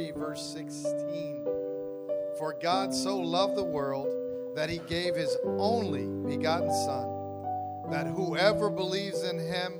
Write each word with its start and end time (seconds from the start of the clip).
3, 0.00 0.12
verse 0.12 0.42
16. 0.54 1.44
For 2.38 2.56
God 2.58 2.94
so 2.94 3.18
loved 3.18 3.54
the 3.54 3.64
world 3.64 4.08
that 4.54 4.70
he 4.70 4.78
gave 4.88 5.14
his 5.14 5.36
only 5.44 6.06
begotten 6.26 6.72
Son, 6.86 7.06
that 7.90 8.06
whoever 8.06 8.70
believes 8.70 9.22
in 9.24 9.38
him 9.38 9.74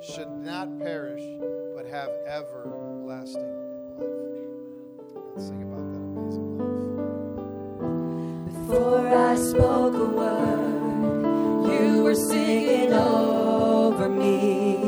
should 0.00 0.30
not 0.30 0.78
perish, 0.78 1.22
but 1.76 1.84
have 1.84 2.08
everlasting 2.26 3.42
life. 3.84 4.06
Let's 5.34 5.48
sing 5.48 5.62
about 5.62 5.92
that 5.92 6.00
amazing 6.00 6.58
love. 6.58 6.78
Before 8.46 9.06
I 9.06 9.36
spoke 9.36 9.94
a 9.94 10.06
word, 10.06 11.72
you 11.74 12.02
were 12.04 12.14
singing 12.14 12.94
over 12.94 14.08
me. 14.08 14.87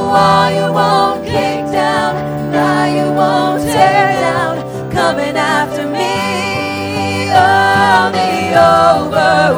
wall 0.00 0.50
you 0.50 0.72
won't 0.72 1.24
kick 1.24 1.64
down, 1.72 2.14
lie 2.52 2.90
you 2.98 3.12
won't 3.12 3.62
tear 3.62 4.08
down, 4.20 4.56
coming 4.90 5.36
after 5.36 5.86
me. 5.86 7.28
Oh, 7.32 8.10
the 8.18 8.54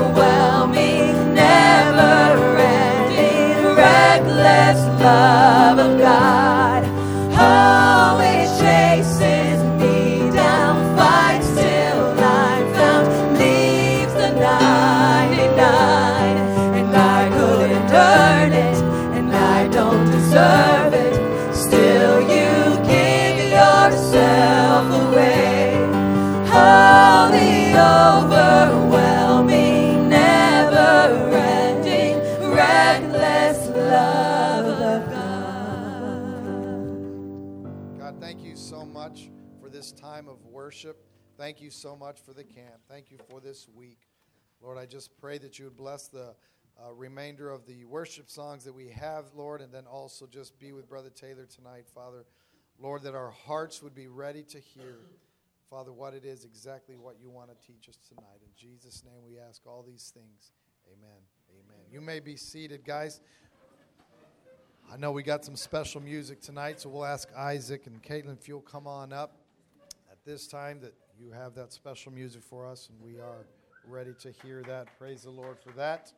overwhelming, 0.06 1.35
never 1.35 2.59
ending, 2.59 3.77
reckless 3.77 4.81
love. 5.00 5.42
Thank 41.43 41.61
you 41.61 41.71
so 41.71 41.97
much 41.97 42.21
for 42.21 42.33
the 42.33 42.44
camp. 42.44 42.77
Thank 42.89 43.11
you 43.11 43.19
for 43.29 43.41
this 43.41 43.67
week. 43.75 43.99
Lord, 44.61 44.79
I 44.79 44.87
just 44.87 45.11
pray 45.19 45.39
that 45.39 45.59
you 45.59 45.65
would 45.65 45.77
bless 45.77 46.06
the 46.06 46.37
uh, 46.81 46.93
remainder 46.94 47.50
of 47.50 47.67
the 47.67 47.85
worship 47.85 48.31
songs 48.31 48.62
that 48.62 48.73
we 48.73 48.87
have, 48.91 49.25
Lord, 49.35 49.61
and 49.61 49.75
then 49.75 49.85
also 49.85 50.29
just 50.29 50.56
be 50.61 50.71
with 50.71 50.89
Brother 50.89 51.11
Taylor 51.11 51.44
tonight, 51.47 51.89
Father. 51.93 52.27
Lord, 52.79 53.03
that 53.03 53.17
our 53.17 53.33
hearts 53.33 53.83
would 53.83 53.93
be 53.93 54.06
ready 54.06 54.44
to 54.44 54.61
hear, 54.61 54.99
Father, 55.69 55.93
what 55.93 56.15
it 56.15 56.25
is 56.25 56.44
exactly 56.44 56.97
what 56.97 57.17
you 57.21 57.29
want 57.29 57.50
to 57.50 57.67
teach 57.67 57.89
us 57.89 57.99
tonight. 58.09 58.39
In 58.41 58.53
Jesus' 58.56 59.03
name 59.05 59.25
we 59.27 59.41
ask 59.41 59.67
all 59.67 59.83
these 59.85 60.12
things. 60.15 60.53
Amen. 60.87 61.11
Amen. 61.50 61.85
You 61.91 62.03
may 62.03 62.21
be 62.21 62.37
seated, 62.37 62.85
guys. 62.85 63.21
I 64.93 64.97
know 64.97 65.11
we 65.11 65.25
got 65.25 65.44
some 65.44 65.56
special 65.56 66.00
music 66.00 66.41
tonight, 66.41 66.79
so 66.79 66.89
we'll 66.89 67.05
ask 67.05 67.29
Isaac 67.37 67.89
and 67.89 68.00
Caitlin 68.00 68.39
if 68.39 68.47
you'll 68.47 68.61
come 68.61 68.87
on 68.87 69.12
up 69.12 69.39
at 70.09 70.25
this 70.25 70.47
time 70.47 70.79
that 70.83 70.94
you 71.22 71.30
have 71.30 71.54
that 71.54 71.72
special 71.72 72.12
music 72.12 72.42
for 72.42 72.66
us, 72.66 72.88
and 72.88 73.00
we 73.00 73.20
are 73.20 73.46
ready 73.86 74.12
to 74.20 74.32
hear 74.42 74.62
that. 74.66 74.88
Praise 74.98 75.22
the 75.22 75.30
Lord 75.30 75.56
for 75.58 75.70
that. 75.72 76.12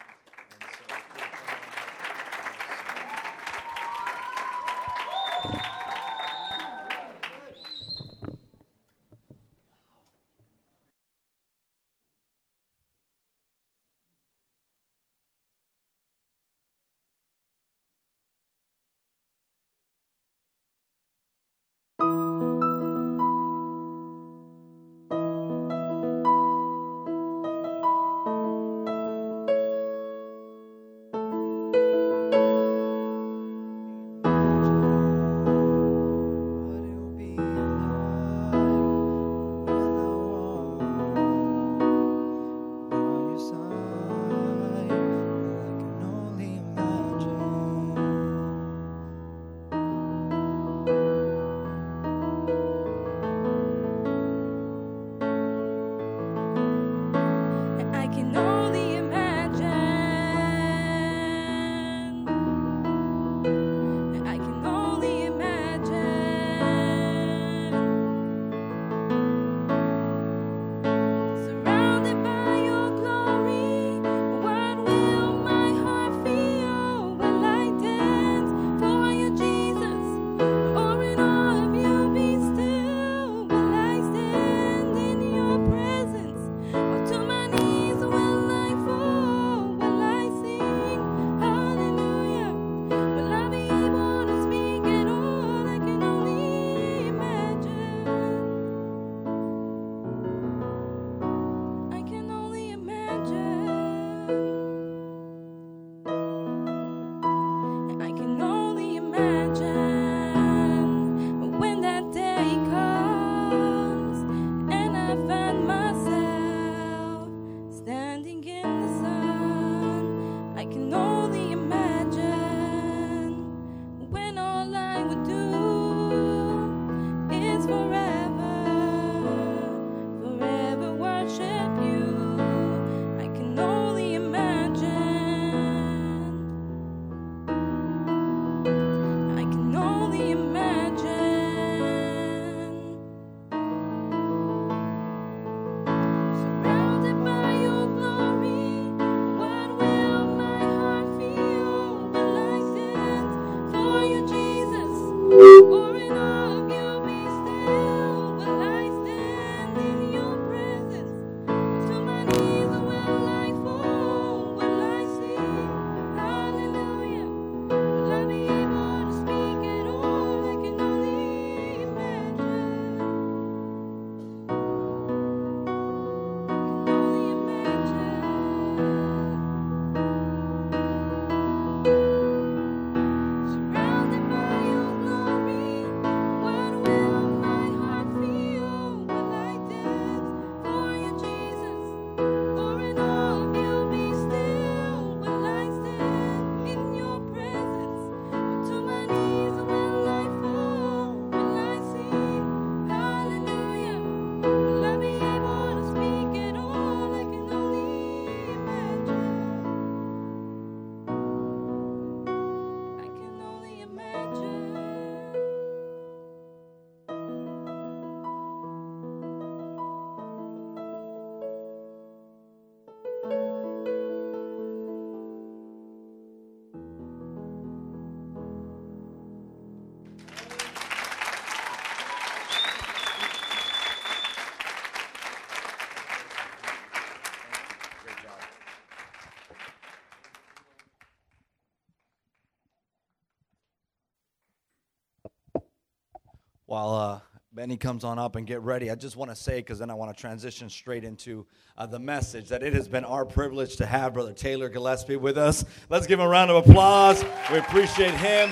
While 246.74 246.92
uh, 246.92 247.20
Benny 247.52 247.76
comes 247.76 248.02
on 248.02 248.18
up 248.18 248.34
and 248.34 248.48
get 248.48 248.60
ready, 248.62 248.90
I 248.90 248.96
just 248.96 249.14
want 249.14 249.30
to 249.30 249.36
say, 249.36 249.58
because 249.58 249.78
then 249.78 249.90
I 249.90 249.94
want 249.94 250.12
to 250.12 250.20
transition 250.20 250.68
straight 250.68 251.04
into 251.04 251.46
uh, 251.78 251.86
the 251.86 252.00
message, 252.00 252.48
that 252.48 252.64
it 252.64 252.72
has 252.72 252.88
been 252.88 253.04
our 253.04 253.24
privilege 253.24 253.76
to 253.76 253.86
have 253.86 254.12
Brother 254.12 254.32
Taylor 254.32 254.68
Gillespie 254.68 255.14
with 255.14 255.38
us. 255.38 255.64
Let's 255.88 256.08
give 256.08 256.18
him 256.18 256.26
a 256.26 256.28
round 256.28 256.50
of 256.50 256.68
applause. 256.68 257.22
We 257.52 257.58
appreciate 257.58 258.14
him 258.14 258.50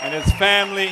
and 0.00 0.14
his 0.14 0.32
family. 0.36 0.90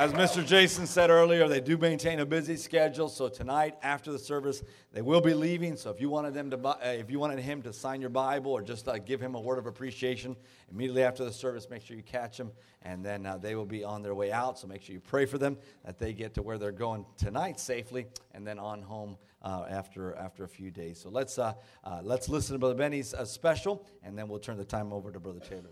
As 0.00 0.14
Mr. 0.14 0.46
Jason 0.46 0.86
said 0.86 1.10
earlier, 1.10 1.46
they 1.46 1.60
do 1.60 1.76
maintain 1.76 2.20
a 2.20 2.24
busy 2.24 2.56
schedule. 2.56 3.10
So 3.10 3.28
tonight, 3.28 3.76
after 3.82 4.10
the 4.10 4.18
service, 4.18 4.62
they 4.94 5.02
will 5.02 5.20
be 5.20 5.34
leaving. 5.34 5.76
So 5.76 5.90
if 5.90 6.00
you 6.00 6.08
wanted 6.08 6.32
them 6.32 6.50
to, 6.52 6.58
uh, 6.58 6.78
if 6.84 7.10
you 7.10 7.18
wanted 7.18 7.38
him 7.40 7.60
to 7.60 7.72
sign 7.74 8.00
your 8.00 8.08
Bible 8.08 8.50
or 8.50 8.62
just 8.62 8.88
uh, 8.88 8.96
give 8.96 9.20
him 9.20 9.34
a 9.34 9.40
word 9.40 9.58
of 9.58 9.66
appreciation 9.66 10.36
immediately 10.70 11.02
after 11.02 11.22
the 11.22 11.30
service, 11.30 11.68
make 11.68 11.82
sure 11.82 11.98
you 11.98 12.02
catch 12.02 12.38
them, 12.38 12.50
and 12.80 13.04
then 13.04 13.26
uh, 13.26 13.36
they 13.36 13.54
will 13.54 13.66
be 13.66 13.84
on 13.84 14.00
their 14.00 14.14
way 14.14 14.32
out. 14.32 14.58
So 14.58 14.66
make 14.66 14.80
sure 14.80 14.94
you 14.94 15.00
pray 15.00 15.26
for 15.26 15.36
them 15.36 15.58
that 15.84 15.98
they 15.98 16.14
get 16.14 16.32
to 16.32 16.42
where 16.42 16.56
they're 16.56 16.72
going 16.72 17.04
tonight 17.18 17.60
safely, 17.60 18.06
and 18.32 18.46
then 18.46 18.58
on 18.58 18.80
home 18.80 19.18
uh, 19.42 19.66
after 19.68 20.16
after 20.16 20.44
a 20.44 20.48
few 20.48 20.70
days. 20.70 20.98
So 20.98 21.10
let's 21.10 21.38
uh, 21.38 21.52
uh, 21.84 22.00
let's 22.02 22.26
listen 22.26 22.54
to 22.54 22.58
Brother 22.58 22.74
Benny's 22.74 23.14
special, 23.24 23.86
and 24.02 24.16
then 24.16 24.28
we'll 24.28 24.38
turn 24.38 24.56
the 24.56 24.64
time 24.64 24.94
over 24.94 25.12
to 25.12 25.20
Brother 25.20 25.40
Taylor. 25.40 25.68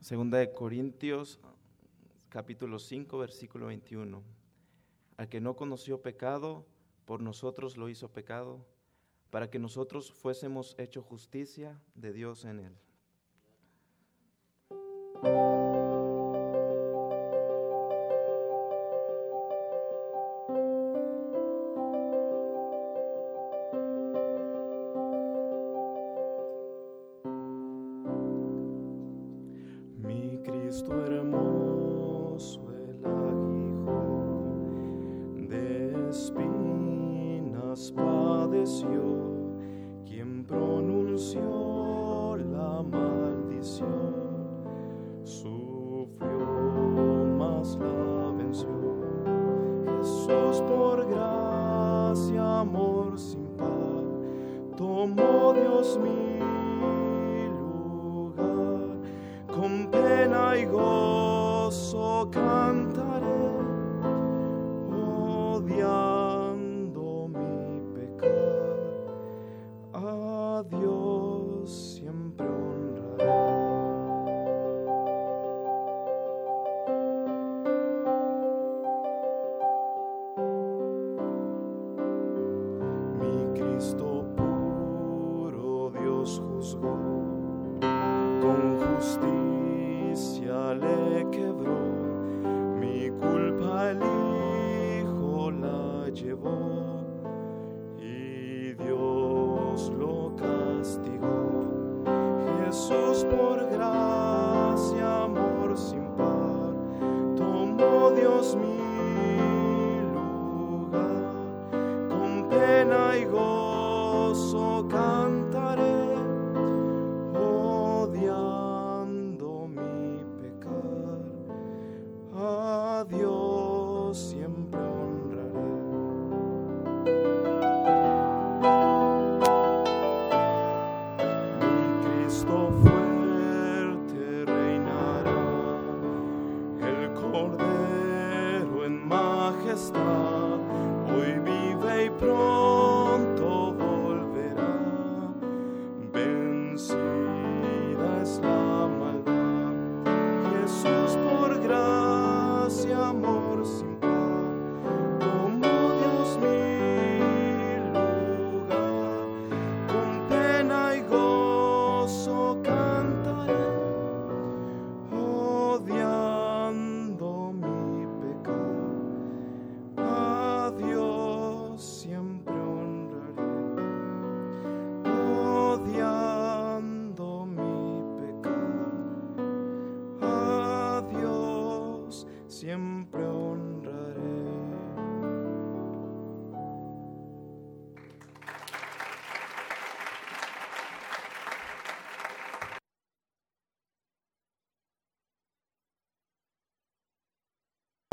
Segunda 0.00 0.38
de 0.38 0.50
Corintios, 0.54 1.38
capítulo 2.30 2.78
5, 2.78 3.18
versículo 3.18 3.66
21. 3.66 4.22
Al 5.18 5.28
que 5.28 5.42
no 5.42 5.56
conoció 5.56 6.00
pecado, 6.00 6.64
por 7.04 7.20
nosotros 7.20 7.76
lo 7.76 7.90
hizo 7.90 8.10
pecado, 8.10 8.64
para 9.28 9.50
que 9.50 9.58
nosotros 9.58 10.10
fuésemos 10.10 10.74
hecho 10.78 11.02
justicia 11.02 11.78
de 11.94 12.14
Dios 12.14 12.46
en 12.46 12.60
él. 12.60 12.76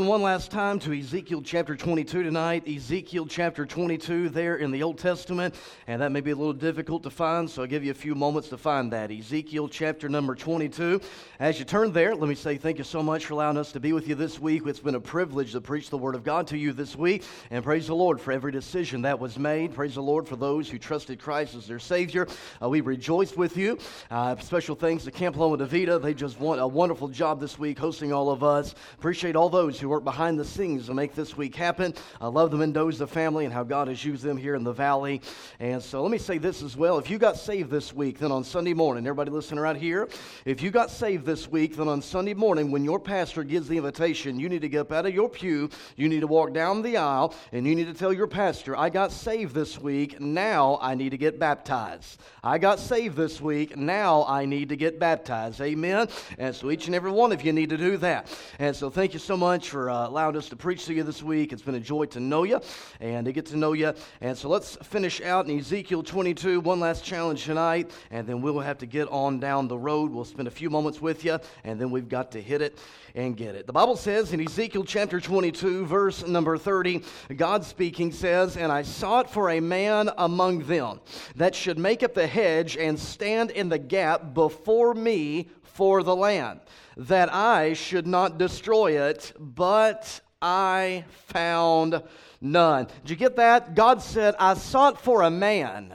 One 0.08 0.22
last 0.22 0.52
time 0.52 0.78
to 0.78 0.94
Ezekiel 0.94 1.42
chapter 1.42 1.76
22 1.76 2.22
tonight. 2.22 2.68
Ezekiel 2.68 3.26
chapter 3.26 3.66
22 3.66 4.30
there 4.30 4.58
in 4.58 4.70
the 4.70 4.84
Old 4.84 5.00
Testament, 5.00 5.56
and 5.88 6.02
that 6.02 6.12
may 6.12 6.22
be 6.22 6.30
a 6.30 6.36
little 6.36 6.54
difficult 6.54 7.02
to 7.02 7.10
find, 7.10 7.50
so 7.50 7.64
I'll 7.64 7.68
give 7.68 7.84
you 7.84 7.90
a 7.90 7.96
few 7.96 8.14
moments 8.14 8.50
to 8.50 8.58
find 8.58 8.94
that. 8.94 9.12
Ezekiel 9.12 9.68
chapter 9.68 10.08
number 10.08 10.36
22. 10.36 11.02
As 11.40 11.58
you 11.58 11.66
turn 11.66 11.92
there, 11.94 12.14
let 12.14 12.30
me 12.30 12.36
say 12.36 12.58
thank 12.58 12.78
you 12.78 12.84
so 12.84 13.02
much 13.02 13.26
for 13.26 13.34
allowing 13.34 13.58
us 13.58 13.72
to 13.72 13.80
be 13.80 13.92
with 13.92 14.08
you 14.08 14.14
this 14.14 14.40
week. 14.40 14.66
It's 14.68 14.80
been 14.80 14.94
a 14.94 15.00
privilege 15.00 15.54
to 15.54 15.62
preach 15.62 15.90
the 15.90 15.98
Word 15.98 16.14
of 16.14 16.24
God 16.24 16.46
to 16.48 16.58
you 16.58 16.74
this 16.74 16.96
week, 16.96 17.24
and 17.50 17.64
praise 17.64 17.88
the 17.88 17.96
Lord 17.96 18.22
for 18.22 18.32
every 18.32 18.52
decision 18.52 19.02
that 19.02 19.20
was 19.20 19.40
made. 19.40 19.74
Praise 19.74 19.96
the 19.96 20.04
Lord 20.04 20.28
for 20.28 20.36
those 20.36 20.70
who 20.70 20.78
trusted 20.78 21.20
Christ 21.20 21.56
as 21.56 21.68
their 21.68 21.80
Savior. 21.80 22.28
Uh, 22.62 22.70
we 22.70 22.82
rejoiced 22.82 23.36
with 23.36 23.58
you. 23.58 23.80
Uh, 24.12 24.36
special 24.38 24.76
thanks 24.76 25.06
to 25.06 25.12
Camp 25.12 25.38
Loma 25.38 25.58
de. 25.58 25.98
They 25.98 26.14
just 26.14 26.40
want 26.40 26.62
a 26.62 26.68
wonderful 26.68 27.08
job 27.08 27.40
this 27.40 27.58
week 27.58 27.80
hosting 27.80 28.14
all 28.14 28.30
of 28.30 28.44
us. 28.44 28.76
Appreciate 28.94 29.36
all 29.36 29.50
those 29.50 29.80
who 29.80 29.88
who 29.88 29.94
worked 29.98 30.06
behind 30.06 30.40
the 30.40 30.46
scenes 30.46 30.86
to 30.86 30.94
make 30.94 31.16
this 31.16 31.36
week 31.36 31.56
happen. 31.56 31.92
I 32.22 32.28
love 32.28 32.52
the 32.52 32.58
Mendoza 32.58 33.08
family 33.08 33.46
and 33.46 33.54
how 33.54 33.64
God 33.64 33.88
has 33.88 34.06
used 34.06 34.22
them 34.22 34.38
here 34.38 34.54
in 34.54 34.64
the 34.64 34.72
valley. 34.72 35.24
And 35.60 35.82
so 35.82 36.04
let 36.04 36.12
me 36.12 36.20
say 36.20 36.38
this 36.38 36.62
as 36.62 36.78
well. 36.78 37.00
If 37.00 37.10
you 37.10 37.18
got 37.18 37.36
saved 37.36 37.72
this 37.72 37.96
week, 37.96 38.20
then 38.20 38.32
on 38.32 38.44
Sunday 38.44 38.76
morning, 38.76 39.08
everybody 39.08 39.32
listening 39.32 39.60
right 39.60 39.76
here, 39.76 40.08
if 40.46 40.62
you 40.62 40.70
got 40.70 40.92
saved 40.92 41.26
this 41.26 41.50
week, 41.50 41.78
then 41.78 41.88
on 41.88 42.04
Sunday 42.04 42.36
morning, 42.36 42.70
when 42.70 42.84
your 42.84 43.00
pastor 43.00 43.44
gives 43.44 43.68
the 43.68 43.78
invitation, 43.78 44.40
you 44.40 44.50
need 44.50 44.62
to 44.62 44.70
get 44.70 44.82
up 44.82 44.92
out 44.92 45.08
of 45.08 45.16
your 45.16 45.30
pew, 45.30 45.68
you 45.96 46.08
need 46.08 46.20
to 46.20 46.28
walk 46.28 46.54
down 46.54 46.84
the 46.84 46.98
aisle, 46.98 47.34
and 47.52 47.66
you 47.66 47.74
need 47.74 47.88
to 47.88 47.96
tell 47.96 48.14
your 48.14 48.28
pastor, 48.28 48.78
I 48.78 48.90
got 48.92 49.12
saved 49.12 49.56
this 49.56 49.80
week, 49.80 50.22
now 50.22 50.78
I 50.80 50.94
need 50.94 51.10
to 51.10 51.18
get 51.18 51.40
baptized. 51.40 52.22
I 52.44 52.60
got 52.60 52.78
saved 52.78 53.18
this 53.18 53.42
week, 53.42 53.76
now 53.76 54.26
I 54.28 54.46
need 54.46 54.70
to 54.70 54.76
get 54.76 55.00
baptized. 55.00 55.60
Amen? 55.60 56.08
And 56.38 56.56
so 56.56 56.70
each 56.70 56.86
and 56.86 56.94
every 56.94 57.10
one 57.10 57.32
of 57.32 57.44
you 57.44 57.52
need 57.52 57.72
to 57.72 57.78
do 57.78 57.98
that. 57.98 58.32
And 58.60 58.76
so 58.76 58.92
thank 58.92 59.14
you 59.14 59.20
so 59.20 59.36
much 59.36 59.72
for 59.72 59.87
uh, 59.90 60.08
allowing 60.08 60.36
us 60.38 60.50
to 60.50 60.56
preach 60.56 60.86
to 60.86 60.94
you 60.94 61.04
this 61.04 61.22
week. 61.24 61.54
It's 61.54 61.62
been 61.62 61.76
a 61.76 61.80
joy 61.80 62.06
to 62.06 62.20
know 62.20 62.44
you 62.44 62.60
and 63.00 63.26
to 63.26 63.32
get 63.32 63.46
to 63.48 63.58
know 63.58 63.74
you. 63.74 63.94
And 64.22 64.38
so 64.38 64.50
let's 64.50 64.76
finish 64.78 65.22
out 65.22 65.48
in 65.48 65.58
Ezekiel 65.58 66.04
22, 66.04 66.60
one 66.60 66.80
last 66.80 67.04
challenge 67.04 67.46
tonight, 67.46 67.92
and 68.12 68.28
then 68.28 68.42
we'll 68.42 68.60
have 68.60 68.78
to 68.80 68.86
get 68.86 69.08
on 69.10 69.40
down 69.40 69.68
the 69.68 69.78
road. 69.78 70.12
We'll 70.12 70.26
spend 70.26 70.48
a 70.48 70.52
few 70.52 70.70
moments 70.70 71.02
with 71.02 71.26
you, 71.26 71.40
and 71.64 71.80
then 71.80 71.92
we've 71.92 72.10
got 72.10 72.32
to 72.32 72.42
hit 72.42 72.62
it 72.62 72.78
and 73.16 73.36
get 73.36 73.56
it. 73.56 73.66
The 73.66 73.74
Bible 73.74 73.96
says 73.96 74.34
in 74.34 74.40
Ezekiel 74.40 74.84
chapter 74.84 75.20
22, 75.20 75.86
verse 75.86 76.26
number 76.26 76.58
30, 76.58 77.04
God 77.36 77.66
speaking 77.66 78.12
says, 78.12 78.58
And 78.58 78.72
I 78.72 78.84
sought 78.84 79.32
for 79.32 79.50
a 79.50 79.60
man 79.60 80.10
among 80.18 80.60
them 80.64 81.02
that 81.36 81.56
should 81.56 81.80
make 81.80 82.04
up 82.04 82.14
the 82.14 82.28
hedge 82.28 82.78
and 82.78 83.00
stand 83.00 83.52
in 83.52 83.70
the 83.70 83.80
gap 83.80 84.34
before 84.34 84.94
me 84.94 85.48
for 85.78 86.02
the 86.02 86.16
land, 86.16 86.60
that 86.98 87.32
I 87.32 87.74
should 87.74 88.08
not 88.08 88.40
destroy 88.40 89.00
it, 89.00 89.32
but 89.40 90.20
I 90.42 91.06
found 91.28 92.02
none. 92.42 92.88
Did 93.04 93.12
you 93.12 93.16
get 93.16 93.36
that? 93.36 93.76
God 93.76 94.02
said, 94.02 94.34
I 94.40 94.56
sought 94.56 95.00
for 95.00 95.22
a 95.22 95.30
man, 95.30 95.94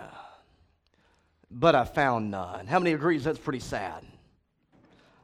but 1.50 1.74
I 1.74 1.84
found 1.84 2.30
none. 2.30 2.68
How 2.68 2.78
many 2.78 2.92
agrees 2.92 3.24
that's 3.24 3.40
pretty 3.40 3.58
sad? 3.58 4.06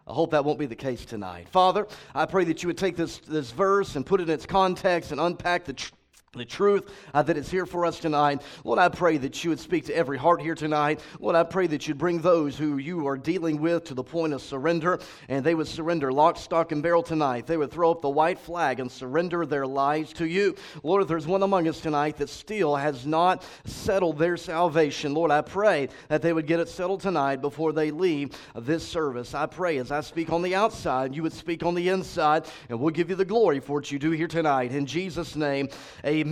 I 0.08 0.12
hope 0.12 0.32
that 0.32 0.44
won't 0.44 0.58
be 0.58 0.66
the 0.66 0.74
case 0.74 1.04
tonight. 1.04 1.48
Father, 1.50 1.86
I 2.12 2.26
pray 2.26 2.44
that 2.44 2.62
you 2.62 2.66
would 2.66 2.78
take 2.78 2.96
this, 2.96 3.18
this 3.18 3.52
verse 3.52 3.94
and 3.94 4.04
put 4.04 4.20
it 4.20 4.28
in 4.28 4.34
its 4.34 4.46
context 4.46 5.12
and 5.12 5.20
unpack 5.20 5.66
the, 5.66 5.74
tr- 5.74 5.92
the 6.34 6.44
truth 6.44 6.92
uh, 7.14 7.22
that 7.22 7.36
is 7.36 7.50
here 7.50 7.64
for 7.64 7.86
us 7.86 7.98
tonight. 7.98 8.42
Lord, 8.62 8.78
I 8.78 8.88
pray 8.88 9.16
that 9.16 9.42
you 9.42 9.50
would 9.50 9.60
speak 9.60 9.86
to 9.86 9.96
every 9.96 10.18
heart 10.18 10.42
here 10.42 10.54
tonight. 10.54 11.00
Lord, 11.20 11.34
I 11.34 11.42
pray 11.42 11.66
that 11.68 11.88
you'd 11.88 11.98
bring 11.98 12.20
those 12.20 12.56
who 12.56 12.76
you 12.76 13.06
are 13.08 13.16
dealing 13.16 13.60
with 13.60 13.84
to 13.84 13.94
the 13.94 14.04
point 14.04 14.34
of 14.34 14.42
surrender, 14.42 15.00
and 15.28 15.42
they 15.42 15.54
would 15.54 15.66
surrender 15.66 16.12
lock, 16.12 16.36
stock, 16.36 16.70
and 16.70 16.82
barrel 16.82 17.02
tonight. 17.02 17.46
They 17.46 17.56
would 17.56 17.70
throw 17.70 17.90
up 17.90 18.02
the 18.02 18.10
white 18.10 18.38
flag 18.38 18.78
and 18.78 18.92
surrender 18.92 19.46
their 19.46 19.66
lives 19.66 20.12
to 20.14 20.26
you. 20.26 20.54
Lord, 20.82 21.02
if 21.02 21.08
there's 21.08 21.26
one 21.26 21.42
among 21.42 21.66
us 21.66 21.80
tonight 21.80 22.18
that 22.18 22.28
still 22.28 22.76
has 22.76 23.06
not 23.06 23.42
settled 23.64 24.18
their 24.18 24.36
salvation, 24.36 25.14
Lord, 25.14 25.30
I 25.30 25.40
pray 25.40 25.88
that 26.08 26.20
they 26.20 26.34
would 26.34 26.46
get 26.46 26.60
it 26.60 26.68
settled 26.68 27.00
tonight 27.00 27.40
before 27.40 27.72
they 27.72 27.90
leave 27.90 28.30
this 28.54 28.86
service. 28.86 29.34
I 29.34 29.46
pray 29.46 29.78
as 29.78 29.90
I 29.90 30.02
speak 30.02 30.30
on 30.30 30.42
the 30.42 30.54
outside, 30.54 31.16
you 31.16 31.22
would 31.22 31.32
speak 31.32 31.64
on 31.64 31.74
the 31.74 31.88
inside, 31.88 32.44
and 32.68 32.78
we'll 32.78 32.90
give 32.90 33.08
you 33.08 33.16
the 33.16 33.24
glory 33.24 33.60
for 33.60 33.74
what 33.74 33.90
you 33.90 33.98
do 33.98 34.10
here 34.10 34.28
tonight. 34.28 34.72
In 34.72 34.84
Jesus' 34.84 35.34
name, 35.34 35.68
amen. 36.04 36.27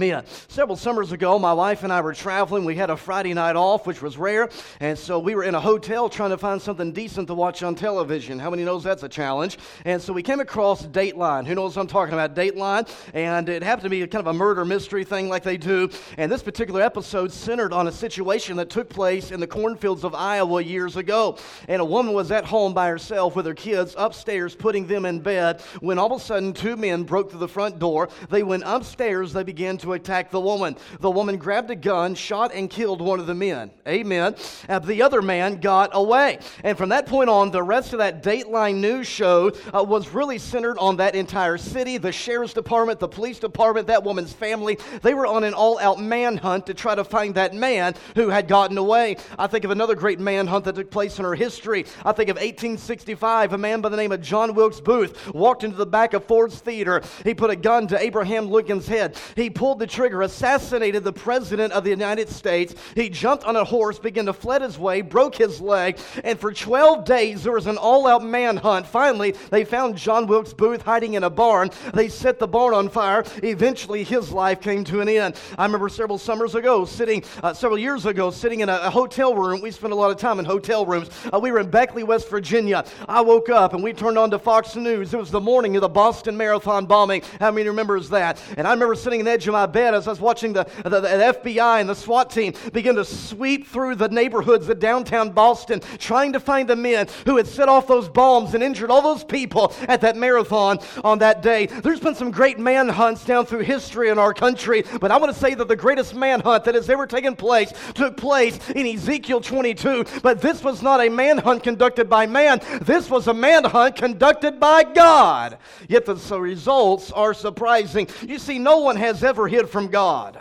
Several 0.49 0.77
summers 0.77 1.13
ago, 1.13 1.39
my 1.39 1.53
wife 1.53 1.83
and 1.83 1.93
I 1.93 2.03
were 2.03 2.13
traveling. 2.13 2.65
We 2.65 2.77
had 2.77 2.91
a 2.91 2.97
Friday 2.97 3.33
night 3.33 3.57
off, 3.57 3.87
which 3.87 4.03
was 4.03 4.19
rare. 4.19 4.51
And 4.81 4.99
so 4.99 5.19
we 5.19 5.35
were 5.35 5.45
in 5.45 5.55
a 5.55 5.61
hotel 5.61 6.09
trying 6.09 6.31
to 6.31 6.39
find 6.39 6.61
something 6.61 6.93
decent 6.93 7.29
to 7.29 7.35
watch 7.35 7.63
on 7.63 7.75
television. 7.75 8.39
How 8.39 8.51
many 8.51 8.63
knows 8.63 8.85
that's 8.85 9.05
a 9.05 9.09
challenge? 9.09 9.59
And 9.85 10.01
so 10.03 10.13
we 10.13 10.23
came 10.23 10.41
across 10.41 10.87
Dateline. 10.87 11.47
Who 11.47 11.55
knows 11.55 11.77
I'm 11.77 11.87
talking 11.87 12.13
about? 12.13 12.35
Dateline. 12.35 12.89
And 13.15 13.49
it 13.49 13.63
happened 13.63 13.85
to 13.85 13.91
be 13.91 14.07
kind 14.07 14.21
of 14.21 14.27
a 14.27 14.35
murder 14.35 14.65
mystery 14.65 15.05
thing 15.05 15.29
like 15.29 15.43
they 15.43 15.57
do. 15.57 15.89
And 16.19 16.31
this 16.31 16.43
particular 16.43 16.83
episode 16.83 17.33
centered 17.33 17.73
on 17.73 17.89
a 17.89 17.93
situation 17.93 18.57
that 18.59 18.69
took 18.69 18.91
place 18.91 19.31
in 19.31 19.41
the 19.41 19.47
cornfields 19.47 20.05
of 20.05 20.15
Iowa 20.15 20.63
years 20.63 20.97
ago. 20.97 21.39
And 21.69 21.81
a 21.81 21.85
woman 21.85 22.13
was 22.13 22.31
at 22.31 22.45
home 22.45 22.75
by 22.75 22.89
herself 22.89 23.35
with 23.35 23.47
her 23.47 23.55
kids 23.55 23.95
upstairs 23.97 24.55
putting 24.55 24.87
them 24.87 25.07
in 25.07 25.21
bed 25.21 25.63
when 25.81 25.99
all 25.99 26.13
of 26.13 26.21
a 26.21 26.25
sudden 26.25 26.53
two 26.53 26.77
men 26.77 27.05
broke 27.05 27.31
through 27.31 27.41
the 27.41 27.49
front 27.49 27.79
door. 27.79 28.09
They 28.29 28.43
went 28.43 28.65
upstairs. 28.67 29.33
They 29.33 29.43
began 29.43 29.76
to 29.79 29.95
attack 29.95 30.31
the 30.31 30.41
woman. 30.41 30.77
The 31.01 31.11
woman 31.11 31.39
grabbed 31.39 31.71
a 31.71 31.77
gun, 31.77 32.15
shot, 32.15 32.53
and 32.55 32.69
killed 32.71 33.01
one 33.01 33.21
of 33.21 33.27
the 33.27 33.35
men. 33.35 33.71
Amen. 33.87 34.35
The 34.69 35.03
other 35.03 35.23
man 35.23 35.61
got 35.61 35.91
away. 35.93 36.39
And 36.65 36.77
from 36.77 36.91
that 36.91 37.07
point 37.07 37.31
on, 37.31 37.51
the 37.51 37.63
rest 37.63 37.93
of 37.93 37.99
that 37.99 38.23
Dateline 38.23 38.77
news 38.77 39.07
show 39.07 39.53
uh, 39.75 39.83
was 39.83 40.09
really 40.09 40.39
centered 40.39 40.79
on 40.79 40.97
that 40.97 41.15
entire 41.15 41.59
city, 41.59 41.99
the 41.99 42.13
sheriff's 42.13 42.55
department, 42.55 43.01
the 43.01 43.09
police 43.09 43.39
department, 43.39 43.87
that 43.89 44.05
woman's 44.05 44.33
family. 44.33 44.79
They 45.03 45.15
were 45.15 45.27
on 45.27 45.45
an 45.45 45.55
all 45.55 45.79
out 45.79 46.01
manhunt 46.01 46.67
to 46.67 46.75
try 46.75 46.95
to 46.95 47.05
find 47.05 47.35
that 47.35 47.55
man 47.55 47.95
who 48.15 48.29
had 48.29 48.49
gotten 48.49 48.79
away. 48.79 49.17
I 49.39 49.47
think 49.47 49.65
of 49.65 49.71
another 49.71 49.95
great 49.95 50.21
manhunt 50.21 50.65
that 50.65 50.75
took 50.75 50.91
place 50.91 51.19
in 51.19 51.25
our 51.25 51.35
history. 51.35 51.85
I 52.05 52.13
think 52.13 52.31
of 52.31 52.37
1865, 52.37 53.53
a 53.53 53.59
man 53.59 53.81
by 53.81 53.89
the 53.89 53.97
name 53.97 54.13
of 54.13 54.21
John 54.21 54.55
Wilkes 54.55 54.81
Booth 54.81 55.35
walked 55.35 55.65
into 55.65 55.77
the 55.77 55.87
back 55.87 56.15
of 56.15 56.25
Ford's 56.25 56.59
Theater. 56.59 57.03
He 57.25 57.35
put 57.35 57.51
a 57.51 57.57
gun 57.57 57.87
to 57.89 57.99
Abraham 58.01 58.49
Lincoln's 58.49 58.87
head. 58.87 59.17
He 59.35 59.51
pulled 59.51 59.66
the 59.75 59.87
trigger, 59.87 60.23
assassinated 60.23 61.05
the 61.05 61.13
President 61.13 61.73
of 61.73 61.85
the 61.85 61.91
United 61.91 62.29
States. 62.29 62.75
He 62.95 63.09
jumped 63.09 63.45
on 63.45 63.57
a 63.57 63.65
horse, 63.65 63.99
began 63.99 64.27
to 64.27 64.33
fled 64.33 64.63
his 64.63 64.79
way, 64.79 65.01
broke 65.01 65.35
his 65.35 65.61
leg, 65.61 65.99
and 66.25 66.39
for 66.39 66.53
12 66.53 67.05
days 67.05 67.43
there 67.43 67.53
was 67.53 67.67
an 67.67 67.77
all 67.77 68.07
out 68.07 68.25
manhunt. 68.25 68.87
Finally, 68.87 69.33
they 69.51 69.65
found 69.65 69.97
John 69.97 70.27
Wilkes 70.27 70.53
Booth 70.53 70.83
hiding 70.83 71.15
in 71.15 71.25
a 71.25 71.31
barn. 71.31 71.71
They 71.95 72.09
set 72.09 72.39
the 72.39 72.47
barn 72.47 72.75
on 72.75 72.89
fire. 72.89 73.25
Eventually, 73.43 74.05
his 74.05 74.31
life 74.31 74.61
came 74.61 74.85
to 74.85 75.01
an 75.01 75.09
end. 75.09 75.41
I 75.59 75.65
remember 75.65 75.89
several 75.89 76.19
summers 76.19 76.55
ago, 76.55 76.85
sitting, 76.85 77.25
uh, 77.43 77.53
several 77.55 77.79
years 77.79 78.07
ago, 78.07 78.31
sitting 78.31 78.61
in 78.61 78.69
a, 78.69 78.77
a, 78.83 78.91
hotel 78.91 79.35
room. 79.35 79.61
We 79.61 79.71
spent 79.71 79.93
a 79.93 79.97
lot 79.97 80.11
of 80.11 80.19
time 80.19 80.39
in 80.39 80.45
hotel 80.45 80.87
rooms. 80.87 81.11
Uh, 81.33 81.39
we 81.39 81.51
were 81.51 81.61
in 81.61 81.71
Beckley, 81.71 82.03
West 82.03 82.29
Virginia. 82.29 82.85
I 83.09 83.21
woke 83.21 83.49
up 83.49 83.75
and 83.75 83.83
we 83.83 83.93
turned 83.93 84.19
on 84.19 84.31
to 84.31 84.39
Fox 84.39 84.77
News. 84.77 85.13
It 85.13 85.19
was 85.19 85.31
the 85.31 85.41
morning 85.41 85.77
of 85.77 85.83
the 85.83 85.89
Boston 85.89 86.37
Marathon 86.37 86.87
bombing. 86.87 87.23
How 87.41 87.51
many 87.51 87.69
remembers 87.69 88.09
that? 88.11 88.41
And 88.57 88.67
I 88.67 88.73
remember 88.73 88.95
sitting 88.95 89.21
in 89.21 89.27
the 89.27 89.33
edge 89.33 89.49
of 89.49 89.55
my 89.57 89.65
bed 89.65 89.95
as 89.95 90.07
I 90.07 90.11
was 90.11 90.21
watching 90.21 90.53
the, 90.53 90.65
the, 90.85 91.01
the 91.01 91.09
FBI 91.09 91.81
and 91.81 91.89
the 91.89 91.95
SWAT 91.95 92.29
team 92.29 92.53
begin 92.75 92.95
to 92.97 93.07
sweep 93.07 93.67
through 93.67 93.95
the 93.95 94.09
neighborhoods 94.09 94.69
of 94.69 94.79
downtown 94.79 95.31
Boston, 95.31 95.81
trying 95.99 96.35
to 96.35 96.41
find 96.41 96.69
the 96.69 96.77
men 96.77 97.09
who 97.25 97.39
had 97.39 97.47
set 97.47 97.71
off 97.71 97.87
those 97.87 98.07
bombs 98.11 98.53
and 98.53 98.63
injured 98.63 98.91
all 98.91 99.01
those 99.01 99.25
people 99.25 99.73
at 99.89 100.03
that 100.03 100.15
marathon 100.15 100.79
on 101.03 101.21
that 101.21 101.41
day. 101.41 101.65
There's 101.67 102.01
been 102.01 102.15
some 102.15 102.31
great 102.31 102.59
manhunts 102.59 103.25
down 103.25 103.47
through 103.47 103.61
history 103.61 104.11
in 104.11 104.19
our 104.19 104.35
country, 104.35 104.85
but 105.01 105.11
I 105.11 105.17
want 105.17 105.33
to 105.33 105.39
say 105.39 105.55
that 105.55 105.69
the 105.69 105.77
greatest 105.77 106.15
manhunt 106.15 106.65
that 106.65 106.75
has 106.75 106.91
ever 106.91 107.07
taken 107.07 107.35
place 107.35 107.73
took 107.95 108.19
place 108.19 108.59
in 108.71 108.87
Ezekiel 108.87 109.41
22. 109.41 110.05
But 110.23 110.43
this 110.43 110.63
was 110.63 110.83
not 110.83 111.01
a 111.01 111.09
manhunt 111.09 111.63
conducted 111.63 112.11
by 112.11 112.27
man, 112.27 112.61
this 112.83 113.09
was 113.09 113.27
a 113.27 113.35
manhunt 113.35 113.97
conducted 113.97 114.61
by 114.61 114.83
God. 114.85 115.57
Yet 115.89 116.05
the 116.05 116.17
results 116.39 117.11
are 117.13 117.33
surprising. 117.33 118.09
You 118.29 118.39
see, 118.39 118.59
no 118.59 118.79
one 118.79 118.97
has 118.97 119.25
ever 119.25 119.46
hid 119.49 119.69
from 119.69 119.89
God 119.89 120.41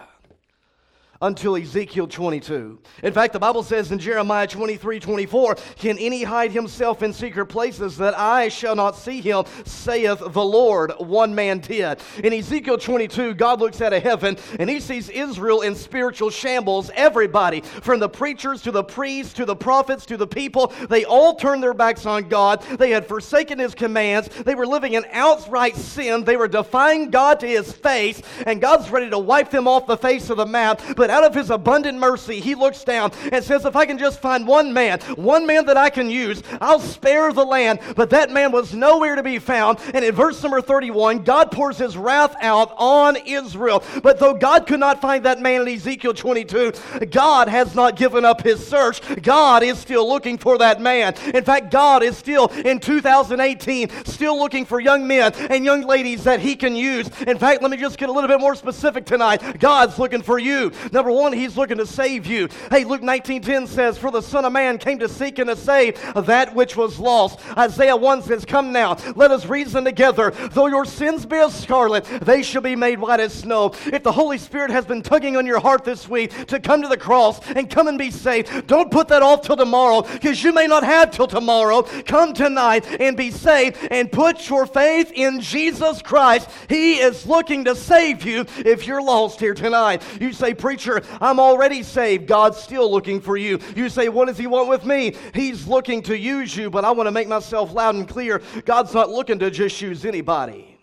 until 1.21 1.55
Ezekiel 1.55 2.07
22. 2.07 2.79
In 3.03 3.13
fact, 3.13 3.33
the 3.33 3.39
Bible 3.39 3.63
says 3.63 3.91
in 3.91 3.99
Jeremiah 3.99 4.47
23 4.47 4.99
24, 4.99 5.55
Can 5.77 5.97
any 5.97 6.23
hide 6.23 6.51
himself 6.51 7.03
in 7.03 7.13
secret 7.13 7.47
places 7.47 7.97
that 7.97 8.17
I 8.17 8.49
shall 8.49 8.75
not 8.75 8.97
see 8.97 9.21
him, 9.21 9.45
saith 9.65 10.19
the 10.19 10.43
Lord? 10.43 10.93
One 10.99 11.33
man 11.33 11.59
did. 11.59 11.99
In 12.23 12.33
Ezekiel 12.33 12.77
22, 12.77 13.33
God 13.35 13.59
looks 13.59 13.81
out 13.81 13.93
of 13.93 14.03
heaven 14.03 14.37
and 14.59 14.69
he 14.69 14.79
sees 14.79 15.09
Israel 15.09 15.61
in 15.61 15.75
spiritual 15.75 16.29
shambles. 16.29 16.91
Everybody, 16.95 17.61
from 17.61 17.99
the 17.99 18.09
preachers 18.09 18.61
to 18.63 18.71
the 18.71 18.83
priests 18.83 19.33
to 19.33 19.45
the 19.45 19.55
prophets 19.55 20.05
to 20.07 20.17
the 20.17 20.27
people, 20.27 20.73
they 20.89 21.05
all 21.05 21.35
turned 21.35 21.63
their 21.63 21.73
backs 21.73 22.05
on 22.05 22.27
God. 22.27 22.61
They 22.61 22.91
had 22.91 23.07
forsaken 23.07 23.59
his 23.59 23.75
commands. 23.75 24.29
They 24.29 24.55
were 24.55 24.67
living 24.67 24.93
in 24.93 25.05
outright 25.11 25.75
sin. 25.75 26.23
They 26.23 26.37
were 26.37 26.47
defying 26.47 27.09
God 27.09 27.39
to 27.39 27.47
his 27.47 27.71
face, 27.71 28.21
and 28.45 28.61
God's 28.61 28.89
ready 28.89 29.09
to 29.09 29.19
wipe 29.19 29.49
them 29.49 29.67
off 29.67 29.87
the 29.87 29.97
face 29.97 30.29
of 30.29 30.37
the 30.37 30.45
map. 30.45 30.81
But 30.95 31.04
out 31.09 31.23
of 31.23 31.33
his 31.33 31.49
abundant 31.49 31.97
mercy, 31.97 32.39
he 32.39 32.55
looks 32.55 32.83
down 32.83 33.11
and 33.31 33.43
says, 33.43 33.65
If 33.65 33.75
I 33.75 33.85
can 33.85 33.97
just 33.97 34.19
find 34.19 34.47
one 34.47 34.73
man, 34.73 34.99
one 35.15 35.45
man 35.45 35.65
that 35.65 35.77
I 35.77 35.89
can 35.89 36.09
use, 36.09 36.41
I'll 36.61 36.79
spare 36.79 37.31
the 37.31 37.45
land. 37.45 37.79
But 37.95 38.09
that 38.11 38.31
man 38.31 38.51
was 38.51 38.73
nowhere 38.73 39.15
to 39.15 39.23
be 39.23 39.39
found. 39.39 39.79
And 39.93 40.03
in 40.03 40.13
verse 40.13 40.41
number 40.41 40.61
31, 40.61 41.23
God 41.23 41.51
pours 41.51 41.77
his 41.77 41.97
wrath 41.97 42.35
out 42.41 42.73
on 42.77 43.17
Israel. 43.25 43.83
But 44.03 44.19
though 44.19 44.33
God 44.33 44.67
could 44.67 44.79
not 44.79 45.01
find 45.01 45.25
that 45.25 45.39
man 45.39 45.61
in 45.61 45.67
Ezekiel 45.67 46.13
22, 46.13 46.73
God 47.11 47.47
has 47.47 47.75
not 47.75 47.95
given 47.95 48.25
up 48.25 48.41
his 48.41 48.65
search. 48.65 49.01
God 49.21 49.63
is 49.63 49.77
still 49.79 50.07
looking 50.07 50.37
for 50.37 50.57
that 50.57 50.81
man. 50.81 51.15
In 51.33 51.43
fact, 51.43 51.71
God 51.71 52.03
is 52.03 52.17
still 52.17 52.47
in 52.47 52.79
2018 52.79 53.89
still 54.05 54.37
looking 54.37 54.65
for 54.65 54.79
young 54.79 55.07
men 55.07 55.33
and 55.49 55.65
young 55.65 55.81
ladies 55.81 56.23
that 56.23 56.39
he 56.39 56.55
can 56.55 56.75
use. 56.75 57.09
In 57.21 57.37
fact, 57.37 57.61
let 57.61 57.71
me 57.71 57.77
just 57.77 57.97
get 57.97 58.09
a 58.09 58.11
little 58.11 58.27
bit 58.27 58.39
more 58.39 58.55
specific 58.55 59.05
tonight. 59.05 59.59
God's 59.59 59.99
looking 59.99 60.21
for 60.21 60.39
you. 60.39 60.71
Number 60.95 61.11
one, 61.11 61.33
he's 61.33 61.57
looking 61.57 61.77
to 61.79 61.85
save 61.85 62.25
you. 62.25 62.47
Hey, 62.71 62.85
Luke 62.85 63.01
19:10 63.01 63.67
says, 63.67 63.97
For 63.97 64.11
the 64.11 64.21
Son 64.21 64.45
of 64.45 64.53
Man 64.53 64.77
came 64.77 64.97
to 64.99 65.09
seek 65.09 65.39
and 65.39 65.49
to 65.49 65.55
save 65.57 66.01
that 66.15 66.55
which 66.55 66.77
was 66.77 66.97
lost. 66.97 67.41
Isaiah 67.57 67.97
1 67.97 68.21
says, 68.21 68.45
Come 68.45 68.71
now, 68.71 68.95
let 69.13 69.29
us 69.29 69.45
reason 69.45 69.83
together. 69.83 70.31
Though 70.31 70.67
your 70.67 70.85
sins 70.85 71.25
be 71.25 71.35
as 71.35 71.53
scarlet, 71.53 72.05
they 72.21 72.41
shall 72.43 72.61
be 72.61 72.77
made 72.77 72.97
white 72.97 73.19
as 73.19 73.33
snow. 73.33 73.73
If 73.87 74.03
the 74.03 74.11
Holy 74.13 74.37
Spirit 74.37 74.71
has 74.71 74.85
been 74.85 75.01
tugging 75.01 75.35
on 75.35 75.45
your 75.45 75.59
heart 75.59 75.83
this 75.83 76.07
week 76.07 76.47
to 76.47 76.61
come 76.61 76.81
to 76.81 76.87
the 76.87 76.95
cross 76.95 77.45
and 77.45 77.69
come 77.69 77.89
and 77.89 77.97
be 77.97 78.09
saved, 78.09 78.65
don't 78.65 78.89
put 78.89 79.09
that 79.09 79.21
off 79.21 79.41
till 79.41 79.57
tomorrow 79.57 80.03
because 80.03 80.41
you 80.45 80.53
may 80.53 80.65
not 80.65 80.85
have 80.85 81.11
till 81.11 81.27
tomorrow. 81.27 81.81
Come 82.05 82.33
tonight 82.33 82.85
and 83.01 83.17
be 83.17 83.31
saved 83.31 83.85
and 83.91 84.09
put 84.09 84.49
your 84.49 84.65
faith 84.65 85.11
in 85.13 85.41
Jesus 85.41 86.01
Christ. 86.01 86.49
He 86.69 86.99
is 86.99 87.25
looking 87.25 87.65
to 87.65 87.75
save 87.75 88.23
you 88.25 88.45
if 88.59 88.87
you're 88.87 89.01
lost 89.01 89.41
here 89.41 89.53
tonight. 89.53 90.01
You 90.21 90.31
say, 90.31 90.53
Preacher, 90.53 90.84
I'm 91.21 91.39
already 91.39 91.83
saved. 91.83 92.27
God's 92.27 92.57
still 92.57 92.91
looking 92.91 93.21
for 93.21 93.37
you. 93.37 93.59
You 93.75 93.89
say, 93.89 94.09
What 94.09 94.27
does 94.27 94.37
He 94.37 94.47
want 94.47 94.69
with 94.69 94.85
me? 94.85 95.15
He's 95.33 95.67
looking 95.67 96.01
to 96.03 96.17
use 96.17 96.55
you, 96.55 96.69
but 96.69 96.85
I 96.85 96.91
want 96.91 97.07
to 97.07 97.11
make 97.11 97.27
myself 97.27 97.73
loud 97.73 97.95
and 97.95 98.07
clear. 98.07 98.41
God's 98.65 98.93
not 98.93 99.09
looking 99.09 99.39
to 99.39 99.51
just 99.51 99.79
use 99.81 100.05
anybody. 100.05 100.74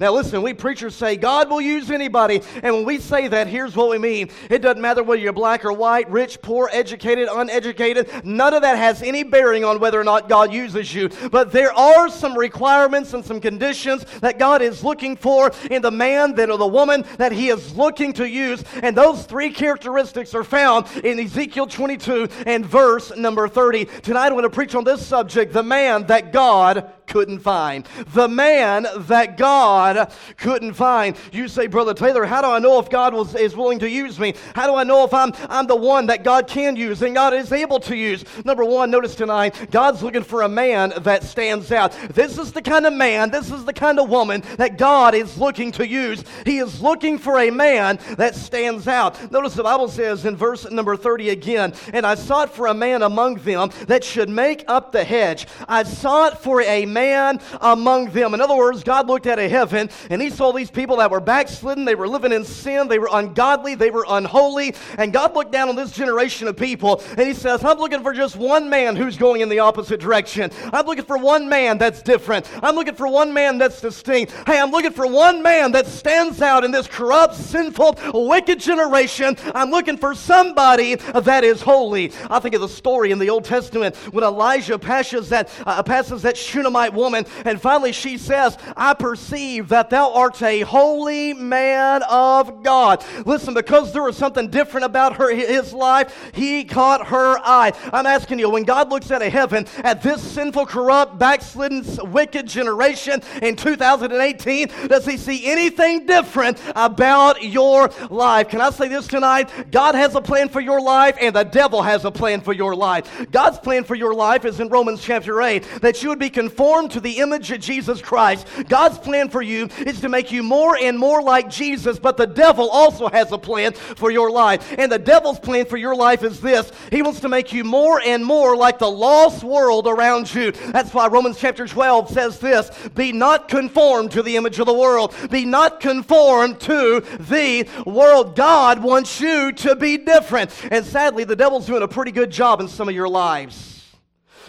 Now, 0.00 0.12
listen, 0.12 0.42
we 0.42 0.54
preachers 0.54 0.94
say 0.94 1.16
God 1.16 1.50
will 1.50 1.60
use 1.60 1.90
anybody. 1.90 2.40
And 2.62 2.74
when 2.74 2.84
we 2.84 2.98
say 2.98 3.28
that, 3.28 3.46
here's 3.46 3.76
what 3.76 3.90
we 3.90 3.98
mean 3.98 4.30
it 4.50 4.60
doesn't 4.60 4.80
matter 4.80 5.02
whether 5.02 5.20
you're 5.20 5.32
black 5.32 5.64
or 5.64 5.72
white, 5.72 6.10
rich, 6.10 6.40
poor, 6.42 6.68
educated, 6.72 7.28
uneducated. 7.30 8.24
None 8.24 8.54
of 8.54 8.62
that 8.62 8.76
has 8.76 9.02
any 9.02 9.22
bearing 9.22 9.64
on 9.64 9.80
whether 9.80 10.00
or 10.00 10.04
not 10.04 10.28
God 10.28 10.52
uses 10.52 10.94
you. 10.94 11.10
But 11.30 11.52
there 11.52 11.72
are 11.72 12.08
some 12.08 12.36
requirements 12.36 13.14
and 13.14 13.24
some 13.24 13.40
conditions 13.40 14.04
that 14.20 14.38
God 14.38 14.62
is 14.62 14.82
looking 14.82 15.16
for 15.16 15.52
in 15.70 15.82
the 15.82 15.90
man 15.90 16.34
that 16.36 16.50
or 16.50 16.58
the 16.58 16.66
woman 16.66 17.04
that 17.18 17.32
He 17.32 17.48
is 17.48 17.76
looking 17.76 18.12
to 18.14 18.28
use. 18.28 18.64
And 18.82 18.96
those 18.96 19.24
three 19.24 19.50
characteristics 19.50 20.34
are 20.34 20.44
found 20.44 20.86
in 21.04 21.18
Ezekiel 21.18 21.66
22 21.66 22.28
and 22.46 22.64
verse 22.64 23.14
number 23.16 23.48
30. 23.48 23.86
Tonight, 24.02 24.26
I'm 24.26 24.32
going 24.32 24.44
to 24.44 24.50
preach 24.50 24.74
on 24.74 24.84
this 24.84 25.04
subject 25.06 25.52
the 25.52 25.62
man 25.62 26.06
that 26.06 26.32
God 26.32 26.90
couldn't 27.06 27.40
find. 27.40 27.86
The 28.14 28.28
man 28.28 28.86
that 28.96 29.36
God 29.36 30.12
couldn't 30.36 30.74
find. 30.74 31.16
You 31.32 31.48
say, 31.48 31.66
Brother 31.66 31.94
Taylor, 31.94 32.24
how 32.24 32.42
do 32.42 32.48
I 32.48 32.58
know 32.58 32.78
if 32.78 32.88
God 32.88 33.14
was, 33.14 33.34
is 33.34 33.56
willing 33.56 33.78
to 33.80 33.88
use 33.88 34.18
me? 34.18 34.34
How 34.54 34.66
do 34.66 34.74
I 34.74 34.84
know 34.84 35.04
if 35.04 35.12
I'm, 35.12 35.32
I'm 35.48 35.66
the 35.66 35.76
one 35.76 36.06
that 36.06 36.24
God 36.24 36.46
can 36.46 36.76
use 36.76 37.02
and 37.02 37.14
God 37.14 37.34
is 37.34 37.52
able 37.52 37.80
to 37.80 37.96
use? 37.96 38.24
Number 38.44 38.64
one, 38.64 38.90
notice 38.90 39.14
tonight, 39.14 39.70
God's 39.70 40.02
looking 40.02 40.22
for 40.22 40.42
a 40.42 40.48
man 40.48 40.92
that 41.00 41.22
stands 41.22 41.70
out. 41.70 41.92
This 42.10 42.38
is 42.38 42.52
the 42.52 42.62
kind 42.62 42.86
of 42.86 42.92
man, 42.92 43.30
this 43.30 43.50
is 43.50 43.64
the 43.64 43.72
kind 43.72 43.98
of 43.98 44.08
woman 44.08 44.42
that 44.56 44.78
God 44.78 45.14
is 45.14 45.36
looking 45.38 45.72
to 45.72 45.86
use. 45.86 46.24
He 46.46 46.58
is 46.58 46.80
looking 46.80 47.18
for 47.18 47.38
a 47.38 47.50
man 47.50 47.98
that 48.16 48.34
stands 48.34 48.88
out. 48.88 49.30
Notice 49.30 49.54
the 49.54 49.62
Bible 49.62 49.88
says 49.88 50.24
in 50.24 50.36
verse 50.36 50.70
number 50.70 50.96
30 50.96 51.30
again, 51.30 51.74
and 51.92 52.06
I 52.06 52.14
sought 52.14 52.54
for 52.54 52.68
a 52.68 52.74
man 52.74 53.02
among 53.02 53.36
them 53.36 53.70
that 53.86 54.04
should 54.04 54.28
make 54.28 54.64
up 54.68 54.92
the 54.92 55.04
hedge. 55.04 55.46
I 55.68 55.82
sought 55.82 56.42
for 56.42 56.62
a 56.62 56.86
man 56.86 57.01
man 57.02 57.40
among 57.60 58.10
them. 58.10 58.34
In 58.34 58.40
other 58.40 58.56
words, 58.56 58.84
God 58.84 59.08
looked 59.08 59.26
at 59.26 59.38
a 59.38 59.48
heaven 59.48 59.90
and 60.10 60.22
he 60.22 60.30
saw 60.30 60.52
these 60.52 60.70
people 60.70 60.96
that 60.98 61.10
were 61.10 61.20
backslidden, 61.20 61.84
they 61.84 61.94
were 61.94 62.08
living 62.08 62.32
in 62.32 62.44
sin, 62.44 62.88
they 62.88 62.98
were 62.98 63.08
ungodly, 63.10 63.74
they 63.74 63.90
were 63.90 64.06
unholy. 64.08 64.74
And 64.98 65.12
God 65.12 65.34
looked 65.34 65.52
down 65.52 65.68
on 65.68 65.76
this 65.76 65.92
generation 65.92 66.46
of 66.48 66.56
people 66.56 67.02
and 67.10 67.20
he 67.20 67.34
says, 67.34 67.64
I'm 67.64 67.78
looking 67.78 68.02
for 68.02 68.12
just 68.12 68.36
one 68.36 68.70
man 68.70 68.94
who's 68.96 69.16
going 69.16 69.40
in 69.40 69.48
the 69.48 69.58
opposite 69.58 70.00
direction. 70.00 70.50
I'm 70.72 70.86
looking 70.86 71.04
for 71.04 71.18
one 71.18 71.48
man 71.48 71.78
that's 71.78 72.02
different. 72.02 72.48
I'm 72.62 72.74
looking 72.74 72.94
for 72.94 73.08
one 73.08 73.32
man 73.32 73.58
that's 73.58 73.80
distinct. 73.80 74.32
Hey, 74.46 74.60
I'm 74.60 74.70
looking 74.70 74.92
for 74.92 75.06
one 75.06 75.42
man 75.42 75.72
that 75.72 75.86
stands 75.86 76.40
out 76.40 76.64
in 76.64 76.70
this 76.70 76.86
corrupt, 76.86 77.34
sinful, 77.34 77.98
wicked 78.14 78.60
generation. 78.60 79.36
I'm 79.54 79.70
looking 79.70 79.96
for 79.96 80.14
somebody 80.14 80.94
that 80.94 81.44
is 81.44 81.62
holy. 81.62 82.12
I 82.30 82.38
think 82.38 82.54
of 82.54 82.60
the 82.60 82.68
story 82.68 83.10
in 83.10 83.18
the 83.18 83.30
Old 83.30 83.44
Testament 83.44 83.96
when 84.12 84.24
Elijah 84.24 84.78
passes 84.78 85.28
that, 85.30 85.50
uh, 85.66 85.82
passes 85.82 86.22
that 86.22 86.36
Shunammite 86.36 86.81
woman. 86.88 87.26
And 87.44 87.60
finally, 87.60 87.92
she 87.92 88.18
says, 88.18 88.56
I 88.76 88.94
perceive 88.94 89.68
that 89.68 89.90
thou 89.90 90.12
art 90.12 90.42
a 90.42 90.60
holy 90.60 91.34
man 91.34 92.02
of 92.08 92.62
God. 92.62 93.04
Listen, 93.26 93.54
because 93.54 93.92
there 93.92 94.02
was 94.02 94.16
something 94.16 94.48
different 94.48 94.84
about 94.84 95.16
her, 95.16 95.34
his 95.34 95.72
life, 95.72 96.30
he 96.34 96.64
caught 96.64 97.08
her 97.08 97.38
eye. 97.38 97.72
I'm 97.92 98.06
asking 98.06 98.38
you, 98.38 98.48
when 98.48 98.64
God 98.64 98.90
looks 98.90 99.10
at 99.10 99.22
a 99.22 99.30
heaven, 99.30 99.66
at 99.78 100.02
this 100.02 100.22
sinful, 100.22 100.66
corrupt, 100.66 101.18
backslidden, 101.18 101.84
wicked 102.12 102.46
generation 102.46 103.22
in 103.42 103.56
2018, 103.56 104.68
does 104.88 105.04
he 105.04 105.16
see 105.16 105.46
anything 105.46 106.06
different 106.06 106.60
about 106.74 107.42
your 107.42 107.90
life? 108.10 108.48
Can 108.48 108.60
I 108.60 108.70
say 108.70 108.88
this 108.88 109.06
tonight? 109.06 109.70
God 109.70 109.94
has 109.94 110.14
a 110.14 110.20
plan 110.20 110.48
for 110.48 110.60
your 110.60 110.80
life, 110.80 111.16
and 111.20 111.34
the 111.34 111.44
devil 111.44 111.82
has 111.82 112.04
a 112.04 112.10
plan 112.10 112.40
for 112.40 112.52
your 112.52 112.74
life. 112.74 113.26
God's 113.30 113.58
plan 113.58 113.84
for 113.84 113.94
your 113.94 114.14
life 114.14 114.44
is 114.44 114.60
in 114.60 114.68
Romans 114.68 115.02
chapter 115.02 115.42
8 115.42 115.80
that 115.82 116.02
you 116.02 116.08
would 116.08 116.18
be 116.18 116.30
conformed 116.30 116.71
conformed 116.72 116.90
to 116.92 117.00
the 117.00 117.18
image 117.18 117.50
of 117.50 117.60
Jesus 117.60 118.00
Christ. 118.00 118.46
God's 118.66 118.98
plan 118.98 119.28
for 119.28 119.42
you 119.42 119.68
is 119.80 120.00
to 120.00 120.08
make 120.08 120.32
you 120.32 120.42
more 120.42 120.74
and 120.74 120.98
more 120.98 121.22
like 121.22 121.50
Jesus, 121.50 121.98
but 121.98 122.16
the 122.16 122.26
devil 122.26 122.70
also 122.70 123.08
has 123.08 123.30
a 123.30 123.36
plan 123.36 123.74
for 123.74 124.10
your 124.10 124.30
life. 124.30 124.74
And 124.78 124.90
the 124.90 124.98
devil's 124.98 125.38
plan 125.38 125.66
for 125.66 125.76
your 125.76 125.94
life 125.94 126.22
is 126.22 126.40
this 126.40 126.72
He 126.90 127.02
wants 127.02 127.20
to 127.20 127.28
make 127.28 127.52
you 127.52 127.62
more 127.62 128.00
and 128.00 128.24
more 128.24 128.56
like 128.56 128.78
the 128.78 128.90
lost 128.90 129.44
world 129.44 129.86
around 129.86 130.34
you. 130.34 130.52
That's 130.52 130.94
why 130.94 131.08
Romans 131.08 131.38
chapter 131.38 131.66
12 131.66 132.10
says 132.10 132.38
this 132.38 132.70
Be 132.94 133.12
not 133.12 133.48
conformed 133.48 134.12
to 134.12 134.22
the 134.22 134.36
image 134.36 134.58
of 134.58 134.64
the 134.64 134.72
world, 134.72 135.14
be 135.30 135.44
not 135.44 135.78
conformed 135.78 136.58
to 136.60 137.00
the 137.20 137.68
world. 137.84 138.34
God 138.34 138.82
wants 138.82 139.20
you 139.20 139.52
to 139.52 139.76
be 139.76 139.98
different. 139.98 140.50
And 140.70 140.86
sadly, 140.86 141.24
the 141.24 141.36
devil's 141.36 141.66
doing 141.66 141.82
a 141.82 141.88
pretty 141.88 142.12
good 142.12 142.30
job 142.30 142.62
in 142.62 142.68
some 142.68 142.88
of 142.88 142.94
your 142.94 143.10
lives. 143.10 143.71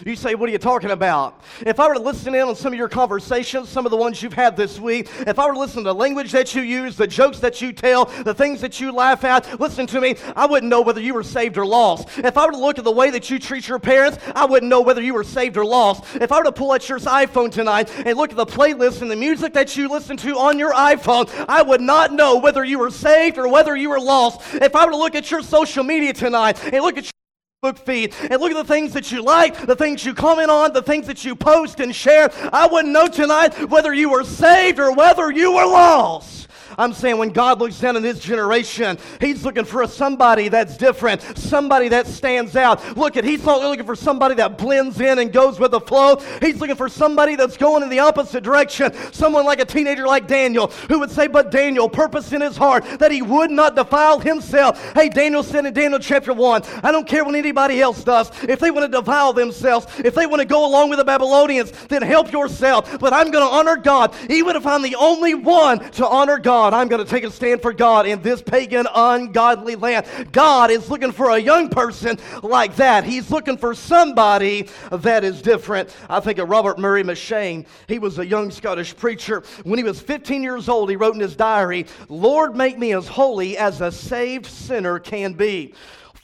You 0.04 0.16
say, 0.16 0.34
What 0.34 0.48
are 0.48 0.52
you 0.52 0.58
talking 0.58 0.90
about? 0.90 1.40
If 1.60 1.78
I 1.78 1.88
were 1.88 1.94
to 1.94 2.00
listen 2.00 2.34
in 2.34 2.42
on 2.42 2.56
some 2.56 2.72
of 2.72 2.78
your 2.78 2.88
conversations, 2.88 3.68
some 3.68 3.86
of 3.86 3.90
the 3.90 3.96
ones 3.96 4.22
you've 4.22 4.32
had 4.32 4.56
this 4.56 4.80
week, 4.80 5.08
if 5.20 5.38
I 5.38 5.46
were 5.46 5.54
to 5.54 5.58
listen 5.58 5.84
to 5.84 5.90
the 5.90 5.94
language 5.94 6.32
that 6.32 6.54
you 6.54 6.62
use, 6.62 6.96
the 6.96 7.06
jokes 7.06 7.38
that 7.40 7.60
you 7.60 7.72
tell, 7.72 8.06
the 8.06 8.34
things 8.34 8.60
that 8.60 8.80
you 8.80 8.92
laugh 8.92 9.24
at, 9.24 9.60
listen 9.60 9.86
to 9.88 10.00
me, 10.00 10.16
I 10.34 10.46
wouldn't 10.46 10.70
know 10.70 10.80
whether 10.80 11.00
you 11.00 11.14
were 11.14 11.22
saved 11.22 11.58
or 11.58 11.66
lost. 11.66 12.08
If 12.18 12.36
I 12.36 12.46
were 12.46 12.52
to 12.52 12.58
look 12.58 12.78
at 12.78 12.84
the 12.84 12.90
way 12.90 13.10
that 13.10 13.30
you 13.30 13.38
treat 13.38 13.68
your 13.68 13.78
parents, 13.78 14.18
I 14.34 14.44
wouldn't 14.46 14.70
know 14.70 14.80
whether 14.80 15.02
you 15.02 15.14
were 15.14 15.24
saved 15.24 15.56
or 15.56 15.64
lost. 15.64 16.16
If 16.16 16.32
I 16.32 16.38
were 16.38 16.44
to 16.44 16.52
pull 16.52 16.72
out 16.72 16.88
your 16.88 16.98
iPhone 16.98 17.50
tonight 17.50 17.90
and 18.04 18.16
look 18.16 18.30
at 18.30 18.36
the 18.36 18.46
playlist 18.46 19.02
and 19.02 19.10
the 19.10 19.16
music 19.16 19.52
that 19.54 19.76
you 19.76 19.88
listen 19.88 20.16
to 20.18 20.38
on 20.38 20.58
your 20.58 20.72
iPhone, 20.72 21.30
I 21.48 21.62
would 21.62 21.80
not 21.80 22.12
know 22.12 22.38
whether 22.38 22.64
you 22.64 22.78
were 22.78 22.90
saved 22.90 23.38
or 23.38 23.48
whether 23.48 23.76
you 23.76 23.90
were 23.90 24.00
lost. 24.00 24.40
If 24.54 24.74
I 24.74 24.86
were 24.86 24.92
to 24.92 24.96
look 24.96 25.14
at 25.14 25.30
your 25.30 25.42
social 25.42 25.84
media 25.84 26.12
tonight 26.12 26.62
and 26.64 26.82
look 26.82 26.98
at 26.98 27.04
Facebook 27.04 27.23
feed 27.72 28.14
and 28.20 28.40
look 28.40 28.50
at 28.50 28.56
the 28.56 28.72
things 28.72 28.92
that 28.92 29.10
you 29.10 29.22
like, 29.22 29.66
the 29.66 29.76
things 29.76 30.04
you 30.04 30.14
comment 30.14 30.50
on, 30.50 30.72
the 30.72 30.82
things 30.82 31.06
that 31.06 31.24
you 31.24 31.34
post 31.34 31.80
and 31.80 31.94
share. 31.94 32.30
I 32.52 32.66
wouldn't 32.66 32.92
know 32.92 33.08
tonight 33.08 33.70
whether 33.70 33.94
you 33.94 34.10
were 34.10 34.24
saved 34.24 34.78
or 34.78 34.94
whether 34.94 35.30
you 35.30 35.52
were 35.52 35.66
lost. 35.66 36.48
I'm 36.78 36.92
saying 36.92 37.18
when 37.18 37.30
God 37.30 37.60
looks 37.60 37.78
down 37.78 37.96
in 37.96 38.02
this 38.02 38.18
generation, 38.18 38.98
He's 39.20 39.44
looking 39.44 39.64
for 39.64 39.86
somebody 39.86 40.48
that's 40.48 40.76
different, 40.76 41.22
somebody 41.36 41.88
that 41.88 42.06
stands 42.06 42.56
out. 42.56 42.96
Look 42.96 43.16
at, 43.16 43.24
He's 43.24 43.44
not 43.44 43.60
looking 43.60 43.86
for 43.86 43.96
somebody 43.96 44.34
that 44.36 44.58
blends 44.58 45.00
in 45.00 45.18
and 45.18 45.32
goes 45.32 45.58
with 45.58 45.70
the 45.70 45.80
flow. 45.80 46.16
He's 46.40 46.60
looking 46.60 46.76
for 46.76 46.88
somebody 46.88 47.36
that's 47.36 47.56
going 47.56 47.82
in 47.82 47.88
the 47.88 48.00
opposite 48.00 48.42
direction. 48.42 48.92
Someone 49.12 49.44
like 49.44 49.60
a 49.60 49.64
teenager 49.64 50.06
like 50.06 50.26
Daniel 50.26 50.68
who 50.88 51.00
would 51.00 51.10
say, 51.10 51.26
But 51.26 51.50
Daniel, 51.50 51.88
purpose 51.88 52.32
in 52.32 52.40
his 52.40 52.56
heart 52.56 52.84
that 52.98 53.10
he 53.10 53.22
would 53.22 53.50
not 53.50 53.76
defile 53.76 54.18
himself. 54.18 54.92
Hey, 54.94 55.08
Daniel 55.08 55.42
said 55.42 55.66
in 55.66 55.74
Daniel 55.74 55.98
chapter 55.98 56.32
1, 56.32 56.62
I 56.82 56.92
don't 56.92 57.06
care 57.06 57.24
what 57.24 57.34
anybody 57.34 57.80
else 57.80 58.04
does. 58.04 58.30
If 58.44 58.60
they 58.60 58.70
want 58.70 58.90
to 58.90 58.98
defile 58.98 59.32
themselves, 59.32 59.86
if 59.98 60.14
they 60.14 60.26
want 60.26 60.40
to 60.40 60.46
go 60.46 60.66
along 60.66 60.90
with 60.90 60.98
the 60.98 61.04
Babylonians, 61.04 61.70
then 61.88 62.02
help 62.02 62.32
yourself. 62.32 62.98
But 62.98 63.12
I'm 63.12 63.30
going 63.30 63.46
to 63.46 63.52
honor 63.52 63.76
God, 63.76 64.14
even 64.30 64.56
if 64.56 64.66
I'm 64.66 64.82
the 64.82 64.96
only 64.96 65.34
one 65.34 65.78
to 65.92 66.06
honor 66.06 66.38
God. 66.38 66.63
God. 66.64 66.72
I'm 66.72 66.88
going 66.88 67.04
to 67.04 67.10
take 67.10 67.24
a 67.24 67.30
stand 67.30 67.60
for 67.60 67.74
God 67.74 68.06
in 68.06 68.22
this 68.22 68.40
pagan, 68.40 68.86
ungodly 68.94 69.76
land. 69.76 70.06
God 70.32 70.70
is 70.70 70.88
looking 70.88 71.12
for 71.12 71.28
a 71.28 71.38
young 71.38 71.68
person 71.68 72.18
like 72.42 72.76
that. 72.76 73.04
He's 73.04 73.30
looking 73.30 73.58
for 73.58 73.74
somebody 73.74 74.70
that 74.90 75.24
is 75.24 75.42
different. 75.42 75.94
I 76.08 76.20
think 76.20 76.38
of 76.38 76.48
Robert 76.48 76.78
Murray 76.78 77.02
M'Cheyne. 77.02 77.66
He 77.86 77.98
was 77.98 78.18
a 78.18 78.26
young 78.26 78.50
Scottish 78.50 78.96
preacher. 78.96 79.42
When 79.64 79.78
he 79.78 79.84
was 79.84 80.00
15 80.00 80.42
years 80.42 80.70
old, 80.70 80.88
he 80.88 80.96
wrote 80.96 81.14
in 81.14 81.20
his 81.20 81.36
diary, 81.36 81.84
Lord, 82.08 82.56
make 82.56 82.78
me 82.78 82.94
as 82.94 83.08
holy 83.08 83.58
as 83.58 83.82
a 83.82 83.92
saved 83.92 84.46
sinner 84.46 84.98
can 84.98 85.34
be. 85.34 85.74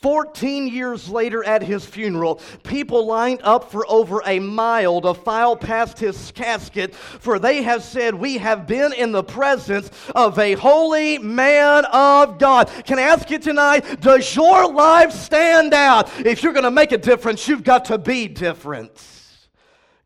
14 0.02 0.68
years 0.68 1.10
later 1.10 1.44
at 1.44 1.62
his 1.62 1.84
funeral, 1.84 2.40
people 2.62 3.06
lined 3.06 3.40
up 3.42 3.70
for 3.70 3.84
over 3.86 4.22
a 4.24 4.38
mile 4.38 5.00
to 5.02 5.12
file 5.12 5.54
past 5.54 5.98
his 5.98 6.32
casket, 6.32 6.94
for 6.94 7.38
they 7.38 7.62
have 7.62 7.82
said, 7.82 8.14
We 8.14 8.38
have 8.38 8.66
been 8.66 8.94
in 8.94 9.12
the 9.12 9.22
presence 9.22 9.90
of 10.14 10.38
a 10.38 10.54
holy 10.54 11.18
man 11.18 11.84
of 11.84 12.38
God. 12.38 12.70
Can 12.86 12.98
I 12.98 13.02
ask 13.02 13.28
you 13.30 13.38
tonight, 13.38 14.00
does 14.00 14.34
your 14.34 14.72
life 14.72 15.12
stand 15.12 15.74
out? 15.74 16.08
If 16.24 16.42
you're 16.42 16.54
going 16.54 16.64
to 16.64 16.70
make 16.70 16.92
a 16.92 16.98
difference, 16.98 17.46
you've 17.46 17.64
got 17.64 17.84
to 17.86 17.98
be 17.98 18.26
different. 18.26 18.92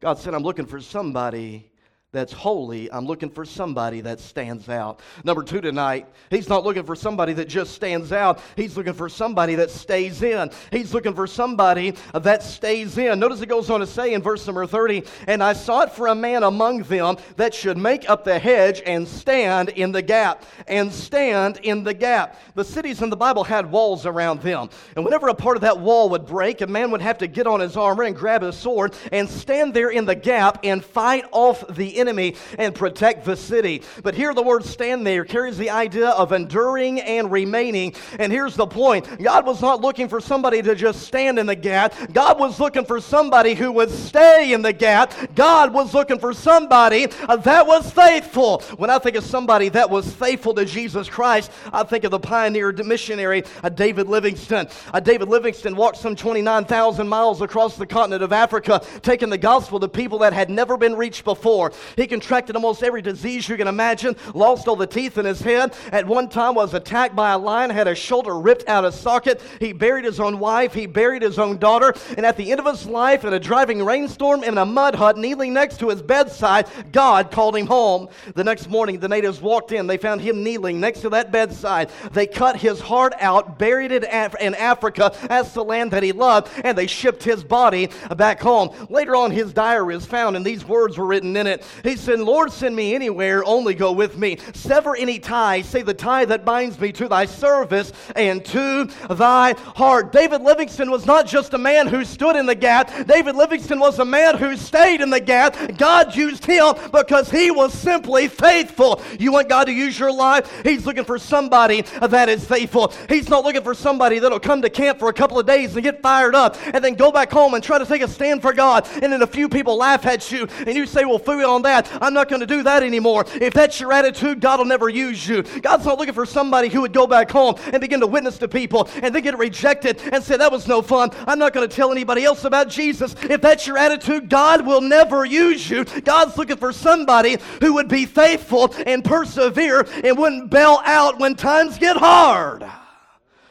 God 0.01 0.19
said, 0.19 0.35
I'm 0.35 0.43
looking 0.43 0.67
for 0.67 0.81
somebody 0.81 1.71
that's 2.15 2.33
holy. 2.33 2.91
I'm 2.91 3.05
looking 3.05 3.29
for 3.29 3.45
somebody 3.45 4.01
that 4.03 4.21
stands 4.21 4.69
out. 4.69 5.01
Number 5.25 5.43
two 5.43 5.61
tonight, 5.61 6.07
he's 6.31 6.49
not 6.49 6.65
looking 6.65 6.85
for 6.85 6.95
somebody 6.97 7.35
that 7.35 7.49
just 7.49 7.75
stands 7.75 8.13
out. 8.13 8.41
He's 8.57 8.77
looking 8.77 8.95
for 8.95 9.09
somebody 9.09 9.57
that 9.57 9.71
stays 9.71 10.23
in. 10.23 10.51
He's 10.71 10.95
looking 10.95 11.15
for 11.15 11.27
somebody 11.27 11.95
that 12.15 12.43
stays 12.43 12.97
in. 12.97 13.19
Notice 13.19 13.43
it 13.43 13.47
goes 13.47 13.69
on 13.69 13.81
to 13.81 13.87
say 13.87 14.15
in 14.15 14.23
verse 14.23 14.47
number 14.47 14.65
30, 14.65 15.03
and 15.27 15.43
I 15.43 15.53
sought 15.55 15.95
for 15.95 16.07
a 16.07 16.15
man 16.15 16.45
among 16.45 16.85
them 16.85 17.17
that 17.37 17.53
should 17.53 17.77
make 17.77 18.09
up 18.09 18.23
the 18.23 18.39
hedge 18.39 18.81
and 18.87 19.07
stand 19.07 19.71
in 19.71 19.91
the 19.91 20.03
gap. 20.03 20.45
And 20.69 20.93
stand 20.93 21.59
in 21.63 21.83
the 21.83 21.95
gap. 21.95 22.39
The 22.55 22.65
cities 22.65 23.03
in 23.03 23.11
the 23.11 23.17
Bible 23.17 23.43
had 23.43 23.71
walls 23.71 24.07
around 24.07 24.41
them. 24.41 24.71
And 24.95 25.05
whenever 25.05 25.27
a 25.29 25.35
part 25.35 25.57
of 25.57 25.63
that 25.63 25.81
wall 25.81 26.09
would 26.11 26.27
break, 26.27 26.61
a 26.61 26.67
man 26.69 26.93
would 26.93 27.03
have 27.03 27.19
to 27.19 27.27
get 27.27 27.49
on 27.49 27.59
his 27.59 27.77
armor 27.77 28.05
and 28.05 28.15
grab 28.15 28.43
his 28.43 28.57
sword 28.57 28.95
and 29.11 29.29
stand 29.29 29.75
there 29.75 29.91
in 29.91 30.05
the 30.05 30.15
gap 30.15 30.61
and 30.63 30.85
fight 30.85 31.25
off 31.33 31.65
the 31.75 31.99
enemy 31.99 32.04
and 32.09 32.75
protect 32.75 33.25
the 33.25 33.37
city. 33.37 33.83
But 34.03 34.15
here 34.15 34.35
the 34.35 34.43
word 34.43 34.65
stand 34.65 35.07
there 35.07 35.25
carries 35.25 35.59
the 35.59 35.71
idea 35.71 36.11
of 36.11 36.33
enduring 36.33 37.01
and 37.01 37.31
remaining. 37.31 37.95
And 38.19 38.33
here's 38.33 38.55
the 38.55 38.67
point 38.67 39.23
God 39.23 39.47
was 39.47 39.61
not 39.61 39.81
looking 39.81 40.09
for 40.09 40.21
somebody 40.21 40.63
to 40.63 40.75
just 40.75 41.03
stand 41.03 41.39
in 41.39 41.47
the 41.47 41.57
gap, 41.57 41.95
God 42.13 42.39
was 42.39 42.61
looking 42.61 42.85
for 42.85 43.01
somebody 43.01 43.55
who 43.55 43.73
would 43.73 43.91
stay 43.91 44.53
in 44.53 44.63
the 44.63 44.73
gap. 44.73 45.13
God 45.35 45.73
was 45.73 45.95
looking 45.95 46.19
for 46.19 46.33
somebody 46.33 47.07
that 47.07 47.67
was 47.67 47.91
faithful. 47.91 48.61
When 48.77 48.91
I 48.91 48.99
think 48.99 49.17
of 49.17 49.25
somebody 49.25 49.69
that 49.71 49.89
was 49.91 50.13
faithful 50.13 50.55
to 50.55 50.65
Jesus 50.65 51.09
Christ, 51.09 51.51
I 51.73 51.83
think 51.83 52.05
of 52.05 52.11
the 52.11 52.19
pioneer 52.19 52.73
missionary 52.73 53.45
uh, 53.63 53.69
David 53.69 54.09
Livingstone. 54.09 54.69
Uh, 54.93 55.01
David 55.01 55.29
Livingstone 55.29 55.77
walked 55.77 55.99
some 55.99 56.17
29,000 56.17 57.09
miles 57.09 57.41
across 57.41 57.77
the 57.77 57.87
continent 57.87 58.23
of 58.23 58.33
Africa, 58.33 58.83
taking 59.03 59.31
the 59.31 59.39
gospel 59.39 59.81
to 59.81 59.89
people 59.89 60.19
that 60.19 60.33
had 60.33 60.51
never 60.51 60.77
been 60.77 60.95
reached 60.97 61.25
before. 61.25 61.73
He 61.97 62.07
contracted 62.07 62.57
almost 62.57 62.83
every 62.83 63.03
disease 63.03 63.49
you 63.49 63.57
can 63.57 63.69
imagine, 63.69 64.17
lost 64.35 64.69
all 64.69 64.77
the 64.77 64.87
teeth 64.87 65.19
in 65.19 65.25
his 65.25 65.41
head. 65.41 65.75
At 65.93 66.07
one 66.07 66.29
time 66.29 66.55
was 66.55 66.75
attacked 66.75 67.17
by 67.17 67.33
a 67.33 67.39
lion, 67.39 67.71
had 67.71 67.87
his 67.87 67.99
shoulder 67.99 68.39
ripped 68.39 68.69
out 68.69 68.85
of 68.85 68.95
socket. 68.95 69.41
He 69.61 69.73
buried 69.73 70.05
his 70.05 70.21
own 70.21 70.39
wife, 70.39 70.75
he 70.75 70.87
buried 70.87 71.23
his 71.23 71.39
own 71.39 71.59
daughter, 71.59 71.95
and 72.17 72.25
at 72.27 72.37
the 72.37 72.51
end 72.51 72.61
of 72.61 72.67
his 72.67 72.87
life, 72.87 73.25
in 73.25 73.33
a 73.33 73.41
driving 73.41 73.85
rainstorm 73.85 74.45
in 74.45 74.59
a 74.59 74.67
mud 74.67 74.95
hut, 74.95 75.17
kneeling 75.17 75.53
next 75.53 75.79
to 75.81 75.89
his 75.89 76.03
bedside, 76.03 76.69
God 76.93 77.31
called 77.31 77.57
him 77.57 77.67
home. 77.67 78.09
The 78.35 78.45
next 78.45 78.69
morning, 78.69 79.01
the 79.01 79.09
natives 79.09 79.41
walked 79.41 79.73
in. 79.73 79.87
They 79.87 79.97
found 79.97 80.21
him 80.21 80.43
kneeling 80.43 80.81
next 80.81 81.01
to 81.01 81.11
that 81.11 81.33
bedside. 81.33 81.91
They 82.13 82.27
cut 82.27 82.57
his 82.57 82.81
heart 82.81 83.15
out, 83.21 83.59
buried 83.59 83.93
it 83.93 84.05
in 84.05 84.55
Africa. 84.55 85.13
as 85.31 85.53
the 85.53 85.65
land 85.65 85.91
that 85.91 86.03
he 86.03 86.13
loved, 86.13 86.51
and 86.65 86.77
they 86.77 86.87
shipped 86.87 87.23
his 87.23 87.45
body 87.45 87.91
back 88.17 88.41
home. 88.41 88.71
Later 88.91 89.17
on, 89.17 89.31
his 89.31 89.53
diary 89.53 89.95
is 89.95 90.07
found, 90.07 90.37
and 90.37 90.45
these 90.45 90.65
words 90.65 90.99
were 90.99 91.07
written 91.07 91.37
in 91.37 91.47
it. 91.47 91.65
He 91.85 91.97
said, 91.97 92.19
Lord, 92.19 92.51
send 92.51 92.75
me 92.75 92.95
anywhere, 92.95 93.45
only 93.45 93.75
go 93.75 93.93
with 93.93 94.17
me. 94.17 94.39
Sever 94.55 94.97
any 94.97 95.19
tie, 95.19 95.61
say 95.61 95.83
the 95.83 95.95
tie 95.95 96.25
that 96.25 96.45
binds 96.45 96.81
me 96.81 96.91
to 96.93 97.09
thy 97.09 97.27
service 97.27 97.93
and 98.17 98.43
to 98.47 98.87
thy 99.11 99.53
heart. 99.77 100.11
David 100.11 100.41
Livingstone 100.41 100.91
was 100.91 101.05
not 101.05 101.27
just 101.27 101.53
a 101.53 101.59
man 101.59 101.87
who 101.87 102.05
stood 102.05 102.37
in 102.37 102.47
the 102.47 102.55
gap, 102.55 102.91
David 103.07 103.37
Livingstone 103.37 103.81
was 103.81 103.99
a 103.99 104.05
man 104.05 104.39
who 104.39 104.57
stayed 104.57 105.03
in 105.03 105.11
the 105.11 105.21
gap. 105.21 105.57
God 105.77 106.17
used 106.17 106.47
him 106.47 106.75
because 106.91 107.31
he 107.31 107.51
was 107.51 107.75
simply 107.75 108.29
faithful. 108.29 109.03
You 109.19 109.33
want 109.33 109.51
God 109.51 109.65
to 109.65 109.73
use 109.73 109.99
your 109.99 110.13
life? 110.13 110.51
He's 110.63 110.87
looking 110.87 111.05
for 111.05 111.19
somebody 111.19 111.83
that 112.01 112.29
is 112.31 112.47
faithful. 112.47 112.93
He's 113.11 113.29
not 113.29 113.45
looking 113.45 113.63
for 113.63 113.75
somebody 113.75 114.19
that'll 114.19 114.41
come 114.41 114.63
to 114.63 114.71
camp 114.71 114.99
for 114.99 115.11
a 115.11 115.13
couple 115.13 115.39
of 115.39 115.47
days 115.47 115.75
and 115.75 115.83
get 115.83 116.01
fired 116.01 116.35
up 116.35 116.57
and 116.73 116.83
then 116.83 116.95
go 116.95 117.13
back 117.13 117.31
home 117.31 117.53
and 117.53 117.63
try 117.63 117.79
to 117.79 117.85
take 117.85 118.01
a 118.01 118.09
stand 118.09 118.41
for 118.41 118.55
God. 118.55 118.89
And 119.03 119.13
then 119.13 119.21
a 119.21 119.27
few 119.27 119.51
people 119.51 119.77
laugh 119.77 120.07
at 120.07 120.33
you 120.33 120.49
and 120.67 120.75
you 120.75 120.87
say, 120.87 121.05
Well, 121.05 121.19
fool 121.19 121.45
on 121.45 121.63
that. 121.65 121.91
I'm 122.01 122.15
not 122.15 122.29
going 122.29 122.41
to 122.41 122.47
do 122.47 122.63
that 122.63 122.83
anymore. 122.83 123.27
If 123.35 123.53
that's 123.53 123.79
your 123.81 123.93
attitude, 123.93 124.41
God 124.41 124.61
will 124.61 124.67
never 124.67 124.89
use 124.89 125.27
you. 125.27 125.43
God's 125.43 125.85
not 125.85 125.99
looking 125.99 126.15
for 126.15 126.25
somebody 126.25 126.69
who 126.69 126.81
would 126.83 126.93
go 126.93 127.07
back 127.07 127.31
home 127.31 127.57
and 127.73 127.81
begin 127.81 128.01
to 128.01 128.07
witness 128.07 128.39
to 128.39 128.49
people 128.49 128.89
and 129.03 129.15
then 129.15 129.23
get 129.23 129.37
rejected 129.37 130.01
and 130.13 130.23
say, 130.23 130.37
That 130.37 130.53
was 130.53 130.67
no 130.67 130.81
fun. 130.81 131.11
I'm 131.27 131.39
not 131.39 131.53
going 131.53 131.69
to 131.69 131.75
tell 131.75 131.93
anybody 131.93 132.25
else 132.25 132.45
about 132.45 132.69
Jesus. 132.69 133.15
If 133.23 133.41
that's 133.41 133.67
your 133.67 133.77
attitude, 133.77 134.31
God 134.31 134.67
will 134.67 134.81
never 134.81 135.25
use 135.25 135.69
you. 135.69 135.85
God's 135.85 136.37
looking 136.37 136.57
for 136.57 136.73
somebody 136.73 137.37
who 137.61 137.75
would 137.75 137.89
be 137.89 138.07
faithful 138.07 138.75
and 138.87 139.05
persevere 139.05 139.87
and 140.03 140.17
wouldn't 140.17 140.51
bail 140.51 140.81
out 140.85 141.19
when 141.19 141.35
times 141.35 141.79
get 141.79 141.97
hard. 141.97 142.65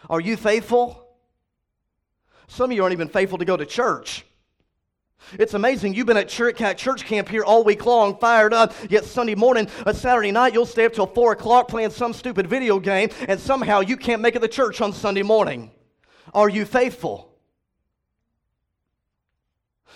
Are 0.10 0.21
you 0.21 0.38
faithful? 0.38 1.08
Some 2.47 2.69
of 2.69 2.76
you 2.76 2.84
aren't 2.84 2.93
even 2.93 3.08
faithful 3.08 3.39
to 3.39 3.45
go 3.45 3.58
to 3.58 3.65
church. 3.65 4.26
It's 5.33 5.53
amazing. 5.53 5.93
You've 5.93 6.07
been 6.07 6.17
at 6.17 6.29
church, 6.29 6.57
church 6.77 7.05
camp 7.05 7.29
here 7.29 7.43
all 7.43 7.63
week 7.63 7.86
long, 7.86 8.17
fired 8.17 8.53
up. 8.53 8.73
Yet 8.89 9.05
Sunday 9.05 9.36
morning, 9.36 9.67
a 9.86 9.93
Saturday 9.93 10.31
night, 10.31 10.53
you'll 10.53 10.65
stay 10.65 10.86
up 10.86 10.93
till 10.93 11.07
4 11.07 11.33
o'clock 11.33 11.67
playing 11.67 11.91
some 11.91 12.13
stupid 12.13 12.47
video 12.47 12.79
game, 12.79 13.09
and 13.27 13.39
somehow 13.39 13.79
you 13.79 13.97
can't 13.97 14.21
make 14.21 14.36
it 14.36 14.41
to 14.41 14.47
church 14.47 14.81
on 14.81 14.93
Sunday 14.93 15.23
morning. 15.23 15.71
Are 16.33 16.49
you 16.49 16.65
faithful? 16.65 17.33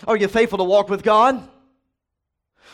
Are 0.08 0.18
you 0.18 0.28
faithful 0.28 0.60
to 0.60 0.64
walk 0.64 0.90
with 0.90 1.04
God? 1.04 1.48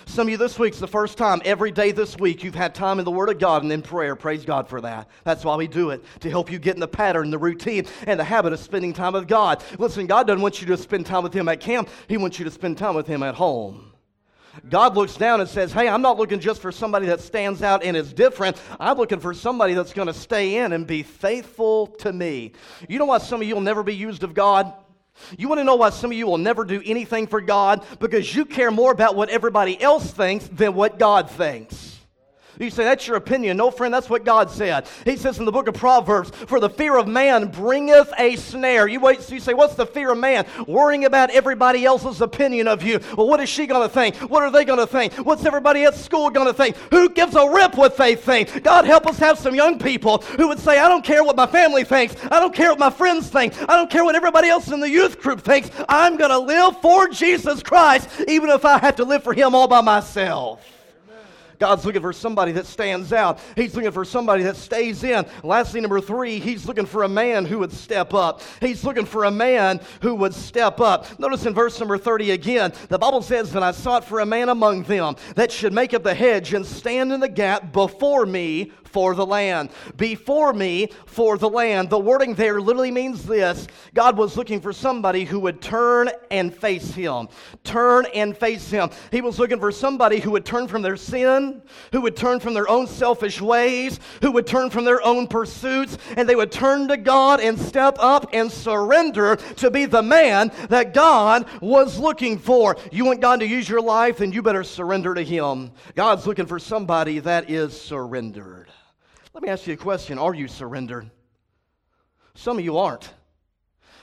Some 0.05 0.27
of 0.27 0.31
you 0.31 0.37
this 0.37 0.59
week's 0.59 0.79
the 0.79 0.87
first 0.87 1.17
time 1.17 1.41
every 1.45 1.71
day 1.71 1.91
this 1.91 2.17
week 2.17 2.43
you've 2.43 2.55
had 2.55 2.75
time 2.75 2.99
in 2.99 3.05
the 3.05 3.11
Word 3.11 3.29
of 3.29 3.39
God 3.39 3.63
and 3.63 3.71
in 3.71 3.81
prayer. 3.81 4.15
Praise 4.15 4.45
God 4.45 4.67
for 4.67 4.81
that. 4.81 5.07
That's 5.23 5.45
why 5.45 5.55
we 5.55 5.67
do 5.67 5.91
it, 5.91 6.03
to 6.21 6.29
help 6.29 6.51
you 6.51 6.59
get 6.59 6.75
in 6.75 6.79
the 6.79 6.87
pattern, 6.87 7.31
the 7.31 7.37
routine, 7.37 7.85
and 8.05 8.19
the 8.19 8.23
habit 8.23 8.53
of 8.53 8.59
spending 8.59 8.93
time 8.93 9.13
with 9.13 9.27
God. 9.27 9.63
Listen, 9.77 10.05
God 10.05 10.27
doesn't 10.27 10.41
want 10.41 10.61
you 10.61 10.67
to 10.67 10.77
spend 10.77 11.05
time 11.05 11.23
with 11.23 11.33
Him 11.33 11.47
at 11.47 11.59
camp, 11.59 11.89
He 12.07 12.17
wants 12.17 12.37
you 12.37 12.45
to 12.45 12.51
spend 12.51 12.77
time 12.77 12.95
with 12.95 13.07
Him 13.07 13.23
at 13.23 13.35
home. 13.35 13.93
God 14.69 14.95
looks 14.95 15.15
down 15.15 15.41
and 15.41 15.49
says, 15.49 15.71
Hey, 15.71 15.87
I'm 15.87 16.01
not 16.01 16.17
looking 16.17 16.39
just 16.39 16.61
for 16.61 16.71
somebody 16.71 17.07
that 17.07 17.21
stands 17.21 17.63
out 17.63 17.83
and 17.83 17.97
is 17.97 18.13
different. 18.13 18.61
I'm 18.79 18.97
looking 18.97 19.19
for 19.19 19.33
somebody 19.33 19.73
that's 19.73 19.93
going 19.93 20.07
to 20.07 20.13
stay 20.13 20.57
in 20.57 20.73
and 20.73 20.85
be 20.85 21.01
faithful 21.01 21.87
to 21.87 22.13
me. 22.13 22.51
You 22.87 22.99
know 22.99 23.05
why 23.05 23.17
some 23.17 23.41
of 23.41 23.47
you 23.47 23.55
will 23.55 23.61
never 23.61 23.81
be 23.81 23.95
used 23.95 24.23
of 24.23 24.35
God? 24.35 24.71
You 25.37 25.47
want 25.47 25.59
to 25.59 25.63
know 25.63 25.75
why 25.75 25.89
some 25.91 26.11
of 26.11 26.17
you 26.17 26.27
will 26.27 26.37
never 26.37 26.65
do 26.65 26.81
anything 26.85 27.27
for 27.27 27.41
God? 27.41 27.85
Because 27.99 28.35
you 28.35 28.45
care 28.45 28.71
more 28.71 28.91
about 28.91 29.15
what 29.15 29.29
everybody 29.29 29.81
else 29.81 30.09
thinks 30.11 30.47
than 30.47 30.75
what 30.75 30.99
God 30.99 31.29
thinks. 31.29 31.92
You 32.59 32.69
say, 32.69 32.83
that's 32.83 33.07
your 33.07 33.17
opinion. 33.17 33.57
No, 33.57 33.71
friend, 33.71 33.93
that's 33.93 34.09
what 34.09 34.23
God 34.23 34.51
said. 34.51 34.87
He 35.05 35.17
says 35.17 35.39
in 35.39 35.45
the 35.45 35.51
book 35.51 35.67
of 35.67 35.73
Proverbs, 35.73 36.29
For 36.29 36.59
the 36.59 36.69
fear 36.69 36.97
of 36.97 37.07
man 37.07 37.47
bringeth 37.47 38.13
a 38.17 38.35
snare. 38.35 38.87
You 38.87 38.99
wait, 38.99 39.21
so 39.21 39.33
you 39.33 39.39
say, 39.39 39.53
What's 39.53 39.75
the 39.75 39.85
fear 39.85 40.11
of 40.11 40.17
man? 40.17 40.45
Worrying 40.67 41.05
about 41.05 41.31
everybody 41.31 41.85
else's 41.85 42.21
opinion 42.21 42.67
of 42.67 42.83
you. 42.83 42.99
Well, 43.17 43.27
what 43.27 43.39
is 43.39 43.49
she 43.49 43.65
going 43.65 43.87
to 43.87 43.93
think? 43.93 44.15
What 44.17 44.43
are 44.43 44.51
they 44.51 44.65
going 44.65 44.79
to 44.79 44.87
think? 44.87 45.13
What's 45.13 45.45
everybody 45.45 45.83
at 45.83 45.95
school 45.95 46.29
going 46.29 46.47
to 46.47 46.53
think? 46.53 46.75
Who 46.91 47.09
gives 47.09 47.35
a 47.35 47.49
rip 47.49 47.75
what 47.75 47.97
they 47.97 48.15
think? 48.15 48.63
God 48.63 48.85
help 48.85 49.07
us 49.07 49.17
have 49.17 49.39
some 49.39 49.55
young 49.55 49.79
people 49.79 50.19
who 50.19 50.47
would 50.47 50.59
say, 50.59 50.79
I 50.79 50.87
don't 50.87 51.03
care 51.03 51.23
what 51.23 51.35
my 51.35 51.47
family 51.47 51.83
thinks. 51.83 52.15
I 52.31 52.39
don't 52.39 52.53
care 52.53 52.69
what 52.69 52.79
my 52.79 52.89
friends 52.89 53.29
think. 53.29 53.53
I 53.69 53.75
don't 53.75 53.89
care 53.89 54.03
what 54.03 54.15
everybody 54.15 54.49
else 54.49 54.69
in 54.69 54.79
the 54.79 54.89
youth 54.89 55.19
group 55.19 55.41
thinks. 55.41 55.71
I'm 55.89 56.17
going 56.17 56.31
to 56.31 56.39
live 56.39 56.79
for 56.81 57.07
Jesus 57.07 57.63
Christ, 57.63 58.09
even 58.27 58.49
if 58.49 58.65
I 58.65 58.77
have 58.77 58.97
to 58.97 59.05
live 59.05 59.23
for 59.23 59.33
Him 59.33 59.55
all 59.55 59.67
by 59.67 59.81
myself. 59.81 60.82
God's 61.63 61.85
looking 61.85 62.01
for 62.01 62.11
somebody 62.11 62.51
that 62.51 62.65
stands 62.65 63.13
out. 63.13 63.39
He's 63.55 63.73
looking 63.73 63.93
for 63.93 64.03
somebody 64.03 64.43
that 64.43 64.57
stays 64.57 65.01
in. 65.05 65.25
Lastly, 65.45 65.79
number 65.79 66.01
three, 66.01 66.37
he's 66.37 66.65
looking 66.65 66.85
for 66.85 67.03
a 67.03 67.07
man 67.07 67.45
who 67.45 67.59
would 67.59 67.71
step 67.71 68.13
up. 68.13 68.41
He's 68.59 68.83
looking 68.83 69.05
for 69.05 69.23
a 69.23 69.31
man 69.31 69.79
who 70.01 70.13
would 70.15 70.33
step 70.33 70.81
up. 70.81 71.17
Notice 71.19 71.45
in 71.45 71.53
verse 71.53 71.79
number 71.79 71.97
30 71.97 72.31
again, 72.31 72.73
the 72.89 72.99
Bible 72.99 73.21
says, 73.21 73.53
that 73.53 73.63
I 73.63 73.71
sought 73.71 74.03
for 74.03 74.19
a 74.19 74.25
man 74.25 74.49
among 74.49 74.83
them 74.83 75.15
that 75.35 75.53
should 75.53 75.71
make 75.71 75.93
up 75.93 76.03
the 76.03 76.13
hedge 76.13 76.53
and 76.53 76.65
stand 76.65 77.13
in 77.13 77.21
the 77.21 77.29
gap 77.29 77.71
before 77.71 78.25
me 78.25 78.73
for 78.93 79.15
the 79.15 79.25
land. 79.25 79.71
Before 79.97 80.53
me 80.53 80.89
for 81.05 81.37
the 81.37 81.49
land. 81.49 81.89
The 81.89 81.99
wording 81.99 82.35
there 82.35 82.61
literally 82.61 82.91
means 82.91 83.25
this 83.25 83.67
God 83.93 84.17
was 84.17 84.37
looking 84.37 84.61
for 84.61 84.71
somebody 84.71 85.25
who 85.25 85.39
would 85.41 85.61
turn 85.61 86.09
and 86.31 86.53
face 86.53 86.93
him. 86.93 87.27
Turn 87.63 88.05
and 88.13 88.37
face 88.37 88.69
him. 88.69 88.91
He 89.11 89.21
was 89.21 89.39
looking 89.39 89.59
for 89.59 89.71
somebody 89.71 90.19
who 90.19 90.31
would 90.31 90.45
turn 90.45 90.67
from 90.67 90.81
their 90.81 90.95
sin, 90.95 91.61
who 91.91 92.01
would 92.01 92.15
turn 92.15 92.39
from 92.39 92.53
their 92.53 92.69
own 92.69 92.87
selfish 92.87 93.41
ways, 93.41 93.99
who 94.21 94.31
would 94.31 94.47
turn 94.47 94.69
from 94.69 94.85
their 94.85 95.03
own 95.03 95.27
pursuits, 95.27 95.97
and 96.15 96.29
they 96.29 96.35
would 96.35 96.51
turn 96.51 96.87
to 96.87 96.97
God 96.97 97.39
and 97.39 97.59
step 97.59 97.97
up 97.99 98.29
and 98.33 98.51
surrender 98.51 99.35
to 99.35 99.71
be 99.71 99.85
the 99.85 100.03
man 100.03 100.51
that 100.69 100.93
God 100.93 101.47
was 101.61 101.97
looking 101.97 102.37
for. 102.37 102.77
You 102.91 103.05
want 103.05 103.21
God 103.21 103.39
to 103.39 103.47
use 103.47 103.67
your 103.67 103.81
life, 103.81 104.17
then 104.17 104.31
you 104.31 104.41
better 104.41 104.63
surrender 104.63 105.13
to 105.13 105.23
Him. 105.23 105.71
God's 105.95 106.27
looking 106.27 106.45
for 106.45 106.59
somebody 106.59 107.19
that 107.19 107.49
is 107.49 107.79
surrendered. 107.79 108.69
Let 109.33 109.41
me 109.41 109.49
ask 109.49 109.65
you 109.65 109.73
a 109.73 109.77
question 109.77 110.19
Are 110.19 110.33
you 110.33 110.47
surrendered? 110.47 111.09
Some 112.35 112.57
of 112.57 112.63
you 112.63 112.77
aren't. 112.77 113.11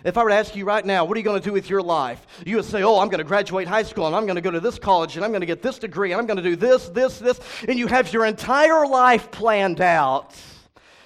If 0.03 0.17
I 0.17 0.25
were 0.25 0.31
to 0.31 0.35
ask 0.35 0.57
you 0.57 0.65
right 0.65 0.85
now, 0.85 1.05
what 1.05 1.15
are 1.17 1.21
you 1.21 1.25
going 1.25 1.41
to 1.41 1.45
do 1.45 1.53
with 1.53 1.69
your 1.69 1.83
life? 1.83 2.27
You 2.47 2.57
would 2.57 2.65
say, 2.65 2.83
Oh, 2.83 2.99
I'm 2.99 3.09
going 3.09 3.19
to 3.19 3.25
graduate 3.25 3.69
high 3.69 3.83
school 3.83 4.07
and 4.07 4.17
I'm 4.17 4.25
going 4.25 4.37
to 4.37 4.43
go 4.43 4.51
to 4.51 4.61
this 4.61 4.79
college 4.79 5.17
and 5.17 5.25
I'm 5.25 5.31
going 5.31 5.43
to 5.43 5.47
get 5.47 5.63
this 5.63 5.79
degree 5.79 6.13
and 6.13 6.21
I'm 6.21 6.27
going 6.27 6.39
to 6.39 6.43
do 6.43 6.57
this, 6.57 6.89
this, 6.89 7.19
this. 7.19 7.39
And 7.69 7.79
you 7.79 7.87
have 7.87 8.13
your 8.13 8.25
entire 8.25 8.87
life 8.87 9.31
planned 9.31 9.81
out 9.81 10.37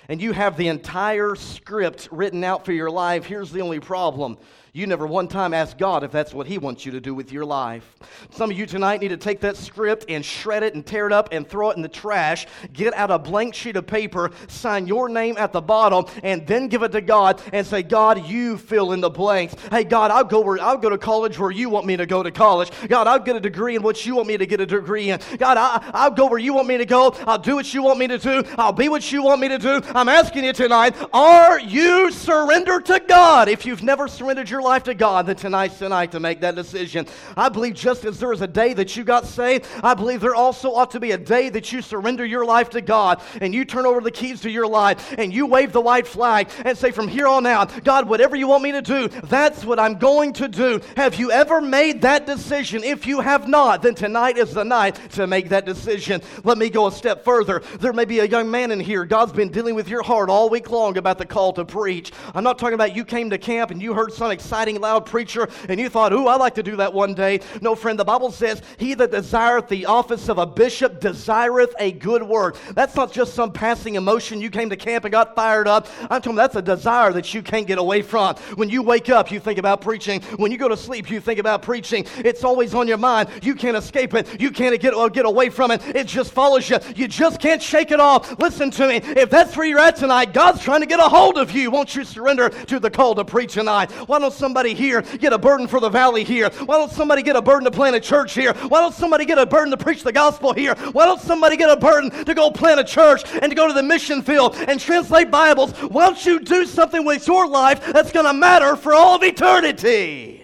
and 0.09 0.23
you 0.23 0.33
have 0.33 0.57
the 0.57 0.69
entire 0.69 1.35
script 1.35 2.09
written 2.11 2.45
out 2.45 2.65
for 2.65 2.73
your 2.73 2.91
life. 2.91 3.27
Here's 3.27 3.51
the 3.51 3.61
only 3.61 3.81
problem 3.81 4.39
You 4.77 4.89
never 4.89 5.07
one 5.07 5.29
time 5.29 5.55
asked 5.55 5.79
God 5.79 6.03
if 6.03 6.11
that's 6.11 6.35
what 6.35 6.49
He 6.49 6.59
wants 6.59 6.85
you 6.85 6.91
to 6.91 7.01
do 7.01 7.15
with 7.15 7.31
your 7.31 7.45
life. 7.45 7.95
Some 8.31 8.51
of 8.51 8.59
you 8.59 8.67
tonight 8.67 9.01
need 9.01 9.11
to 9.11 9.17
take 9.17 9.39
that 9.43 9.57
script 9.57 10.07
and 10.09 10.25
shred 10.25 10.65
it 10.65 10.75
and 10.75 10.85
tear 10.85 11.07
it 11.07 11.13
up 11.13 11.29
and 11.31 11.49
throw 11.49 11.71
it 11.71 11.77
in 11.77 11.83
the 11.83 11.89
trash. 11.89 12.49
Get 12.73 12.93
out 12.95 13.13
a 13.13 13.21
blank 13.21 13.55
sheet 13.55 13.77
of 13.77 13.87
paper, 13.87 14.33
sign 14.49 14.89
your 14.89 15.09
name 15.09 15.37
at 15.39 15.53
the 15.53 15.61
bottom, 15.61 16.07
and 16.25 16.45
then 16.49 16.67
give 16.67 16.83
it 16.83 16.91
to 16.91 17.01
God 17.01 17.41
and 17.53 17.65
say, 17.65 17.85
God, 17.85 18.27
you 18.27 18.59
fill 18.59 18.91
in 18.91 19.01
the 19.01 19.11
blanks. 19.11 19.55
Hey, 19.71 19.85
God, 19.85 20.11
I'll 20.11 20.25
go 20.25 20.41
where 20.41 20.61
I'll 20.61 20.77
go 20.77 20.91
to 20.91 20.99
college 20.99 21.39
where 21.39 21.53
you 21.53 21.71
want 21.71 21.87
me 21.87 21.97
to 21.97 22.05
go 22.05 22.25
to 22.25 22.33
college. 22.33 22.73
God, 22.89 23.07
I'll 23.07 23.21
get 23.21 23.37
a 23.37 23.41
degree 23.41 23.77
in 23.77 23.83
what 23.85 24.05
you 24.05 24.17
want 24.17 24.27
me 24.27 24.37
to 24.39 24.45
get 24.45 24.61
a 24.61 24.67
degree 24.67 25.11
in. 25.11 25.21
God, 25.39 25.57
I, 25.57 25.89
I'll 25.95 26.11
go 26.11 26.27
where 26.27 26.41
you 26.41 26.53
want 26.53 26.67
me 26.67 26.79
to 26.79 26.85
go. 26.85 27.15
I'll 27.29 27.39
do 27.39 27.55
what 27.55 27.73
you 27.73 27.85
want 27.85 28.01
me 28.01 28.09
to 28.09 28.19
do. 28.19 28.43
I'll 28.59 28.73
be 28.73 28.89
what 28.89 29.13
you 29.13 29.23
want 29.23 29.41
me 29.41 29.47
to 29.51 29.59
do. 29.59 29.83
I'm 29.95 30.09
asking 30.09 30.43
you 30.43 30.53
tonight, 30.53 30.97
are 31.13 31.61
you 31.61 32.11
surrendered 32.11 32.87
to 32.87 32.99
God? 32.99 33.49
If 33.49 33.65
you've 33.65 33.85
never 33.85 34.09
surrendered 34.09 34.51
your 34.51 34.64
life 34.65 34.83
to 34.85 34.95
God, 34.95 35.27
then 35.27 35.37
tonight's 35.37 35.79
tonight 35.79 36.11
to 36.13 36.21
make 36.21 36.41
that 36.41 36.57
decision. 36.57 37.07
I 37.37 37.49
believe 37.49 37.75
just 37.75 38.05
as 38.05 38.19
there 38.19 38.33
is 38.33 38.41
a 38.41 38.49
day 38.49 38.73
that 38.75 38.97
you 38.97 39.05
got 39.05 39.27
saved, 39.27 39.67
I 39.83 39.95
believe 39.95 40.21
there 40.21 40.35
also 40.35 40.75
ought 40.75 40.91
to 40.93 41.01
be 41.01 41.13
a 41.13 41.19
day 41.19 41.51
that 41.51 41.71
you 41.71 41.83
surrender 41.83 42.25
your 42.25 42.45
life 42.45 42.71
to 42.71 42.81
God 42.81 43.23
and 43.41 43.55
you 43.55 43.65
turn 43.65 43.87
over 43.87 44.01
the 44.01 44.11
keys 44.11 44.41
to 44.41 44.51
your 44.51 44.67
life 44.67 45.15
and 45.17 45.33
you 45.33 45.47
wave 45.47 45.73
the 45.73 45.81
white 45.81 46.07
flag 46.07 46.49
and 46.65 46.77
say, 46.77 46.91
From 46.91 47.07
here 47.07 47.29
on 47.29 47.47
out, 47.47 47.85
God, 47.85 48.09
whatever 48.09 48.35
you 48.35 48.49
want 48.49 48.63
me 48.63 48.73
to 48.73 48.83
do, 48.83 49.09
that's 49.09 49.65
what 49.65 49.79
I'm 49.79 49.99
going 49.99 50.33
to 50.35 50.49
do. 50.49 50.81
Have 50.97 51.17
you 51.17 51.31
ever 51.31 51.61
made 51.61 52.03
that 52.03 52.27
decision? 52.27 52.83
If 52.83 53.07
you 53.07 53.21
have 53.21 53.49
not, 53.49 53.83
then 53.83 53.95
tonight 53.95 54.39
is 54.39 54.53
the 54.53 54.65
night 54.65 54.99
to 55.13 55.27
make 55.27 55.51
that 55.51 55.67
decision. 55.67 56.23
Let 56.43 56.59
me 56.59 56.71
go 56.71 56.87
a 56.87 56.93
step 56.93 57.25
further. 57.25 57.63
There 57.81 57.93
may 57.93 58.05
be 58.05 58.21
a 58.21 58.25
young 58.25 58.51
man 58.51 58.71
in 58.71 58.81
here. 58.81 59.05
God's 59.05 59.33
been 59.33 59.51
dealing 59.51 59.75
with 59.75 59.89
your 59.89 60.03
heart 60.03 60.31
all 60.31 60.49
week 60.49 60.71
long 60.71 60.97
about 60.97 61.19
the 61.19 61.27
call 61.27 61.53
to 61.53 61.65
preach. 61.65 62.13
I'm 62.35 62.45
not 62.45 62.59
talking 62.59 62.75
about 62.75 62.97
you 62.97 63.05
came 63.05 63.31
to 63.31 63.39
camp 63.39 63.71
and 63.71 63.83
you 63.83 63.95
heard 63.95 64.13
some 64.13 64.31
exciting, 64.55 64.81
loud 64.81 65.05
preacher 65.05 65.49
and 65.69 65.81
you 65.81 65.89
thought, 65.89 66.13
ooh, 66.13 66.29
I'd 66.29 66.37
like 66.37 66.55
to 66.55 66.63
do 66.63 66.77
that 66.77 66.95
one 66.95 67.13
day. 67.13 67.41
No, 67.61 67.75
friend, 67.75 67.99
the 67.99 68.05
Bible 68.05 68.31
says, 68.31 68.63
He 68.79 68.95
that 68.95 69.11
desireth 69.11 69.69
the 69.69 69.87
office 69.87 70.29
of 70.29 70.39
a 70.39 70.47
bishop 70.47 71.01
desireth 71.01 71.75
a 71.81 71.91
good 71.91 72.23
work. 72.23 72.57
That's 72.73 72.95
not 72.95 73.13
just 73.13 73.35
some 73.35 73.51
passing 73.51 73.97
emotion. 73.97 74.41
You 74.41 74.51
came 74.51 74.71
to 74.71 74.77
camp 74.77 75.05
and 75.05 75.11
got 75.11 75.35
fired 75.35 75.67
up. 75.67 75.89
I'm 76.03 76.23
talking 76.23 76.37
that's 76.37 76.55
a 76.55 76.63
desire 76.63 77.13
that 77.15 77.35
you 77.35 77.43
can't 77.43 77.67
get 77.67 77.79
away 77.79 78.03
from. 78.03 78.37
When 78.55 78.69
you 78.71 78.83
wake 78.83 79.09
up, 79.09 79.33
you 79.33 79.41
think 79.41 79.59
about 79.59 79.81
preaching. 79.81 80.23
When 80.37 80.53
you 80.53 80.59
go 80.59 80.69
to 80.69 80.77
sleep, 80.77 81.11
you 81.11 81.19
think 81.19 81.41
about 81.41 81.63
preaching. 81.63 82.07
It's 82.19 82.45
always 82.45 82.75
on 82.75 82.87
your 82.87 82.99
mind. 82.99 83.31
You 83.43 83.57
can't 83.57 83.77
escape 83.77 84.15
it. 84.15 84.41
You 84.41 84.53
can't 84.53 84.79
get, 84.81 84.95
uh, 84.95 85.09
get 85.09 85.27
away 85.27 85.51
from 85.51 85.73
it. 85.73 85.85
It 85.97 86.07
just 86.07 86.31
follows 86.31 86.71
you. 86.71 86.79
You 86.95 87.09
just 87.09 87.41
can't 87.41 87.61
shake 87.61 87.91
it 87.91 87.99
off. 87.99 88.39
Listen 88.39 88.71
to 88.71 88.87
me. 88.87 88.97
If 88.97 89.31
that's 89.31 89.57
where 89.57 89.67
you're 89.67 89.81
at 89.81 89.97
tonight, 89.97 90.33
God's 90.33 90.63
trying 90.63 90.81
to 90.81 90.87
get 90.87 91.01
a 91.01 91.09
hold 91.09 91.39
of 91.39 91.51
you. 91.51 91.73
Won't 91.73 91.97
you 91.97 92.05
surrender 92.05 92.51
to 92.51 92.79
the 92.79 92.91
call 92.91 93.17
to 93.17 93.25
preach 93.25 93.55
tonight? 93.55 93.91
Why 94.07 94.19
don't 94.19 94.33
somebody 94.45 94.75
here 94.75 95.01
get 95.01 95.33
a 95.33 95.39
burden 95.39 95.67
for 95.67 95.81
the 95.81 95.89
valley 95.89 96.23
here? 96.23 96.51
Why 96.67 96.77
don't 96.77 96.93
somebody 96.93 97.23
get 97.23 97.35
a 97.35 97.41
burden 97.41 97.65
to 97.65 97.71
plant 97.71 97.97
a 97.97 98.01
church 98.01 98.35
here? 98.35 98.53
Why 98.53 98.81
don't 98.83 98.93
somebody 98.93 99.25
get 99.25 99.39
a 99.39 99.47
burden 99.47 99.71
to 99.71 99.79
preach 99.79 100.03
the 100.03 100.13
gospel 100.13 100.53
here? 100.53 100.75
Why 100.93 101.07
don't 101.07 101.19
somebody 101.19 101.57
get 101.57 101.71
a 101.71 101.77
burden 101.79 102.11
to 102.27 102.35
go 102.35 102.51
plant 102.51 102.79
a 102.79 102.85
church 102.85 103.23
and 103.41 103.49
to 103.51 103.55
go 103.55 103.67
to 103.67 103.73
the 103.73 103.83
mission 103.83 104.21
field 104.21 104.55
and 104.69 104.79
translate 104.79 105.31
Bibles? 105.31 105.73
Why 105.81 106.05
don't 106.05 106.27
you 106.27 106.41
do 106.41 106.67
something 106.67 107.07
with 107.07 107.27
your 107.27 107.49
life 107.49 107.91
that's 107.91 108.13
going 108.13 108.27
to 108.27 108.35
matter 108.35 108.77
for 108.77 108.93
all 108.93 109.15
of 109.15 109.23
eternity? 109.23 110.44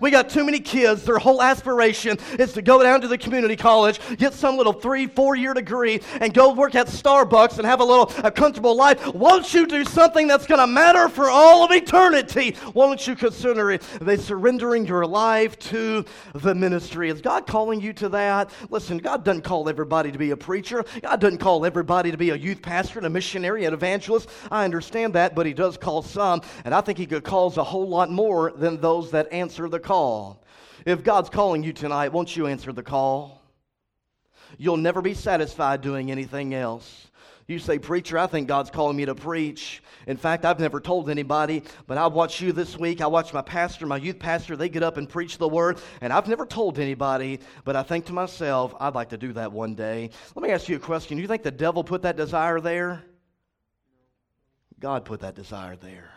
We 0.00 0.10
got 0.10 0.28
too 0.30 0.44
many 0.44 0.60
kids, 0.60 1.04
their 1.04 1.18
whole 1.18 1.42
aspiration 1.42 2.18
is 2.38 2.52
to 2.54 2.62
go 2.62 2.82
down 2.82 3.00
to 3.02 3.08
the 3.08 3.18
community 3.18 3.56
college, 3.56 4.00
get 4.16 4.32
some 4.32 4.56
little 4.56 4.72
three, 4.72 5.06
four 5.06 5.36
year 5.36 5.54
degree, 5.54 6.00
and 6.20 6.32
go 6.32 6.52
work 6.52 6.74
at 6.74 6.86
Starbucks 6.86 7.58
and 7.58 7.66
have 7.66 7.80
a 7.80 7.84
little 7.84 8.10
a 8.24 8.30
comfortable 8.30 8.74
life. 8.74 9.14
Won't 9.14 9.52
you 9.52 9.66
do 9.66 9.84
something 9.84 10.26
that's 10.26 10.46
going 10.46 10.60
to 10.60 10.66
matter 10.66 11.08
for 11.08 11.28
all 11.28 11.64
of 11.64 11.70
eternity? 11.72 12.56
Won't 12.74 13.06
you 13.06 13.14
consider 13.14 13.70
it? 13.70 13.82
They 14.00 14.16
surrendering 14.16 14.86
your 14.86 15.06
life 15.06 15.58
to 15.60 16.04
the 16.34 16.54
ministry. 16.54 17.10
Is 17.10 17.20
God 17.20 17.46
calling 17.46 17.80
you 17.80 17.92
to 17.94 18.08
that? 18.10 18.50
Listen, 18.70 18.98
God 18.98 19.24
doesn't 19.24 19.42
call 19.42 19.68
everybody 19.68 20.10
to 20.10 20.18
be 20.18 20.30
a 20.30 20.36
preacher. 20.36 20.84
God 21.02 21.20
doesn't 21.20 21.38
call 21.38 21.66
everybody 21.66 22.10
to 22.10 22.16
be 22.16 22.30
a 22.30 22.36
youth 22.36 22.62
pastor 22.62 22.98
and 22.98 23.06
a 23.06 23.10
missionary 23.10 23.64
and 23.64 23.74
evangelist. 23.74 24.28
I 24.50 24.64
understand 24.64 25.14
that, 25.14 25.34
but 25.34 25.46
He 25.46 25.52
does 25.52 25.76
call 25.76 26.02
some, 26.02 26.42
and 26.64 26.74
I 26.74 26.80
think 26.80 26.98
He 26.98 27.06
could 27.06 27.24
calls 27.26 27.56
a 27.56 27.64
whole 27.64 27.88
lot 27.88 28.10
more 28.10 28.52
than 28.52 28.80
those 28.80 29.10
that 29.10 29.30
answer 29.32 29.68
the 29.68 29.80
call. 29.86 30.42
If 30.84 31.02
God's 31.02 31.30
calling 31.30 31.62
you 31.62 31.72
tonight, 31.72 32.12
won't 32.12 32.36
you 32.36 32.46
answer 32.46 32.72
the 32.72 32.82
call? 32.82 33.40
You'll 34.58 34.76
never 34.76 35.00
be 35.00 35.14
satisfied 35.14 35.80
doing 35.80 36.10
anything 36.10 36.54
else. 36.54 37.08
You 37.48 37.60
say, 37.60 37.78
Preacher, 37.78 38.18
I 38.18 38.26
think 38.26 38.48
God's 38.48 38.70
calling 38.70 38.96
me 38.96 39.04
to 39.04 39.14
preach. 39.14 39.80
In 40.08 40.16
fact, 40.16 40.44
I've 40.44 40.58
never 40.58 40.80
told 40.80 41.08
anybody, 41.08 41.62
but 41.86 41.96
I 41.96 42.08
watched 42.08 42.40
you 42.40 42.50
this 42.52 42.76
week. 42.76 43.00
I 43.00 43.06
watched 43.06 43.32
my 43.32 43.42
pastor, 43.42 43.86
my 43.86 43.98
youth 43.98 44.18
pastor, 44.18 44.56
they 44.56 44.68
get 44.68 44.82
up 44.82 44.96
and 44.96 45.08
preach 45.08 45.38
the 45.38 45.46
word, 45.48 45.78
and 46.00 46.12
I've 46.12 46.26
never 46.26 46.44
told 46.44 46.80
anybody, 46.80 47.38
but 47.64 47.76
I 47.76 47.84
think 47.84 48.06
to 48.06 48.12
myself, 48.12 48.74
I'd 48.80 48.96
like 48.96 49.10
to 49.10 49.16
do 49.16 49.32
that 49.34 49.52
one 49.52 49.76
day. 49.76 50.10
Let 50.34 50.42
me 50.42 50.50
ask 50.50 50.68
you 50.68 50.76
a 50.76 50.80
question. 50.80 51.16
Do 51.16 51.22
you 51.22 51.28
think 51.28 51.44
the 51.44 51.52
devil 51.52 51.84
put 51.84 52.02
that 52.02 52.16
desire 52.16 52.60
there? 52.60 53.04
God 54.80 55.04
put 55.04 55.20
that 55.20 55.36
desire 55.36 55.76
there. 55.76 56.15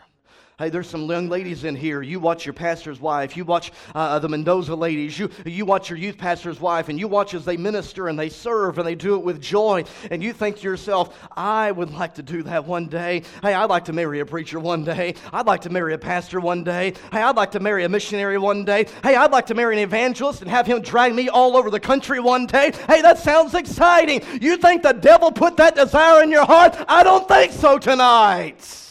Hey, 0.60 0.68
there's 0.68 0.90
some 0.90 1.08
young 1.08 1.30
ladies 1.30 1.64
in 1.64 1.74
here. 1.74 2.02
You 2.02 2.20
watch 2.20 2.44
your 2.44 2.52
pastor's 2.52 3.00
wife. 3.00 3.34
You 3.34 3.46
watch 3.46 3.72
uh, 3.94 4.18
the 4.18 4.28
Mendoza 4.28 4.74
ladies. 4.74 5.18
You, 5.18 5.30
you 5.46 5.64
watch 5.64 5.88
your 5.88 5.98
youth 5.98 6.18
pastor's 6.18 6.60
wife, 6.60 6.90
and 6.90 7.00
you 7.00 7.08
watch 7.08 7.32
as 7.32 7.46
they 7.46 7.56
minister 7.56 8.08
and 8.08 8.18
they 8.18 8.28
serve 8.28 8.76
and 8.76 8.86
they 8.86 8.94
do 8.94 9.14
it 9.14 9.22
with 9.22 9.40
joy. 9.40 9.84
And 10.10 10.22
you 10.22 10.34
think 10.34 10.58
to 10.58 10.62
yourself, 10.64 11.18
I 11.34 11.72
would 11.72 11.90
like 11.94 12.16
to 12.16 12.22
do 12.22 12.42
that 12.42 12.66
one 12.66 12.88
day. 12.88 13.22
Hey, 13.40 13.54
I'd 13.54 13.70
like 13.70 13.86
to 13.86 13.94
marry 13.94 14.20
a 14.20 14.26
preacher 14.26 14.60
one 14.60 14.84
day. 14.84 15.14
I'd 15.32 15.46
like 15.46 15.62
to 15.62 15.70
marry 15.70 15.94
a 15.94 15.98
pastor 15.98 16.40
one 16.40 16.62
day. 16.62 16.92
Hey, 17.10 17.22
I'd 17.22 17.36
like 17.36 17.52
to 17.52 17.60
marry 17.60 17.84
a 17.84 17.88
missionary 17.88 18.36
one 18.36 18.66
day. 18.66 18.84
Hey, 19.02 19.16
I'd 19.16 19.32
like 19.32 19.46
to 19.46 19.54
marry 19.54 19.76
an 19.76 19.82
evangelist 19.82 20.42
and 20.42 20.50
have 20.50 20.66
him 20.66 20.82
drag 20.82 21.14
me 21.14 21.30
all 21.30 21.56
over 21.56 21.70
the 21.70 21.80
country 21.80 22.20
one 22.20 22.44
day. 22.44 22.72
Hey, 22.86 23.00
that 23.00 23.16
sounds 23.16 23.54
exciting. 23.54 24.20
You 24.42 24.58
think 24.58 24.82
the 24.82 24.92
devil 24.92 25.32
put 25.32 25.56
that 25.56 25.74
desire 25.74 26.22
in 26.22 26.30
your 26.30 26.44
heart? 26.44 26.76
I 26.86 27.02
don't 27.02 27.26
think 27.26 27.52
so 27.52 27.78
tonight. 27.78 28.89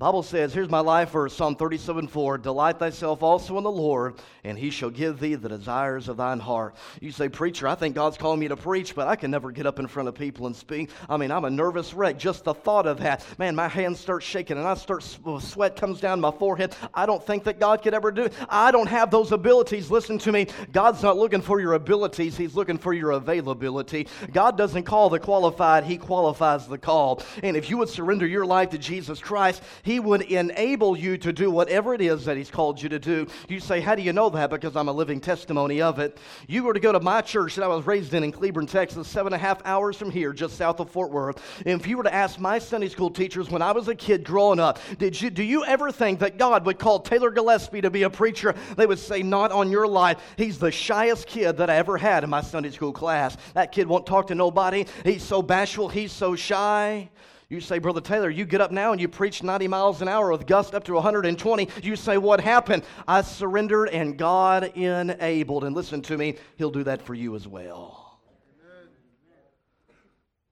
Bible 0.00 0.22
says, 0.22 0.54
here's 0.54 0.70
my 0.70 0.80
life 0.80 1.10
verse, 1.10 1.36
Psalm 1.36 1.56
37 1.56 2.08
4 2.08 2.38
Delight 2.38 2.78
thyself 2.78 3.22
also 3.22 3.58
in 3.58 3.64
the 3.64 3.70
Lord, 3.70 4.14
and 4.44 4.58
he 4.58 4.70
shall 4.70 4.88
give 4.88 5.20
thee 5.20 5.34
the 5.34 5.50
desires 5.50 6.08
of 6.08 6.16
thine 6.16 6.40
heart. 6.40 6.74
You 7.02 7.12
say, 7.12 7.28
Preacher, 7.28 7.68
I 7.68 7.74
think 7.74 7.96
God's 7.96 8.16
calling 8.16 8.40
me 8.40 8.48
to 8.48 8.56
preach, 8.56 8.94
but 8.94 9.08
I 9.08 9.16
can 9.16 9.30
never 9.30 9.50
get 9.50 9.66
up 9.66 9.78
in 9.78 9.86
front 9.86 10.08
of 10.08 10.14
people 10.14 10.46
and 10.46 10.56
speak. 10.56 10.88
I 11.06 11.18
mean, 11.18 11.30
I'm 11.30 11.44
a 11.44 11.50
nervous 11.50 11.92
wreck. 11.92 12.16
Just 12.16 12.44
the 12.44 12.54
thought 12.54 12.86
of 12.86 13.00
that. 13.00 13.26
Man, 13.38 13.54
my 13.54 13.68
hands 13.68 14.00
start 14.00 14.22
shaking 14.22 14.56
and 14.56 14.66
I 14.66 14.72
start, 14.72 15.06
uh, 15.26 15.38
sweat 15.38 15.76
comes 15.76 16.00
down 16.00 16.18
my 16.18 16.30
forehead. 16.30 16.74
I 16.94 17.04
don't 17.04 17.22
think 17.22 17.44
that 17.44 17.60
God 17.60 17.82
could 17.82 17.92
ever 17.92 18.10
do 18.10 18.22
it. 18.22 18.32
I 18.48 18.70
don't 18.70 18.88
have 18.88 19.10
those 19.10 19.32
abilities. 19.32 19.90
Listen 19.90 20.16
to 20.20 20.32
me. 20.32 20.46
God's 20.72 21.02
not 21.02 21.18
looking 21.18 21.42
for 21.42 21.60
your 21.60 21.74
abilities, 21.74 22.38
He's 22.38 22.54
looking 22.54 22.78
for 22.78 22.94
your 22.94 23.10
availability. 23.10 24.08
God 24.32 24.56
doesn't 24.56 24.84
call 24.84 25.10
the 25.10 25.20
qualified, 25.20 25.84
He 25.84 25.98
qualifies 25.98 26.66
the 26.66 26.78
called. 26.78 27.22
And 27.42 27.54
if 27.54 27.68
you 27.68 27.76
would 27.76 27.90
surrender 27.90 28.26
your 28.26 28.46
life 28.46 28.70
to 28.70 28.78
Jesus 28.78 29.20
Christ, 29.20 29.62
would 29.98 30.22
enable 30.22 30.96
you 30.96 31.16
to 31.18 31.32
do 31.32 31.50
whatever 31.50 31.94
it 31.94 32.00
is 32.00 32.24
that 32.26 32.36
He's 32.36 32.50
called 32.50 32.80
you 32.80 32.88
to 32.90 32.98
do. 32.98 33.26
You 33.48 33.60
say, 33.60 33.80
How 33.80 33.94
do 33.94 34.02
you 34.02 34.12
know 34.12 34.28
that? 34.30 34.50
Because 34.50 34.76
I'm 34.76 34.88
a 34.88 34.92
living 34.92 35.20
testimony 35.20 35.80
of 35.82 35.98
it. 35.98 36.18
You 36.46 36.64
were 36.64 36.74
to 36.74 36.80
go 36.80 36.92
to 36.92 37.00
my 37.00 37.22
church 37.22 37.56
that 37.56 37.64
I 37.64 37.68
was 37.68 37.86
raised 37.86 38.14
in 38.14 38.22
in 38.22 38.32
Cleburne, 38.32 38.66
Texas, 38.66 39.08
seven 39.08 39.32
and 39.32 39.42
a 39.42 39.44
half 39.44 39.60
hours 39.64 39.96
from 39.96 40.10
here, 40.10 40.32
just 40.32 40.56
south 40.56 40.80
of 40.80 40.90
Fort 40.90 41.10
Worth. 41.10 41.42
And 41.66 41.80
if 41.80 41.86
you 41.86 41.96
were 41.96 42.04
to 42.04 42.14
ask 42.14 42.38
my 42.38 42.58
Sunday 42.58 42.88
school 42.88 43.10
teachers 43.10 43.50
when 43.50 43.62
I 43.62 43.72
was 43.72 43.88
a 43.88 43.94
kid 43.94 44.24
growing 44.24 44.60
up, 44.60 44.78
did 44.98 45.20
you, 45.20 45.30
do 45.30 45.42
you 45.42 45.64
ever 45.64 45.90
think 45.90 46.20
that 46.20 46.38
God 46.38 46.66
would 46.66 46.78
call 46.78 47.00
Taylor 47.00 47.30
Gillespie 47.30 47.80
to 47.80 47.90
be 47.90 48.02
a 48.02 48.10
preacher? 48.10 48.54
They 48.76 48.86
would 48.86 48.98
say, 48.98 49.22
Not 49.22 49.52
on 49.52 49.70
your 49.70 49.86
life. 49.86 50.18
He's 50.36 50.58
the 50.58 50.70
shyest 50.70 51.26
kid 51.26 51.56
that 51.56 51.70
I 51.70 51.76
ever 51.76 51.96
had 51.96 52.24
in 52.24 52.30
my 52.30 52.42
Sunday 52.42 52.70
school 52.70 52.92
class. 52.92 53.36
That 53.54 53.72
kid 53.72 53.86
won't 53.86 54.06
talk 54.06 54.26
to 54.28 54.34
nobody. 54.34 54.86
He's 55.04 55.22
so 55.22 55.42
bashful, 55.42 55.88
he's 55.88 56.12
so 56.12 56.36
shy. 56.36 57.08
You 57.50 57.60
say, 57.60 57.80
Brother 57.80 58.00
Taylor, 58.00 58.30
you 58.30 58.44
get 58.44 58.60
up 58.60 58.70
now 58.70 58.92
and 58.92 59.00
you 59.00 59.08
preach 59.08 59.42
90 59.42 59.66
miles 59.66 60.00
an 60.00 60.06
hour 60.06 60.30
with 60.30 60.46
gust 60.46 60.72
up 60.72 60.84
to 60.84 60.94
120. 60.94 61.68
You 61.82 61.96
say, 61.96 62.16
What 62.16 62.40
happened? 62.40 62.84
I 63.08 63.22
surrendered 63.22 63.88
and 63.88 64.16
God 64.16 64.72
enabled. 64.76 65.64
And 65.64 65.74
listen 65.74 66.00
to 66.02 66.16
me, 66.16 66.36
He'll 66.56 66.70
do 66.70 66.84
that 66.84 67.02
for 67.02 67.12
you 67.12 67.34
as 67.34 67.48
well. 67.48 68.20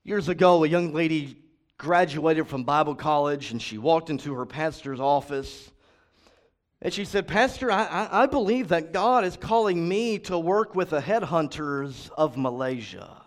Years 0.02 0.28
ago, 0.28 0.64
a 0.64 0.68
young 0.68 0.92
lady 0.92 1.36
graduated 1.76 2.48
from 2.48 2.64
Bible 2.64 2.96
college 2.96 3.52
and 3.52 3.62
she 3.62 3.78
walked 3.78 4.10
into 4.10 4.34
her 4.34 4.44
pastor's 4.44 4.98
office. 4.98 5.70
And 6.82 6.92
she 6.92 7.04
said, 7.04 7.28
Pastor, 7.28 7.70
I, 7.70 7.84
I, 7.84 8.22
I 8.22 8.26
believe 8.26 8.68
that 8.68 8.92
God 8.92 9.24
is 9.24 9.36
calling 9.36 9.88
me 9.88 10.18
to 10.20 10.36
work 10.36 10.74
with 10.74 10.90
the 10.90 11.00
headhunters 11.00 12.10
of 12.16 12.36
Malaysia. 12.36 13.17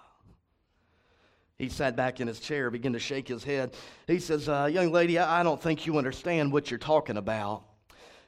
He 1.62 1.70
sat 1.70 1.96
back 1.96 2.20
in 2.20 2.28
his 2.28 2.40
chair, 2.40 2.72
began 2.72 2.94
to 2.94 3.00
shake 3.00 3.28
his 3.28 3.44
head. 3.44 3.76
He 4.08 4.18
says, 4.18 4.50
uh, 4.50 4.68
Young 4.72 4.92
lady, 4.92 5.20
I 5.20 5.44
don't 5.44 5.62
think 5.62 5.86
you 5.86 6.00
understand 6.00 6.52
what 6.52 6.72
you're 6.72 6.80
talking 6.80 7.18
about. 7.18 7.62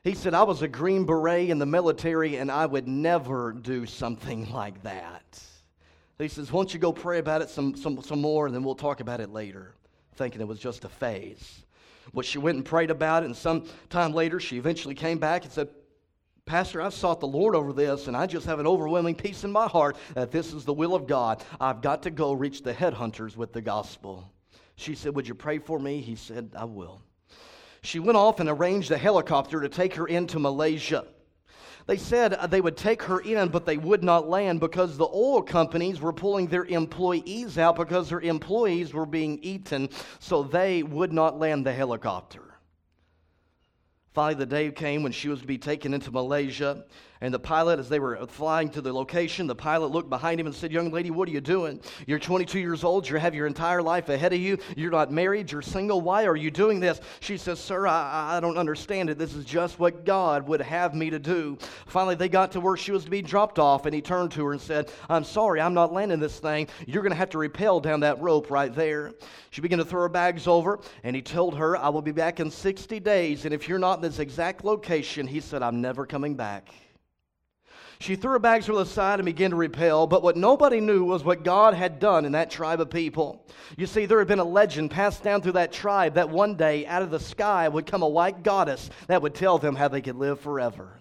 He 0.04 0.14
said, 0.14 0.36
I 0.36 0.44
was 0.44 0.62
a 0.62 0.68
Green 0.68 1.04
Beret 1.04 1.50
in 1.50 1.58
the 1.58 1.66
military 1.66 2.36
and 2.36 2.52
I 2.52 2.68
would 2.68 2.88
never 2.88 3.52
do 3.52 3.88
something 3.88 4.52
like 4.54 4.84
that. 4.84 5.42
He 6.20 6.28
says, 6.28 6.52
Won't 6.52 6.76
you 6.76 6.80
go 6.80 6.94
pray 6.94 7.18
about 7.18 7.42
it 7.42 7.50
some, 7.50 7.76
some, 7.76 8.04
some 8.04 8.22
more 8.22 8.46
and 8.46 8.54
then 8.54 8.64
we'll 8.64 8.76
talk 8.76 9.00
about 9.00 9.20
it 9.20 9.32
later? 9.32 9.74
Thinking 10.14 10.40
it 10.40 10.48
was 10.48 10.60
just 10.60 10.86
a 10.86 10.90
phase. 10.90 11.64
Well, 12.14 12.22
she 12.22 12.38
went 12.38 12.58
and 12.58 12.66
prayed 12.66 12.92
about 12.92 13.24
it, 13.24 13.28
and 13.28 13.36
some 13.36 13.66
time 13.90 14.14
later, 14.14 14.40
she 14.40 14.58
eventually 14.58 14.94
came 14.94 15.18
back 15.18 15.44
and 15.44 15.52
said, 15.52 15.70
Pastor, 16.46 16.82
I've 16.82 16.94
sought 16.94 17.20
the 17.20 17.28
Lord 17.28 17.56
over 17.56 17.72
this, 17.72 18.08
and 18.08 18.18
I 18.18 18.28
just 18.28 18.46
have 18.46 18.60
an 18.60 18.68
overwhelming 18.68 19.16
peace 19.16 19.44
in 19.44 19.52
my 19.52 19.68
heart 19.68 19.96
that 20.14 20.30
this 20.30 20.54
is 20.54 20.66
the 20.66 20.74
will 20.74 20.94
of 20.94 21.08
God. 21.08 21.44
I've 21.60 21.82
got 21.82 22.04
to 22.04 22.12
go 22.12 22.34
reach 22.34 22.62
the 22.62 22.74
headhunters 22.74 23.38
with 23.38 23.54
the 23.54 23.62
gospel. 23.62 24.30
She 24.76 24.94
said, 24.94 25.16
Would 25.16 25.28
you 25.28 25.36
pray 25.36 25.60
for 25.60 25.80
me? 25.80 26.02
He 26.02 26.16
said, 26.16 26.52
I 26.56 26.66
will. 26.66 27.02
She 27.82 28.00
went 28.00 28.18
off 28.18 28.40
and 28.40 28.50
arranged 28.50 28.92
a 28.92 28.98
helicopter 28.98 29.62
to 29.62 29.70
take 29.70 29.96
her 29.96 30.06
into 30.06 30.38
Malaysia. 30.38 31.06
They 31.86 31.98
said 31.98 32.34
uh, 32.34 32.48
they 32.48 32.62
would 32.62 32.78
take 32.78 33.04
her 33.04 33.20
in, 33.20 33.50
but 33.50 33.66
they 33.66 33.78
would 33.78 34.04
not 34.04 34.30
land 34.30 34.60
because 34.60 34.98
the 34.98 35.08
oil 35.08 35.42
companies 35.42 36.00
were 36.00 36.14
pulling 36.14 36.48
their 36.48 36.66
employees 36.66 37.58
out 37.58 37.78
because 37.78 38.10
their 38.10 38.22
employees 38.22 38.94
were 38.94 39.06
being 39.06 39.40
eaten, 39.42 39.90
so 40.20 40.44
they 40.44 40.84
would 40.84 41.12
not 41.12 41.40
land 41.40 41.66
the 41.66 41.74
helicopter. 41.74 42.43
Finally, 44.14 44.36
the 44.36 44.46
day 44.46 44.72
came 44.72 45.02
when 45.02 45.12
she 45.12 45.28
was 45.28 45.42
to 45.42 45.48
be 45.48 45.58
taken 45.58 45.92
into 45.94 46.12
Malaysia. 46.12 46.84
And 47.24 47.34
the 47.34 47.40
pilot, 47.40 47.80
as 47.80 47.88
they 47.88 48.00
were 48.00 48.28
flying 48.28 48.68
to 48.72 48.82
the 48.82 48.92
location, 48.92 49.48
the 49.48 49.56
pilot 49.56 49.92
looked 49.92 50.10
behind 50.10 50.42
him 50.42 50.46
and 50.46 50.54
said, 50.54 50.74
Young 50.74 50.92
lady, 50.92 51.10
what 51.10 51.30
are 51.30 51.32
you 51.32 51.40
doing? 51.40 51.80
You're 52.06 52.20
22 52.20 52.60
years 52.60 52.84
old. 52.84 53.08
You 53.08 53.16
have 53.16 53.34
your 53.34 53.48
entire 53.48 53.82
life 53.82 54.10
ahead 54.10 54.34
of 54.34 54.40
you. 54.40 54.58
You're 54.76 54.92
not 54.92 55.10
married. 55.10 55.50
You're 55.50 55.62
single. 55.62 56.02
Why 56.02 56.26
are 56.26 56.36
you 56.36 56.52
doing 56.52 56.82
this? 56.82 57.00
She 57.22 57.38
says, 57.38 57.60
Sir, 57.60 57.88
I, 57.88 58.36
I 58.36 58.40
don't 58.42 58.58
understand 58.58 59.10
it. 59.10 59.18
This 59.18 59.36
is 59.36 59.46
just 59.46 59.80
what 59.80 60.04
God 60.04 60.46
would 60.50 60.60
have 60.60 60.94
me 60.94 61.10
to 61.12 61.18
do. 61.18 61.58
Finally, 61.86 62.16
they 62.16 62.28
got 62.28 62.52
to 62.52 62.60
where 62.60 62.76
she 62.76 62.92
was 62.92 63.06
to 63.06 63.10
be 63.10 63.22
dropped 63.22 63.58
off, 63.58 63.86
and 63.86 63.96
he 63.96 64.02
turned 64.02 64.32
to 64.32 64.46
her 64.48 64.52
and 64.52 64.60
said, 64.60 64.92
I'm 65.08 65.24
sorry, 65.24 65.62
I'm 65.62 65.74
not 65.74 65.94
landing 65.94 66.20
this 66.20 66.42
thing. 66.42 66.68
You're 66.86 67.04
going 67.04 67.14
to 67.14 67.18
have 67.18 67.30
to 67.30 67.38
rappel 67.38 67.80
down 67.80 68.02
that 68.02 68.20
rope 68.20 68.52
right 68.52 68.76
there. 68.76 69.14
She 69.50 69.62
began 69.62 69.80
to 69.80 69.86
throw 69.86 70.02
her 70.02 70.10
bags 70.10 70.46
over, 70.46 70.82
and 71.06 71.16
he 71.16 71.22
told 71.22 71.56
her, 71.56 71.78
I 71.78 71.88
will 71.88 72.02
be 72.02 72.12
back 72.12 72.42
in 72.42 72.52
60 72.52 73.00
days. 73.00 73.46
And 73.46 73.54
if 73.54 73.70
you're 73.70 73.80
not 73.80 74.00
in 74.00 74.02
this 74.02 74.20
exact 74.20 74.66
location, 74.66 75.26
he 75.26 75.40
said, 75.40 75.64
I'm 75.64 75.80
never 75.80 76.06
coming 76.06 76.36
back. 76.36 76.68
She 78.04 78.18
threw 78.18 78.32
her 78.32 78.40
bags 78.40 78.66
to 78.66 78.74
the 78.74 78.86
side 78.86 79.20
and 79.20 79.26
began 79.26 79.52
to 79.52 79.56
repel, 79.56 80.08
but 80.08 80.24
what 80.24 80.36
nobody 80.36 80.82
knew 80.82 81.06
was 81.06 81.24
what 81.24 81.46
God 81.46 81.74
had 81.74 82.02
done 82.02 82.26
in 82.26 82.34
that 82.34 82.52
tribe 82.52 82.82
of 82.82 82.90
people. 82.90 83.46
You 83.78 83.86
see, 83.86 84.06
there 84.06 84.20
had 84.20 84.28
been 84.28 84.40
a 84.40 84.44
legend 84.44 84.92
passed 84.92 85.24
down 85.24 85.42
through 85.42 85.54
that 85.54 85.72
tribe 85.72 86.16
that 86.16 86.30
one 86.30 86.56
day 86.56 86.86
out 86.86 87.02
of 87.02 87.12
the 87.12 87.20
sky 87.22 87.70
would 87.70 87.86
come 87.86 88.02
a 88.04 88.08
white 88.10 88.44
goddess 88.44 88.90
that 89.08 89.22
would 89.22 89.34
tell 89.34 89.58
them 89.58 89.78
how 89.78 89.88
they 89.88 90.02
could 90.02 90.18
live 90.18 90.42
forever. 90.42 91.00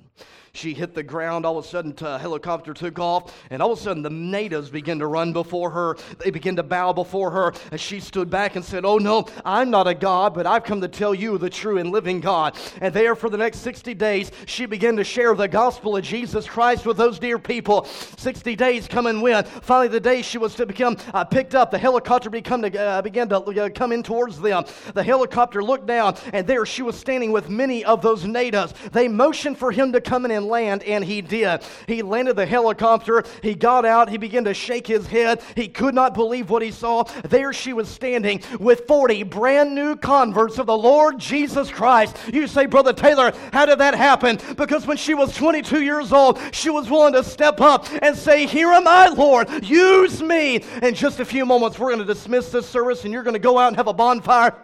She 0.55 0.74
hit 0.74 0.94
the 0.94 1.03
ground. 1.03 1.46
All 1.46 1.57
of 1.57 1.64
a 1.64 1.68
sudden, 1.68 1.94
a 2.03 2.18
helicopter 2.18 2.74
took 2.74 2.98
off, 2.98 3.34
and 3.48 3.62
all 3.62 3.72
of 3.72 3.78
a 3.78 3.82
sudden, 3.82 4.03
the 4.03 4.11
natives 4.11 4.68
began 4.68 4.98
to 4.98 5.07
run 5.07 5.32
before 5.32 5.70
her. 5.70 5.96
They 6.18 6.30
began 6.30 6.57
to 6.57 6.62
bow 6.62 6.92
before 6.92 7.30
her, 7.30 7.55
and 7.70 7.80
she 7.80 8.00
stood 8.00 8.28
back 8.28 8.55
and 8.55 8.62
said, 8.62 8.84
Oh, 8.84 8.98
no, 8.98 9.24
I'm 9.46 9.70
not 9.70 9.88
a 9.88 9.94
God, 9.94 10.34
but 10.34 10.46
I've 10.46 10.62
come 10.62 10.82
to 10.82 10.88
tell 10.88 11.14
you 11.14 11.38
the 11.38 11.48
true 11.48 11.78
and 11.78 11.90
living 11.90 12.20
God. 12.20 12.55
And 12.82 12.92
there, 12.92 13.16
for 13.16 13.30
the 13.30 13.38
next 13.38 13.61
60 13.61 13.94
days, 13.94 14.30
she 14.44 14.66
began 14.66 14.94
to 14.96 15.05
share 15.05 15.34
the 15.34 15.48
gospel 15.48 15.96
of 15.96 16.05
Jesus 16.05 16.46
Christ 16.46 16.84
with 16.84 16.98
those 16.98 17.18
dear 17.18 17.38
people. 17.38 17.86
60 18.18 18.55
days 18.55 18.86
come 18.86 19.07
and 19.07 19.22
went. 19.22 19.48
Finally, 19.48 19.88
the 19.88 20.00
day 20.00 20.20
she 20.20 20.36
was 20.36 20.55
to 20.57 20.66
become 20.66 20.98
uh, 21.14 21.24
picked 21.24 21.55
up, 21.55 21.70
the 21.70 21.78
helicopter 21.78 22.28
to, 22.28 22.78
uh, 22.78 23.00
began 23.00 23.26
to 23.30 23.36
uh, 23.36 23.68
come 23.70 23.90
in 23.90 24.03
towards 24.03 24.38
them. 24.38 24.64
The 24.92 25.03
helicopter 25.03 25.64
looked 25.64 25.86
down, 25.86 26.18
and 26.34 26.46
there 26.46 26.66
she 26.66 26.82
was 26.82 26.98
standing 26.98 27.32
with 27.32 27.48
many 27.48 27.86
of 27.86 28.03
those 28.03 28.26
natives. 28.26 28.74
They 28.92 29.09
motioned 29.09 29.57
for 29.57 29.72
him 29.72 29.92
to 29.92 30.00
come 30.03 30.26
in 30.26 30.41
and 30.43 30.51
land, 30.51 30.82
and 30.82 31.05
he 31.05 31.22
did. 31.22 31.62
He 31.86 32.03
landed 32.03 32.36
the 32.36 32.47
helicopter. 32.47 33.24
He 33.43 33.55
got 33.55 33.84
out. 33.84 34.11
He 34.11 34.18
began 34.18 34.45
to 34.45 34.55
shake 34.55 34.86
his 34.86 35.07
head. 35.07 35.40
He 35.57 35.68
could 35.68 35.95
not 35.95 36.14
believe 36.14 36.51
what 36.51 36.62
he 36.62 36.70
saw. 36.70 37.05
There 37.24 37.53
she 37.53 37.72
was 37.72 37.88
standing 37.88 38.43
with 38.59 38.86
40 38.86 39.22
brand 39.24 39.74
new 39.74 39.97
converts 39.97 40.59
of 40.59 40.66
the 40.66 40.76
Lord 40.76 41.18
Jesus 41.18 41.70
Christ. 41.70 42.16
You 42.32 42.47
say, 42.47 42.66
Brother 42.66 42.93
Taylor, 42.93 43.32
how 43.53 43.66
did 43.66 43.78
that 43.78 43.95
happen? 43.95 44.38
Because 44.57 44.86
when 44.86 44.97
she 44.97 45.14
was 45.14 45.34
22 45.34 45.82
years 45.82 46.12
old, 46.12 46.38
she 46.53 46.70
was 46.70 46.90
willing 46.90 47.12
to 47.14 47.24
step 47.24 47.61
up 47.61 47.86
and 48.03 48.16
say, 48.16 48.47
Here 48.47 48.68
am 48.68 48.86
I, 48.86 49.09
Lord. 49.09 49.49
Use 49.64 50.22
me. 50.22 50.64
In 50.82 50.95
just 50.95 51.20
a 51.20 51.24
few 51.24 51.47
moments, 51.47 51.78
we're 51.78 51.95
going 51.95 52.07
to 52.07 52.12
dismiss 52.12 52.51
this 52.51 52.68
service, 52.68 53.05
and 53.05 53.12
you're 53.12 53.22
going 53.22 53.34
to 53.34 53.40
go 53.40 53.59
out 53.59 53.68
and 53.68 53.76
have 53.76 53.88
a 53.88 53.95
bonfire 53.95 54.55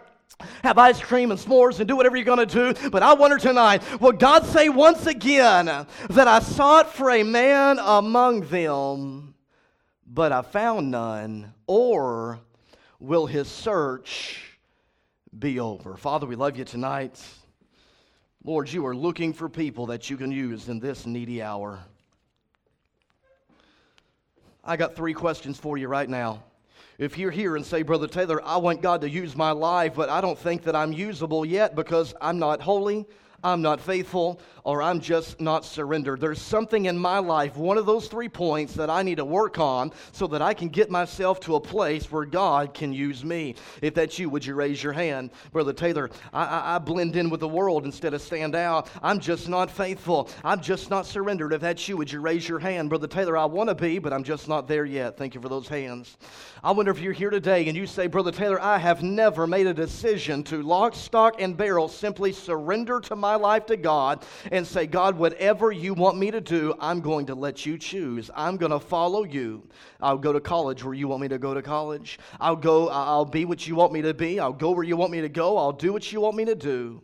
have 0.63 0.77
ice 0.77 0.99
cream 0.99 1.31
and 1.31 1.39
s'mores 1.39 1.79
and 1.79 1.87
do 1.87 1.95
whatever 1.95 2.15
you're 2.15 2.25
going 2.25 2.47
to 2.47 2.73
do. 2.73 2.89
But 2.89 3.03
I 3.03 3.13
wonder 3.13 3.37
tonight, 3.37 3.83
will 4.01 4.11
God 4.11 4.45
say 4.45 4.69
once 4.69 5.05
again 5.05 5.65
that 5.65 6.27
I 6.27 6.39
sought 6.39 6.93
for 6.93 7.11
a 7.11 7.23
man 7.23 7.79
among 7.79 8.41
them, 8.47 9.35
but 10.05 10.31
I 10.31 10.41
found 10.41 10.91
none? 10.91 11.53
Or 11.67 12.39
will 12.99 13.25
his 13.25 13.47
search 13.47 14.57
be 15.37 15.59
over? 15.59 15.95
Father, 15.97 16.25
we 16.25 16.35
love 16.35 16.57
you 16.57 16.65
tonight. 16.65 17.21
Lord, 18.43 18.71
you 18.71 18.85
are 18.85 18.95
looking 18.95 19.33
for 19.33 19.49
people 19.49 19.87
that 19.87 20.09
you 20.09 20.17
can 20.17 20.31
use 20.31 20.69
in 20.69 20.79
this 20.79 21.05
needy 21.05 21.41
hour. 21.41 21.79
I 24.63 24.77
got 24.77 24.95
three 24.95 25.13
questions 25.13 25.57
for 25.57 25.77
you 25.77 25.87
right 25.87 26.09
now. 26.09 26.43
If 26.99 27.17
you're 27.17 27.31
here 27.31 27.55
and 27.55 27.65
say, 27.65 27.81
Brother 27.81 28.07
Taylor, 28.07 28.43
I 28.43 28.57
want 28.57 28.81
God 28.81 28.99
to 29.01 29.09
use 29.09 29.33
my 29.33 29.51
life, 29.51 29.93
but 29.95 30.09
I 30.09 30.19
don't 30.19 30.37
think 30.37 30.63
that 30.63 30.75
I'm 30.75 30.91
usable 30.91 31.45
yet 31.45 31.73
because 31.73 32.13
I'm 32.19 32.39
not 32.39 32.59
holy, 32.59 33.07
I'm 33.43 33.61
not 33.61 33.79
faithful, 33.79 34.41
or 34.63 34.81
I'm 34.81 34.99
just 34.99 35.39
not 35.39 35.63
surrendered. 35.63 36.19
There's 36.19 36.41
something 36.41 36.85
in 36.85 36.97
my 36.97 37.19
life, 37.19 37.55
one 37.55 37.77
of 37.77 37.85
those 37.85 38.07
three 38.07 38.29
points, 38.29 38.73
that 38.73 38.89
I 38.89 39.01
need 39.01 39.15
to 39.15 39.25
work 39.25 39.59
on 39.59 39.91
so 40.11 40.27
that 40.27 40.41
I 40.41 40.53
can 40.53 40.67
get 40.67 40.89
myself 40.89 41.39
to 41.41 41.55
a 41.55 41.59
place 41.59 42.11
where 42.11 42.25
God 42.25 42.73
can 42.73 42.91
use 42.91 43.23
me. 43.23 43.55
If 43.81 43.93
that's 43.93 44.19
you, 44.19 44.29
would 44.29 44.45
you 44.45 44.55
raise 44.55 44.83
your 44.83 44.93
hand? 44.93 45.31
Brother 45.51 45.73
Taylor, 45.73 46.09
I, 46.33 46.45
I, 46.45 46.75
I 46.75 46.79
blend 46.79 47.15
in 47.15 47.29
with 47.29 47.39
the 47.39 47.47
world 47.47 47.85
instead 47.85 48.13
of 48.13 48.21
stand 48.21 48.55
out. 48.55 48.89
I'm 49.01 49.19
just 49.19 49.47
not 49.47 49.71
faithful. 49.71 50.29
I'm 50.43 50.61
just 50.61 50.89
not 50.89 51.05
surrendered. 51.05 51.53
If 51.53 51.61
that's 51.61 51.87
you, 51.87 51.97
would 51.97 52.11
you 52.11 52.19
raise 52.19 52.47
your 52.47 52.59
hand? 52.59 52.89
Brother 52.89 53.07
Taylor, 53.07 53.37
I 53.37 53.45
want 53.45 53.69
to 53.69 53.75
be, 53.75 53.99
but 53.99 54.11
I'm 54.11 54.23
just 54.23 54.47
not 54.47 54.67
there 54.67 54.85
yet. 54.85 55.17
Thank 55.17 55.33
you 55.33 55.41
for 55.41 55.49
those 55.49 55.67
hands. 55.67 56.17
I 56.63 56.71
wonder 56.71 56.91
if 56.91 56.99
you're 56.99 57.13
here 57.13 57.29
today 57.29 57.67
and 57.67 57.77
you 57.77 57.87
say, 57.87 58.07
Brother 58.07 58.31
Taylor, 58.31 58.61
I 58.61 58.77
have 58.77 59.01
never 59.01 59.47
made 59.47 59.67
a 59.67 59.73
decision 59.73 60.43
to 60.43 60.61
lock, 60.61 60.93
stock, 60.93 61.41
and 61.41 61.55
barrel 61.55 61.87
simply 61.87 62.33
surrender 62.33 62.99
to 62.99 63.15
my 63.15 63.28
life 63.35 63.65
to 63.67 63.77
God 63.77 64.25
and 64.51 64.65
say, 64.65 64.87
God, 64.87 65.17
whatever 65.17 65.71
you 65.71 65.93
want 65.93 66.17
me 66.17 66.31
to 66.31 66.41
do, 66.41 66.73
I'm 66.79 67.01
going 67.01 67.27
to 67.27 67.35
let 67.35 67.65
you 67.65 67.77
choose. 67.77 68.29
I'm 68.35 68.57
going 68.57 68.71
to 68.71 68.79
follow 68.79 69.23
you. 69.23 69.67
I'll 70.01 70.17
go 70.17 70.33
to 70.33 70.39
college 70.39 70.83
where 70.83 70.93
you 70.93 71.07
want 71.07 71.21
me 71.21 71.27
to 71.29 71.37
go 71.39 71.53
to 71.53 71.61
college. 71.61 72.19
I'll 72.39 72.55
go, 72.55 72.89
I'll 72.89 73.25
be 73.25 73.45
what 73.45 73.67
you 73.67 73.75
want 73.75 73.93
me 73.93 74.01
to 74.03 74.13
be. 74.13 74.39
I'll 74.39 74.53
go 74.53 74.71
where 74.71 74.83
you 74.83 74.97
want 74.97 75.11
me 75.11 75.21
to 75.21 75.29
go. 75.29 75.57
I'll 75.57 75.71
do 75.71 75.93
what 75.93 76.11
you 76.11 76.21
want 76.21 76.35
me 76.35 76.45
to 76.45 76.55
do. 76.55 77.01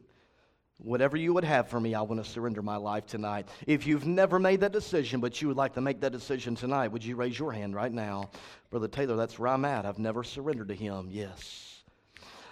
Whatever 0.78 1.16
you 1.16 1.34
would 1.34 1.46
have 1.46 1.70
for 1.70 1.80
me, 1.80 1.96
I 1.96 2.02
want 2.02 2.24
to 2.24 2.30
surrender 2.30 2.62
my 2.62 2.76
life 2.76 3.06
tonight. 3.06 3.48
If 3.66 3.88
you've 3.88 4.06
never 4.06 4.40
made 4.40 4.60
that 4.60 4.74
decision, 4.74 5.22
but 5.22 5.42
you 5.42 5.48
would 5.48 5.58
like 5.58 5.74
to 5.76 5.82
make 5.82 6.02
that 6.02 6.12
decision 6.12 6.54
tonight, 6.54 6.90
would 6.90 7.04
you 7.04 7.16
raise 7.16 7.40
your 7.40 7.54
hand 7.54 7.74
right 7.76 7.92
now? 7.92 8.30
Brother 8.72 8.90
Taylor, 8.90 9.16
that's 9.16 9.40
where 9.40 9.48
I'm 9.48 9.64
at. 9.64 9.86
I've 9.86 10.00
never 10.00 10.24
surrendered 10.24 10.68
to 10.68 10.76
Him. 10.76 11.08
Yes. 11.10 11.75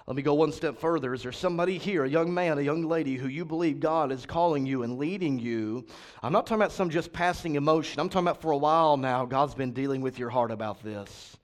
Let 0.06 0.18
me 0.18 0.22
go 0.22 0.34
one 0.34 0.52
step 0.52 0.80
further. 0.80 1.14
Is 1.14 1.24
there 1.24 1.32
somebody 1.32 1.78
here, 1.78 2.04
a 2.04 2.10
young 2.10 2.34
man, 2.34 2.58
a 2.58 2.62
young 2.62 2.84
lady, 2.84 3.16
who 3.16 3.30
you 3.30 3.46
believe 3.46 3.80
God 3.80 4.12
is 4.12 4.26
calling 4.26 4.66
you 4.66 4.84
and 4.84 4.98
leading 4.98 5.40
you? 5.40 5.86
I'm 6.22 6.34
not 6.34 6.46
talking 6.46 6.62
about 6.62 6.74
some 6.74 6.90
just 6.90 7.14
passing 7.14 7.56
emotion. 7.56 8.02
I'm 8.02 8.10
talking 8.10 8.28
about 8.28 8.42
for 8.42 8.52
a 8.52 8.58
while 8.58 8.98
now, 8.98 9.26
God's 9.26 9.56
been 9.56 9.72
dealing 9.72 10.02
with 10.02 10.20
your 10.20 10.30
heart 10.30 10.52
about 10.52 10.84
this. 10.84 11.38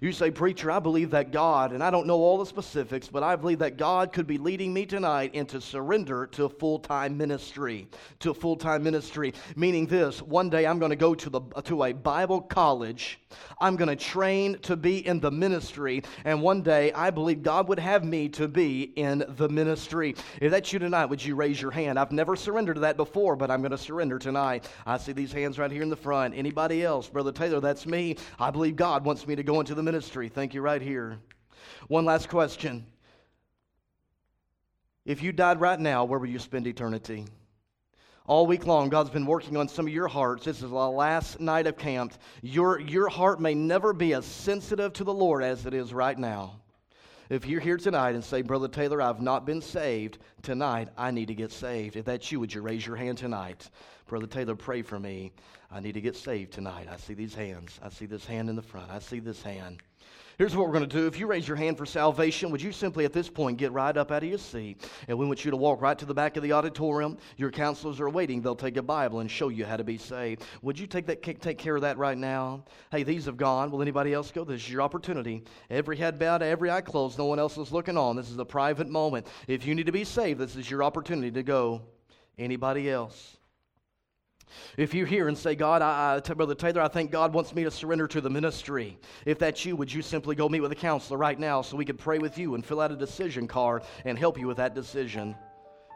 You 0.00 0.12
say, 0.12 0.30
Preacher, 0.30 0.70
I 0.70 0.78
believe 0.78 1.10
that 1.10 1.32
God, 1.32 1.72
and 1.72 1.82
I 1.82 1.90
don't 1.90 2.06
know 2.06 2.18
all 2.18 2.38
the 2.38 2.46
specifics, 2.46 3.08
but 3.08 3.22
I 3.22 3.36
believe 3.36 3.60
that 3.60 3.76
God 3.76 4.12
could 4.12 4.26
be 4.26 4.38
leading 4.38 4.72
me 4.72 4.86
tonight 4.86 5.34
into 5.34 5.60
surrender 5.60 6.26
to 6.28 6.48
full 6.48 6.78
time 6.78 7.16
ministry. 7.16 7.88
To 8.20 8.34
full 8.34 8.56
time 8.56 8.82
ministry. 8.82 9.32
Meaning 9.56 9.86
this 9.86 10.20
one 10.22 10.50
day 10.50 10.66
I'm 10.66 10.78
going 10.78 10.90
to 10.90 10.96
go 10.96 11.14
to, 11.14 11.30
the, 11.30 11.40
to 11.64 11.84
a 11.84 11.92
Bible 11.92 12.40
college, 12.40 13.18
I'm 13.60 13.76
going 13.76 13.88
to 13.88 13.96
train 13.96 14.58
to 14.62 14.76
be 14.76 15.06
in 15.06 15.20
the 15.20 15.30
ministry, 15.30 16.02
and 16.24 16.42
one 16.42 16.62
day 16.62 16.92
I 16.92 17.10
believe 17.10 17.42
God 17.42 17.68
would 17.68 17.78
have 17.78 18.04
me 18.04 18.28
to 18.30 18.48
be 18.48 18.82
in 18.96 19.24
the 19.28 19.48
ministry. 19.48 20.14
If 20.40 20.50
that's 20.50 20.72
you 20.72 20.78
tonight, 20.78 21.06
would 21.06 21.24
you 21.24 21.34
raise 21.34 21.60
your 21.60 21.70
hand? 21.70 21.98
I've 21.98 22.12
never 22.12 22.36
surrendered 22.36 22.76
to 22.76 22.80
that 22.82 22.96
before, 22.96 23.36
but 23.36 23.50
I'm 23.50 23.60
going 23.60 23.70
to 23.70 23.78
surrender 23.78 24.18
tonight. 24.18 24.68
I 24.84 24.98
see 24.98 25.12
these 25.12 25.32
hands 25.32 25.58
right 25.58 25.70
here 25.70 25.82
in 25.82 25.88
the 25.88 25.96
front. 25.96 26.34
Anybody 26.36 26.84
else? 26.84 27.08
Brother 27.08 27.32
Taylor, 27.32 27.60
that's 27.60 27.86
me. 27.86 28.16
I 28.38 28.50
believe 28.50 28.76
God 28.76 29.04
wants 29.04 29.26
me 29.26 29.36
to 29.36 29.42
go 29.42 29.55
into 29.60 29.74
the 29.74 29.82
ministry. 29.82 30.28
Thank 30.28 30.54
you, 30.54 30.60
right 30.60 30.82
here. 30.82 31.18
One 31.88 32.04
last 32.04 32.28
question. 32.28 32.86
If 35.04 35.22
you 35.22 35.32
died 35.32 35.60
right 35.60 35.78
now, 35.78 36.04
where 36.04 36.18
would 36.18 36.30
you 36.30 36.38
spend 36.38 36.66
eternity? 36.66 37.26
All 38.26 38.46
week 38.46 38.66
long, 38.66 38.88
God's 38.88 39.10
been 39.10 39.24
working 39.24 39.56
on 39.56 39.68
some 39.68 39.86
of 39.86 39.92
your 39.92 40.08
hearts. 40.08 40.44
This 40.44 40.56
is 40.56 40.70
the 40.70 40.74
last 40.74 41.38
night 41.38 41.68
of 41.68 41.78
camp. 41.78 42.14
Your, 42.42 42.80
your 42.80 43.08
heart 43.08 43.40
may 43.40 43.54
never 43.54 43.92
be 43.92 44.14
as 44.14 44.24
sensitive 44.24 44.92
to 44.94 45.04
the 45.04 45.14
Lord 45.14 45.44
as 45.44 45.64
it 45.64 45.74
is 45.74 45.94
right 45.94 46.18
now. 46.18 46.60
If 47.28 47.44
you're 47.46 47.60
here 47.60 47.76
tonight 47.76 48.14
and 48.14 48.22
say, 48.22 48.42
Brother 48.42 48.68
Taylor, 48.68 49.02
I've 49.02 49.20
not 49.20 49.44
been 49.44 49.60
saved, 49.60 50.18
tonight, 50.42 50.90
I 50.96 51.10
need 51.10 51.26
to 51.26 51.34
get 51.34 51.50
saved. 51.50 51.96
If 51.96 52.04
that's 52.04 52.30
you, 52.30 52.38
would 52.38 52.54
you 52.54 52.60
raise 52.60 52.86
your 52.86 52.94
hand 52.94 53.18
tonight? 53.18 53.68
Brother 54.06 54.28
Taylor, 54.28 54.54
pray 54.54 54.82
for 54.82 55.00
me. 55.00 55.32
I 55.68 55.80
need 55.80 55.94
to 55.94 56.00
get 56.00 56.14
saved 56.14 56.52
tonight. 56.52 56.86
I 56.88 56.96
see 56.96 57.14
these 57.14 57.34
hands. 57.34 57.80
I 57.82 57.88
see 57.88 58.06
this 58.06 58.24
hand 58.24 58.48
in 58.48 58.54
the 58.54 58.62
front. 58.62 58.92
I 58.92 59.00
see 59.00 59.18
this 59.18 59.42
hand. 59.42 59.82
Here's 60.38 60.54
what 60.54 60.66
we're 60.66 60.74
going 60.74 60.86
to 60.86 60.96
do. 60.98 61.06
If 61.06 61.18
you 61.18 61.26
raise 61.26 61.48
your 61.48 61.56
hand 61.56 61.78
for 61.78 61.86
salvation, 61.86 62.50
would 62.50 62.60
you 62.60 62.70
simply 62.70 63.06
at 63.06 63.14
this 63.14 63.26
point 63.26 63.56
get 63.56 63.72
right 63.72 63.96
up 63.96 64.12
out 64.12 64.22
of 64.22 64.28
your 64.28 64.36
seat? 64.36 64.86
And 65.08 65.16
we 65.16 65.24
want 65.24 65.46
you 65.46 65.50
to 65.50 65.56
walk 65.56 65.80
right 65.80 65.98
to 65.98 66.04
the 66.04 66.12
back 66.12 66.36
of 66.36 66.42
the 66.42 66.52
auditorium. 66.52 67.16
Your 67.38 67.50
counselors 67.50 68.00
are 68.00 68.10
waiting. 68.10 68.42
They'll 68.42 68.54
take 68.54 68.76
a 68.76 68.82
Bible 68.82 69.20
and 69.20 69.30
show 69.30 69.48
you 69.48 69.64
how 69.64 69.78
to 69.78 69.84
be 69.84 69.96
saved. 69.96 70.42
Would 70.60 70.78
you 70.78 70.86
take 70.86 71.06
that 71.06 71.22
take 71.22 71.56
care 71.56 71.74
of 71.74 71.80
that 71.82 71.96
right 71.96 72.18
now? 72.18 72.64
Hey, 72.90 73.02
these 73.02 73.24
have 73.24 73.38
gone. 73.38 73.70
Will 73.70 73.80
anybody 73.80 74.12
else 74.12 74.30
go? 74.30 74.44
This 74.44 74.60
is 74.60 74.70
your 74.70 74.82
opportunity. 74.82 75.42
Every 75.70 75.96
head 75.96 76.18
bowed, 76.18 76.42
every 76.42 76.70
eye 76.70 76.82
closed. 76.82 77.16
No 77.16 77.24
one 77.24 77.38
else 77.38 77.56
is 77.56 77.72
looking 77.72 77.96
on. 77.96 78.14
This 78.14 78.30
is 78.30 78.38
a 78.38 78.44
private 78.44 78.90
moment. 78.90 79.26
If 79.48 79.64
you 79.64 79.74
need 79.74 79.86
to 79.86 79.92
be 79.92 80.04
saved, 80.04 80.38
this 80.38 80.54
is 80.54 80.70
your 80.70 80.82
opportunity 80.82 81.30
to 81.30 81.42
go. 81.42 81.80
Anybody 82.38 82.90
else? 82.90 83.35
If 84.76 84.94
you're 84.94 85.06
here 85.06 85.28
and 85.28 85.36
say, 85.36 85.54
God, 85.54 85.82
I, 85.82 86.16
I, 86.16 86.34
Brother 86.34 86.54
Taylor, 86.54 86.82
I 86.82 86.88
think 86.88 87.10
God 87.10 87.32
wants 87.32 87.54
me 87.54 87.64
to 87.64 87.70
surrender 87.70 88.06
to 88.08 88.20
the 88.20 88.30
ministry. 88.30 88.98
If 89.24 89.38
that's 89.38 89.64
you, 89.64 89.76
would 89.76 89.92
you 89.92 90.02
simply 90.02 90.34
go 90.34 90.48
meet 90.48 90.60
with 90.60 90.72
a 90.72 90.76
counselor 90.76 91.18
right 91.18 91.38
now 91.38 91.62
so 91.62 91.76
we 91.76 91.84
could 91.84 91.98
pray 91.98 92.18
with 92.18 92.38
you 92.38 92.54
and 92.54 92.64
fill 92.64 92.80
out 92.80 92.92
a 92.92 92.96
decision 92.96 93.48
card 93.48 93.82
and 94.04 94.18
help 94.18 94.38
you 94.38 94.46
with 94.46 94.58
that 94.58 94.74
decision? 94.74 95.34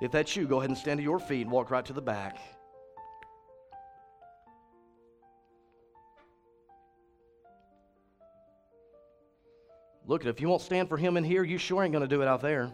If 0.00 0.12
that's 0.12 0.34
you, 0.34 0.46
go 0.46 0.58
ahead 0.58 0.70
and 0.70 0.78
stand 0.78 0.98
to 0.98 1.04
your 1.04 1.18
feet 1.18 1.42
and 1.42 1.50
walk 1.50 1.70
right 1.70 1.84
to 1.84 1.92
the 1.92 2.02
back. 2.02 2.38
Look, 10.06 10.22
at 10.22 10.28
if 10.28 10.40
you 10.40 10.48
won't 10.48 10.62
stand 10.62 10.88
for 10.88 10.96
him 10.96 11.16
in 11.16 11.22
here, 11.22 11.44
you 11.44 11.56
sure 11.56 11.84
ain't 11.84 11.92
going 11.92 12.02
to 12.02 12.08
do 12.08 12.20
it 12.22 12.26
out 12.26 12.40
there. 12.40 12.72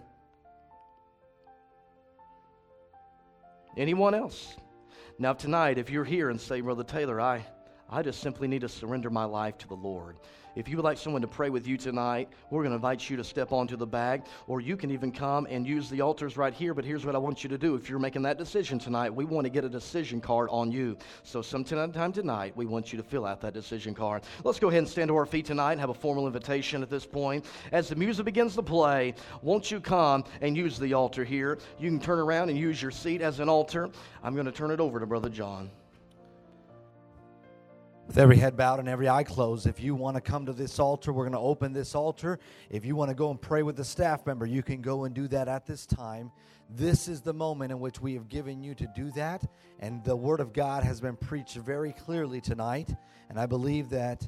Anyone 3.77 4.15
else? 4.15 4.57
Now, 5.19 5.33
tonight, 5.33 5.79
if 5.79 5.89
you're 5.89 6.05
here 6.05 6.29
and 6.29 6.39
say, 6.39 6.61
Brother 6.61 6.85
Taylor, 6.85 7.19
I, 7.19 7.47
I 7.89 8.03
just 8.03 8.21
simply 8.21 8.49
need 8.49 8.63
to 8.63 8.69
surrender 8.69 9.11
my 9.11 9.25
life 9.25 9.59
to 9.59 9.69
the 9.69 9.75
Lord. 9.75 10.17
If 10.57 10.69
you 10.69 10.77
would 10.77 10.85
like 10.85 10.97
someone 10.97 11.21
to 11.21 11.29
pray 11.29 11.51
with 11.51 11.67
you 11.69 11.77
tonight, 11.77 12.31
we're 12.51 12.63
going 12.63 12.71
to 12.71 12.77
invite 12.77 13.11
you 13.11 13.17
to 13.19 13.23
step 13.23 13.53
onto 13.53 13.77
the 13.77 13.87
bag, 13.87 14.25
or 14.47 14.63
you 14.63 14.75
can 14.75 14.91
even 14.91 15.13
come 15.13 15.47
and 15.51 15.67
use 15.67 15.91
the 15.91 16.01
altars 16.01 16.39
right 16.39 16.53
here. 16.53 16.73
But 16.73 16.87
here's 16.87 17.05
what 17.05 17.15
I 17.15 17.19
want 17.19 17.45
you 17.45 17.51
to 17.51 17.59
do. 17.59 17.75
If 17.75 17.91
you're 17.91 17.99
making 17.99 18.23
that 18.23 18.39
decision 18.39 18.79
tonight, 18.79 19.15
we 19.15 19.27
want 19.27 19.45
to 19.45 19.51
get 19.51 19.65
a 19.65 19.69
decision 19.69 20.19
card 20.19 20.49
on 20.51 20.73
you. 20.73 20.97
So, 21.25 21.43
sometime 21.43 22.11
tonight, 22.11 22.57
we 22.57 22.65
want 22.65 22.91
you 22.91 22.97
to 22.97 23.03
fill 23.03 23.27
out 23.27 23.43
that 23.43 23.53
decision 23.53 23.95
card. 23.95 24.23
Let's 24.45 24.59
go 24.59 24.69
ahead 24.69 24.79
and 24.79 24.89
stand 24.89 25.09
to 25.09 25.17
our 25.17 25.27
feet 25.27 25.45
tonight 25.45 25.73
and 25.73 25.81
have 25.81 25.91
a 25.91 25.95
formal 25.95 26.27
invitation 26.27 26.83
at 26.83 26.89
this 26.89 27.05
point. 27.05 27.45
As 27.71 27.91
the 27.91 27.97
music 27.97 28.25
begins 28.25 28.55
to 28.55 28.63
play, 28.63 29.15
won't 29.43 29.71
you 29.71 29.79
come 29.79 30.25
and 30.41 30.57
use 30.57 30.79
the 30.79 30.95
altar 30.95 31.23
here? 31.23 31.59
You 31.79 31.91
can 31.91 32.01
turn 32.01 32.19
around 32.19 32.49
and 32.49 32.59
use 32.59 32.81
your 32.81 32.91
seat 32.91 33.21
as 33.21 33.41
an 33.41 33.51
altar. 33.51 33.91
I'm 34.25 34.33
going 34.33 34.47
to 34.47 34.53
turn 34.53 34.71
it 34.71 34.81
over 34.81 34.99
to 35.01 35.07
Brother 35.07 35.29
John. 35.29 35.71
With 38.07 38.19
every 38.19 38.37
head 38.37 38.57
bowed 38.57 38.79
and 38.79 38.89
every 38.89 39.09
eye 39.09 39.25
closed, 39.25 39.67
if 39.67 39.81
you 39.81 39.95
want 39.97 40.15
to 40.15 40.21
come 40.21 40.47
to 40.47 40.53
this 40.53 40.79
altar, 40.79 41.13
we're 41.13 41.25
going 41.25 41.33
to 41.33 41.39
open 41.41 41.73
this 41.73 41.95
altar. 41.97 42.39
If 42.71 42.85
you 42.85 42.95
want 42.95 43.09
to 43.09 43.17
go 43.17 43.31
and 43.31 43.41
pray 43.41 43.65
with 43.65 43.77
the 43.77 43.85
staff 43.85 44.25
member, 44.27 44.47
you 44.47 44.63
can 44.63 44.81
go 44.81 45.05
and 45.05 45.15
do 45.15 45.27
that 45.29 45.49
at 45.49 45.67
this 45.67 45.87
time. 45.87 46.31
This 46.71 47.09
is 47.09 47.21
the 47.21 47.35
moment 47.35 47.73
in 47.73 47.81
which 47.81 48.01
we 48.01 48.15
have 48.15 48.29
given 48.29 48.63
you 48.63 48.75
to 48.77 48.87
do 48.95 49.11
that. 49.13 49.45
And 49.81 50.05
the 50.05 50.15
Word 50.15 50.39
of 50.39 50.53
God 50.53 50.85
has 50.85 51.01
been 51.01 51.17
preached 51.17 51.57
very 51.57 51.93
clearly 51.93 52.41
tonight. 52.41 52.95
And 53.29 53.41
I 53.41 53.47
believe 53.47 53.91
that 53.91 54.27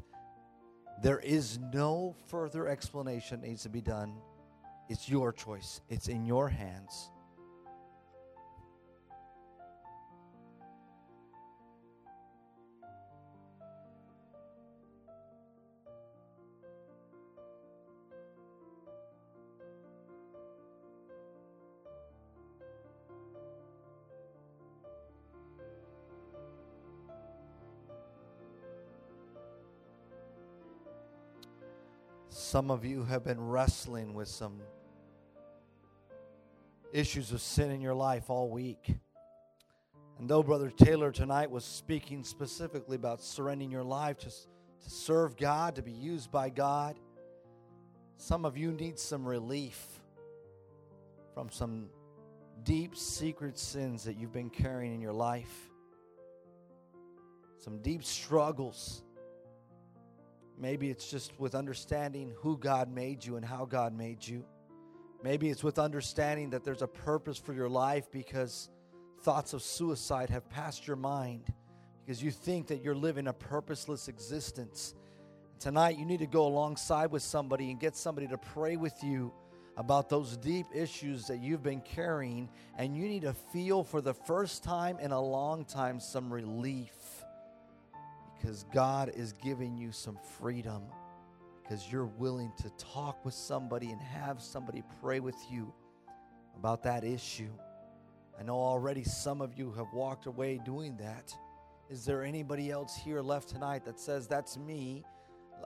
there 1.01 1.21
is 1.21 1.61
no 1.73 2.17
further 2.27 2.67
explanation 2.67 3.43
needs 3.43 3.63
to 3.63 3.69
be 3.69 3.81
done. 3.81 4.15
It's 4.89 5.09
your 5.09 5.33
choice, 5.33 5.83
it's 5.89 6.09
in 6.09 6.27
your 6.27 6.49
hands. 6.49 7.11
Some 32.51 32.71
of 32.71 32.83
you 32.83 33.05
have 33.05 33.25
been 33.25 33.39
wrestling 33.39 34.15
with 34.15 34.27
some 34.27 34.63
issues 36.95 37.31
of 37.31 37.43
sin 37.43 37.71
in 37.71 37.83
your 37.83 37.93
life 37.93 38.31
all 38.31 38.49
week. 38.49 38.95
And 40.19 40.31
though 40.31 40.43
Brother 40.43 40.71
Taylor 40.71 41.13
tonight 41.13 41.51
was 41.51 41.63
speaking 41.63 42.25
specifically 42.25 42.97
about 42.97 43.21
surrendering 43.21 43.71
your 43.71 43.85
life 43.85 44.17
to, 44.21 44.31
to 44.31 44.91
serve 44.91 45.37
God, 45.37 45.75
to 45.77 45.83
be 45.83 45.91
used 45.93 46.33
by 46.33 46.49
God, 46.49 46.99
some 48.17 48.47
of 48.47 48.57
you 48.57 48.73
need 48.73 48.99
some 48.99 49.29
relief 49.29 49.85
from 51.35 51.51
some 51.51 51.91
deep 52.63 52.97
secret 52.97 53.59
sins 53.59 54.05
that 54.05 54.17
you've 54.17 54.33
been 54.33 54.49
carrying 54.49 54.95
in 54.95 55.03
your 55.03 55.13
life, 55.13 55.69
some 57.59 57.83
deep 57.83 58.03
struggles 58.03 59.03
Maybe 60.61 60.91
it's 60.91 61.11
just 61.11 61.39
with 61.39 61.55
understanding 61.55 62.33
who 62.37 62.59
God 62.59 62.93
made 62.93 63.25
you 63.25 63.37
and 63.37 63.45
how 63.45 63.65
God 63.65 63.97
made 63.97 64.27
you. 64.27 64.45
Maybe 65.23 65.51
it's 65.51 65.63
with 65.63 65.79
understanding 65.79 66.51
that 66.51 66.65
there's 66.65 66.83
a 66.83 66.89
purpose 66.89 67.39
for 67.39 67.53
your 67.53 67.69
life 67.69 68.11
because 68.11 68.69
thoughts 69.23 69.53
of 69.53 69.63
suicide 69.63 70.31
have 70.31 70.49
passed 70.49 70.87
your 70.87 70.97
mind 70.97 71.53
because 72.05 72.23
you 72.23 72.31
think 72.31 72.69
that 72.69 72.83
you're 72.83 72.95
living 72.95 73.29
a 73.29 73.33
purposeless 73.33 74.09
existence. 74.09 74.95
Tonight, 75.61 75.99
you 75.99 76.07
need 76.07 76.21
to 76.21 76.27
go 76.27 76.47
alongside 76.47 77.11
with 77.11 77.23
somebody 77.23 77.71
and 77.71 77.79
get 77.79 77.97
somebody 77.97 78.27
to 78.29 78.39
pray 78.39 78.77
with 78.77 78.95
you 79.03 79.33
about 79.77 80.09
those 80.09 80.37
deep 80.37 80.67
issues 80.75 81.27
that 81.27 81.39
you've 81.39 81.63
been 81.63 81.81
carrying, 81.81 82.49
and 82.77 82.97
you 82.97 83.09
need 83.09 83.23
to 83.23 83.33
feel 83.33 83.85
for 83.85 84.01
the 84.01 84.15
first 84.15 84.65
time 84.65 84.99
in 84.99 85.13
a 85.13 85.21
long 85.21 85.65
time 85.65 86.01
some 86.01 86.33
relief 86.33 87.18
because 88.39 88.65
God 88.73 89.11
is 89.15 89.33
giving 89.33 89.77
you 89.77 89.93
some 89.93 90.19
freedom 90.39 90.83
because 91.63 91.91
you're 91.91 92.07
willing 92.07 92.53
to 92.63 92.71
talk 92.79 93.25
with 93.25 93.35
somebody 93.35 93.91
and 93.91 94.01
have 94.01 94.41
somebody 94.41 94.83
pray 95.03 95.21
with 95.21 95.37
you 95.51 95.73
about 96.57 96.83
that 96.85 97.05
issue. 97.05 97.51
I 98.39 98.43
know 98.43 98.57
already 98.57 99.05
some 99.05 99.41
of 99.41 99.59
you 99.59 99.73
have 99.73 99.93
walked 99.93 100.27
away 100.27 100.61
doing 100.65 100.97
that. 100.99 101.35
Is 101.91 102.05
there 102.05 102.23
anybody 102.23 102.71
else 102.71 102.97
here 102.97 103.21
left 103.21 103.49
tonight 103.49 103.85
that 103.85 103.99
says, 103.99 104.27
That's 104.27 104.57
me? 104.57 105.05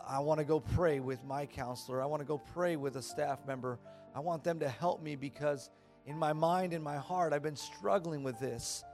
I 0.07 0.19
want 0.21 0.39
to 0.39 0.45
go 0.45 0.61
pray 0.61 1.01
with 1.01 1.23
my 1.25 1.47
counselor. 1.47 2.03
I 2.03 2.07
want 2.07 2.21
to 2.21 2.27
go 2.27 2.39
pray 2.39 2.77
with 2.77 2.97
a 2.97 3.03
staff 3.03 3.47
member. 3.47 3.79
I 4.15 4.21
want 4.21 4.43
them 4.43 4.59
to 4.61 4.69
help 4.69 5.03
me 5.03 5.17
because 5.17 5.71
in 6.07 6.19
my 6.19 6.33
mind, 6.33 6.73
in 6.73 6.83
my 6.83 6.97
heart, 6.97 7.33
I've 7.33 7.43
been 7.43 7.57
struggling 7.57 8.23
with 8.23 8.39
this. 8.41 8.85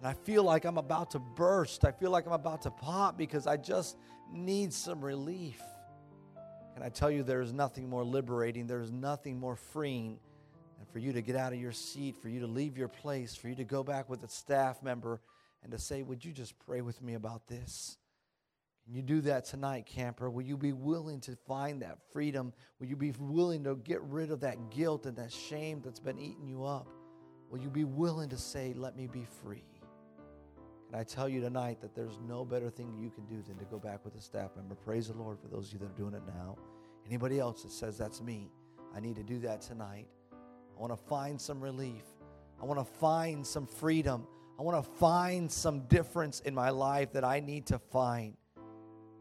And 0.00 0.08
I 0.08 0.14
feel 0.14 0.42
like 0.42 0.64
I'm 0.64 0.78
about 0.78 1.10
to 1.10 1.18
burst. 1.18 1.84
I 1.84 1.92
feel 1.92 2.10
like 2.10 2.26
I'm 2.26 2.32
about 2.32 2.62
to 2.62 2.70
pop 2.70 3.18
because 3.18 3.46
I 3.46 3.58
just 3.58 3.98
need 4.32 4.72
some 4.72 5.04
relief. 5.04 5.60
And 6.74 6.82
I 6.82 6.88
tell 6.88 7.10
you, 7.10 7.22
there 7.22 7.42
is 7.42 7.52
nothing 7.52 7.90
more 7.90 8.02
liberating, 8.02 8.66
there 8.66 8.80
is 8.80 8.90
nothing 8.90 9.38
more 9.38 9.56
freeing 9.56 10.18
than 10.78 10.86
for 10.86 11.00
you 11.00 11.12
to 11.12 11.20
get 11.20 11.36
out 11.36 11.52
of 11.52 11.60
your 11.60 11.72
seat, 11.72 12.16
for 12.16 12.30
you 12.30 12.40
to 12.40 12.46
leave 12.46 12.78
your 12.78 12.88
place, 12.88 13.36
for 13.36 13.48
you 13.48 13.54
to 13.56 13.64
go 13.64 13.82
back 13.84 14.08
with 14.08 14.24
a 14.24 14.28
staff 14.28 14.82
member 14.82 15.20
and 15.62 15.70
to 15.72 15.78
say, 15.78 16.02
Would 16.02 16.24
you 16.24 16.32
just 16.32 16.58
pray 16.60 16.80
with 16.80 17.02
me 17.02 17.12
about 17.12 17.46
this? 17.46 17.98
Can 18.86 18.94
you 18.94 19.02
do 19.02 19.20
that 19.20 19.44
tonight, 19.44 19.84
camper? 19.84 20.30
Will 20.30 20.42
you 20.42 20.56
be 20.56 20.72
willing 20.72 21.20
to 21.20 21.36
find 21.46 21.82
that 21.82 21.98
freedom? 22.10 22.54
Will 22.78 22.86
you 22.86 22.96
be 22.96 23.12
willing 23.18 23.64
to 23.64 23.76
get 23.76 24.00
rid 24.04 24.30
of 24.30 24.40
that 24.40 24.70
guilt 24.70 25.04
and 25.04 25.16
that 25.16 25.30
shame 25.30 25.82
that's 25.84 26.00
been 26.00 26.18
eating 26.18 26.48
you 26.48 26.64
up? 26.64 26.88
Will 27.50 27.58
you 27.58 27.68
be 27.68 27.84
willing 27.84 28.30
to 28.30 28.38
say, 28.38 28.72
Let 28.74 28.96
me 28.96 29.06
be 29.06 29.26
free? 29.42 29.79
And 30.90 31.00
I 31.00 31.04
tell 31.04 31.28
you 31.28 31.40
tonight 31.40 31.80
that 31.82 31.94
there's 31.94 32.18
no 32.26 32.44
better 32.44 32.68
thing 32.68 32.92
you 32.98 33.10
can 33.10 33.24
do 33.26 33.40
than 33.46 33.56
to 33.58 33.64
go 33.66 33.78
back 33.78 34.04
with 34.04 34.16
a 34.16 34.20
staff 34.20 34.50
member. 34.56 34.74
Praise 34.74 35.06
the 35.06 35.14
Lord 35.14 35.38
for 35.38 35.46
those 35.46 35.68
of 35.68 35.74
you 35.74 35.78
that 35.78 35.86
are 35.86 35.96
doing 35.96 36.14
it 36.14 36.22
now. 36.26 36.56
Anybody 37.06 37.38
else 37.38 37.62
that 37.62 37.70
says 37.70 37.96
that's 37.96 38.20
me, 38.20 38.50
I 38.94 38.98
need 38.98 39.14
to 39.14 39.22
do 39.22 39.38
that 39.40 39.60
tonight. 39.60 40.08
I 40.32 40.80
want 40.80 40.92
to 40.92 40.96
find 41.08 41.40
some 41.40 41.60
relief. 41.60 42.02
I 42.60 42.64
want 42.64 42.80
to 42.80 42.84
find 42.84 43.46
some 43.46 43.66
freedom. 43.66 44.26
I 44.58 44.62
want 44.62 44.84
to 44.84 44.90
find 44.98 45.50
some 45.50 45.82
difference 45.82 46.40
in 46.40 46.54
my 46.56 46.70
life 46.70 47.12
that 47.12 47.24
I 47.24 47.38
need 47.38 47.66
to 47.66 47.78
find. 47.78 48.34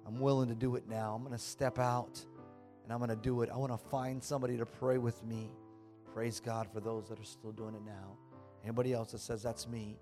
I'm 0.08 0.20
willing 0.20 0.50
to 0.50 0.56
do 0.56 0.76
it 0.76 0.88
now. 0.88 1.14
I'm 1.14 1.22
going 1.22 1.38
to 1.38 1.44
step 1.44 1.78
out 1.78 2.26
and 2.84 2.92
I'm 2.92 2.98
going 2.98 3.12
to 3.12 3.16
do 3.16 3.44
it. 3.44 3.50
I 3.54 3.58
want 3.58 3.72
to 3.72 3.90
find 3.90 4.24
somebody 4.24 4.58
to 4.58 4.66
pray 4.66 4.98
with 4.98 5.24
me. 5.24 5.52
Praise 6.16 6.40
God 6.40 6.68
for 6.74 6.80
those 6.80 7.08
that 7.10 7.20
are 7.20 7.26
still 7.26 7.52
doing 7.52 7.76
it 7.76 7.84
now. 7.86 8.18
Anybody 8.64 8.92
else 8.92 9.12
that 9.12 9.20
says 9.20 9.44
that's 9.44 9.68
me? 9.68 10.00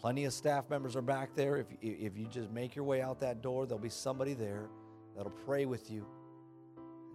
Plenty 0.00 0.24
of 0.24 0.32
staff 0.32 0.68
members 0.68 0.94
are 0.94 1.02
back 1.02 1.34
there. 1.34 1.56
If, 1.56 1.66
if 1.80 2.16
you 2.16 2.26
just 2.26 2.50
make 2.50 2.76
your 2.76 2.84
way 2.84 3.00
out 3.00 3.20
that 3.20 3.42
door, 3.42 3.66
there'll 3.66 3.82
be 3.82 3.88
somebody 3.88 4.34
there 4.34 4.68
that'll 5.16 5.30
pray 5.30 5.64
with 5.64 5.90
you. 5.90 6.06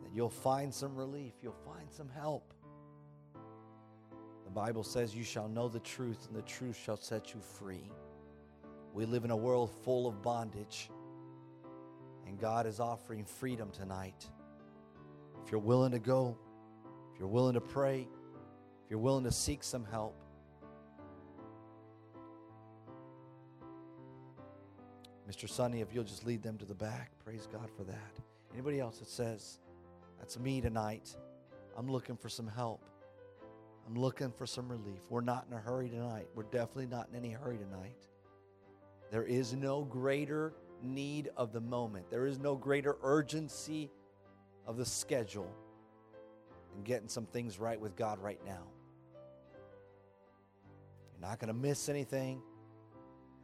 And 0.05 0.15
you'll 0.15 0.29
find 0.29 0.73
some 0.73 0.95
relief, 0.95 1.33
you'll 1.41 1.53
find 1.65 1.91
some 1.91 2.09
help. 2.09 2.53
The 4.45 4.51
Bible 4.51 4.83
says, 4.83 5.15
You 5.15 5.23
shall 5.23 5.47
know 5.47 5.69
the 5.69 5.79
truth, 5.79 6.27
and 6.27 6.35
the 6.35 6.41
truth 6.41 6.75
shall 6.75 6.97
set 6.97 7.33
you 7.33 7.39
free. 7.39 7.89
We 8.93 9.05
live 9.05 9.23
in 9.23 9.31
a 9.31 9.37
world 9.37 9.71
full 9.85 10.07
of 10.07 10.21
bondage, 10.21 10.89
and 12.27 12.37
God 12.37 12.65
is 12.65 12.79
offering 12.81 13.23
freedom 13.23 13.69
tonight. 13.71 14.27
If 15.45 15.51
you're 15.51 15.61
willing 15.61 15.91
to 15.91 15.99
go, 15.99 16.37
if 17.13 17.19
you're 17.19 17.29
willing 17.29 17.53
to 17.53 17.61
pray, 17.61 18.01
if 18.83 18.89
you're 18.89 18.99
willing 18.99 19.23
to 19.23 19.31
seek 19.31 19.63
some 19.63 19.85
help, 19.85 20.20
Mr. 25.31 25.47
Sonny, 25.47 25.79
if 25.79 25.93
you'll 25.93 26.03
just 26.03 26.25
lead 26.25 26.43
them 26.43 26.57
to 26.57 26.65
the 26.65 26.75
back, 26.75 27.11
praise 27.23 27.47
God 27.53 27.69
for 27.77 27.85
that. 27.85 28.19
Anybody 28.51 28.81
else 28.81 28.99
that 28.99 29.07
says, 29.07 29.59
That's 30.19 30.37
me 30.37 30.59
tonight, 30.59 31.15
I'm 31.77 31.89
looking 31.89 32.17
for 32.17 32.27
some 32.27 32.47
help. 32.47 32.81
I'm 33.87 33.95
looking 33.95 34.31
for 34.31 34.45
some 34.45 34.67
relief. 34.67 34.99
We're 35.09 35.21
not 35.21 35.45
in 35.49 35.55
a 35.55 35.59
hurry 35.59 35.87
tonight. 35.87 36.27
We're 36.35 36.43
definitely 36.43 36.87
not 36.87 37.07
in 37.09 37.15
any 37.17 37.31
hurry 37.31 37.57
tonight. 37.57 37.95
There 39.09 39.23
is 39.23 39.53
no 39.53 39.83
greater 39.85 40.53
need 40.83 41.29
of 41.37 41.53
the 41.53 41.61
moment, 41.61 42.09
there 42.09 42.25
is 42.25 42.37
no 42.37 42.55
greater 42.55 42.97
urgency 43.01 43.89
of 44.67 44.75
the 44.75 44.85
schedule 44.85 45.49
than 46.73 46.83
getting 46.83 47.07
some 47.07 47.25
things 47.25 47.57
right 47.57 47.79
with 47.79 47.95
God 47.95 48.19
right 48.19 48.39
now. 48.45 48.63
You're 51.13 51.29
not 51.29 51.39
going 51.39 51.47
to 51.47 51.53
miss 51.53 51.87
anything. 51.87 52.41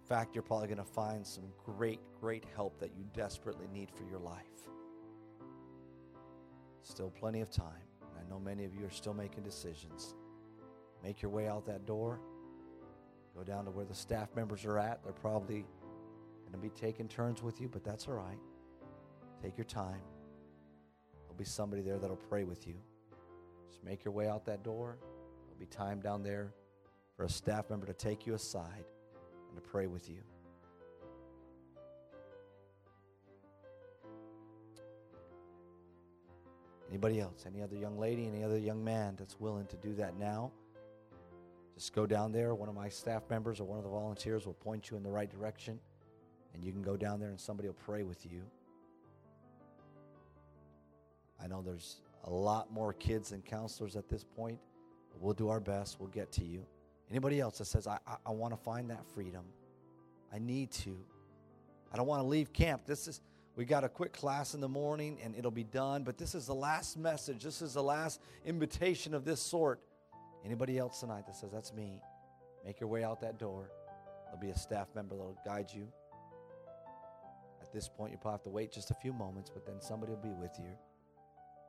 Fact, 0.08 0.36
you're 0.36 0.44
probably 0.44 0.68
going 0.68 0.78
to 0.78 0.86
find 0.86 1.28
some 1.28 1.44
great, 1.66 2.00
great 2.22 2.46
help 2.56 2.80
that 2.80 2.92
you 2.96 3.04
desperately 3.14 3.68
need 3.74 3.92
for 3.92 4.06
your 4.10 4.20
life. 4.20 4.46
Still 6.82 7.10
plenty 7.10 7.42
of 7.42 7.50
time. 7.50 7.84
I 8.18 8.30
know 8.30 8.40
many 8.40 8.64
of 8.64 8.74
you 8.74 8.86
are 8.86 8.92
still 8.92 9.14
making 9.14 9.44
decisions. 9.44 10.16
Make 11.04 11.22
your 11.22 11.30
way 11.30 11.50
out 11.50 11.66
that 11.66 11.86
door. 11.86 12.22
Go 13.36 13.44
down 13.44 13.66
to 13.66 13.72
where 13.72 13.84
the 13.84 13.94
staff 13.94 14.30
members 14.34 14.64
are 14.64 14.80
at. 14.80 15.04
They're 15.04 15.12
probably 15.12 15.66
going 16.44 16.54
to 16.54 16.58
be 16.58 16.70
taking 16.70 17.10
turns 17.10 17.44
with 17.44 17.60
you, 17.60 17.68
but 17.68 17.84
that's 17.84 18.08
all 18.08 18.14
right. 18.14 18.40
Take 19.44 19.58
your 19.58 19.66
time. 19.66 20.02
There'll 21.24 21.38
be 21.38 21.44
somebody 21.44 21.82
there 21.82 21.98
that'll 21.98 22.16
pray 22.16 22.46
with 22.46 22.66
you. 22.66 22.76
Just 23.70 23.84
make 23.84 24.06
your 24.06 24.14
way 24.14 24.30
out 24.30 24.46
that 24.46 24.64
door. 24.64 24.98
There'll 25.46 25.60
be 25.60 25.66
time 25.66 26.00
down 26.00 26.24
there 26.24 26.54
for 27.18 27.26
a 27.26 27.30
staff 27.30 27.70
member 27.70 27.86
to 27.86 27.94
take 27.94 28.26
you 28.26 28.36
aside 28.36 28.86
to 29.58 29.62
pray 29.62 29.88
with 29.88 30.10
you. 30.10 30.22
Anybody 36.90 37.20
else? 37.20 37.46
Any 37.46 37.62
other 37.62 37.76
young 37.76 38.00
lady, 38.00 38.28
any 38.28 38.44
other 38.44 38.58
young 38.58 38.84
man 38.84 39.16
that's 39.18 39.40
willing 39.40 39.66
to 39.68 39.76
do 39.78 39.94
that 39.96 40.18
now? 40.18 40.52
Just 41.76 41.94
go 41.94 42.06
down 42.06 42.32
there. 42.32 42.56
One 42.56 42.70
of 42.70 42.76
my 42.76 42.90
staff 42.90 43.24
members 43.30 43.60
or 43.60 43.66
one 43.66 43.78
of 43.78 43.84
the 43.84 43.90
volunteers 43.90 44.46
will 44.46 44.54
point 44.54 44.90
you 44.90 44.98
in 44.98 45.04
the 45.04 45.12
right 45.12 45.30
direction, 45.30 45.80
and 46.54 46.64
you 46.64 46.72
can 46.72 46.82
go 46.82 46.98
down 46.98 47.20
there 47.20 47.30
and 47.30 47.40
somebody 47.40 47.68
will 47.68 47.76
pray 47.76 48.04
with 48.04 48.26
you. 48.26 48.42
I 51.44 51.48
know 51.48 51.62
there's 51.62 51.98
a 52.24 52.32
lot 52.32 52.72
more 52.72 52.94
kids 52.94 53.32
and 53.32 53.46
counselors 53.46 53.96
at 53.96 54.10
this 54.10 54.24
point. 54.24 54.60
We'll 55.20 55.34
do 55.34 55.50
our 55.50 55.60
best. 55.60 56.00
We'll 56.00 56.10
get 56.10 56.32
to 56.34 56.44
you. 56.44 56.66
Anybody 57.10 57.40
else 57.40 57.58
that 57.60 57.66
says, 57.66 57.88
I, 57.88 58.00
I, 58.08 58.18
I 58.28 58.32
want 58.32 58.54
to 58.54 58.58
find 58.58 58.90
that 58.90 59.06
freedom? 59.14 59.46
I 60.34 60.40
need 60.40 60.72
to. 60.72 60.98
I 61.92 61.98
don't 61.98 62.08
want 62.08 62.22
to 62.22 62.28
leave 62.28 62.52
camp. 62.52 62.86
This 62.86 63.08
is, 63.08 63.22
we 63.56 63.66
got 63.66 63.84
a 63.84 63.90
quick 63.90 64.14
class 64.14 64.54
in 64.54 64.62
the 64.62 64.68
morning 64.68 65.18
and 65.24 65.36
it'll 65.36 65.52
be 65.52 65.64
done, 65.64 66.04
but 66.04 66.18
this 66.18 66.36
is 66.36 66.46
the 66.46 66.56
last 66.56 66.98
message. 66.98 67.44
This 67.44 67.62
is 67.62 67.74
the 67.74 67.84
last 67.84 68.22
invitation 68.46 69.14
of 69.14 69.24
this 69.24 69.42
sort. 69.42 69.80
Anybody 70.46 70.78
else 70.78 71.00
tonight 71.00 71.26
that 71.28 71.36
says, 71.36 71.52
That's 71.52 71.74
me, 71.74 72.02
make 72.66 72.80
your 72.80 72.90
way 72.90 73.04
out 73.04 73.22
that 73.22 73.40
door. 73.40 73.70
There'll 74.26 74.40
be 74.40 74.50
a 74.50 74.58
staff 74.58 74.88
member 74.94 75.16
that'll 75.16 75.38
guide 75.46 75.68
you. 75.74 75.88
At 77.62 77.72
this 77.74 77.90
point, 77.90 78.12
you 78.12 78.18
probably 78.18 78.36
have 78.36 78.44
to 78.44 78.50
wait 78.50 78.72
just 78.72 78.92
a 78.92 78.94
few 78.94 79.14
moments, 79.14 79.50
but 79.50 79.66
then 79.66 79.82
somebody 79.82 80.12
will 80.12 80.20
be 80.20 80.34
with 80.34 80.52
you. 80.60 80.70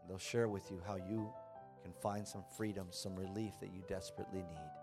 They'll 0.09 0.19
share 0.19 0.49
with 0.49 0.71
you 0.71 0.81
how 0.87 0.97
you 0.97 1.33
can 1.83 1.93
find 1.93 2.27
some 2.27 2.45
freedom, 2.57 2.89
some 2.91 3.15
relief 3.17 3.55
that 3.61 3.73
you 3.73 3.83
desperately 3.89 4.41
need. 4.41 4.78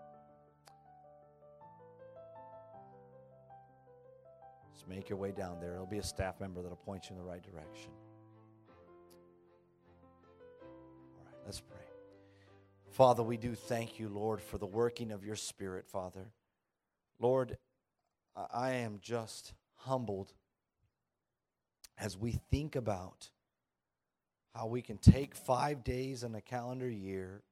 Make 4.88 5.08
your 5.08 5.18
way 5.18 5.32
down 5.32 5.58
there. 5.60 5.70
There'll 5.70 5.86
be 5.86 5.98
a 5.98 6.02
staff 6.02 6.40
member 6.40 6.62
that'll 6.62 6.76
point 6.76 7.10
you 7.10 7.16
in 7.16 7.18
the 7.18 7.28
right 7.28 7.42
direction. 7.42 7.90
All 11.18 11.24
right, 11.24 11.34
let's 11.44 11.60
pray. 11.60 11.78
Father, 12.90 13.22
we 13.22 13.36
do 13.36 13.54
thank 13.54 13.98
you, 13.98 14.08
Lord, 14.08 14.40
for 14.40 14.58
the 14.58 14.66
working 14.66 15.10
of 15.10 15.24
your 15.24 15.36
Spirit, 15.36 15.86
Father. 15.86 16.30
Lord, 17.18 17.58
I 18.34 18.72
am 18.72 18.98
just 19.02 19.54
humbled 19.74 20.32
as 21.98 22.16
we 22.16 22.32
think 22.50 22.76
about 22.76 23.30
how 24.54 24.66
we 24.66 24.82
can 24.82 24.98
take 24.98 25.34
five 25.34 25.84
days 25.84 26.22
in 26.22 26.34
a 26.34 26.40
calendar 26.40 26.88
year, 26.88 27.42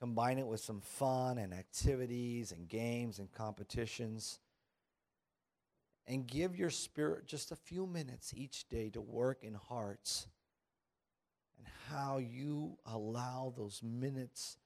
combine 0.00 0.38
it 0.38 0.46
with 0.46 0.60
some 0.60 0.80
fun 0.80 1.38
and 1.38 1.52
activities 1.52 2.52
and 2.52 2.68
games 2.68 3.18
and 3.18 3.30
competitions, 3.32 4.40
and 6.06 6.26
give 6.26 6.56
your 6.56 6.70
spirit 6.70 7.26
just 7.26 7.50
a 7.50 7.56
few 7.56 7.86
minutes 7.86 8.32
each 8.36 8.68
day 8.68 8.90
to 8.90 9.00
work 9.00 9.42
in 9.42 9.54
hearts 9.54 10.26
and 11.58 11.66
how 11.90 12.18
you 12.18 12.78
allow 12.86 13.52
those 13.56 13.82
minutes 13.82 14.58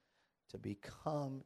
to 0.51 0.59
become 0.59 1.45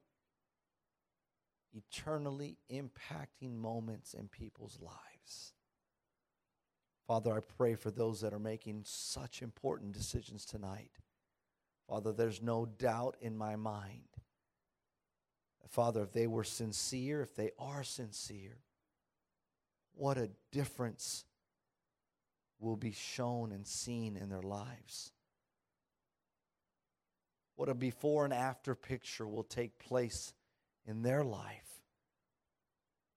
eternally 1.72 2.56
impacting 2.72 3.56
moments 3.56 4.14
in 4.14 4.28
people's 4.28 4.78
lives. 4.80 5.52
Father, 7.06 7.36
I 7.36 7.40
pray 7.40 7.74
for 7.74 7.90
those 7.90 8.20
that 8.22 8.32
are 8.32 8.38
making 8.38 8.82
such 8.84 9.42
important 9.42 9.92
decisions 9.92 10.46
tonight. 10.46 10.90
Father, 11.88 12.12
there's 12.12 12.40
no 12.40 12.64
doubt 12.64 13.16
in 13.20 13.36
my 13.36 13.56
mind. 13.56 14.08
Father, 15.68 16.02
if 16.02 16.12
they 16.12 16.26
were 16.26 16.44
sincere, 16.44 17.20
if 17.20 17.34
they 17.34 17.50
are 17.58 17.82
sincere, 17.84 18.58
what 19.94 20.18
a 20.18 20.30
difference 20.52 21.24
will 22.58 22.76
be 22.76 22.92
shown 22.92 23.52
and 23.52 23.66
seen 23.66 24.16
in 24.16 24.28
their 24.28 24.42
lives. 24.42 25.12
What 27.56 27.68
a 27.68 27.74
before 27.74 28.24
and 28.24 28.34
after 28.34 28.74
picture 28.74 29.26
will 29.26 29.44
take 29.44 29.78
place 29.78 30.32
in 30.86 31.02
their 31.02 31.22
life. 31.22 31.82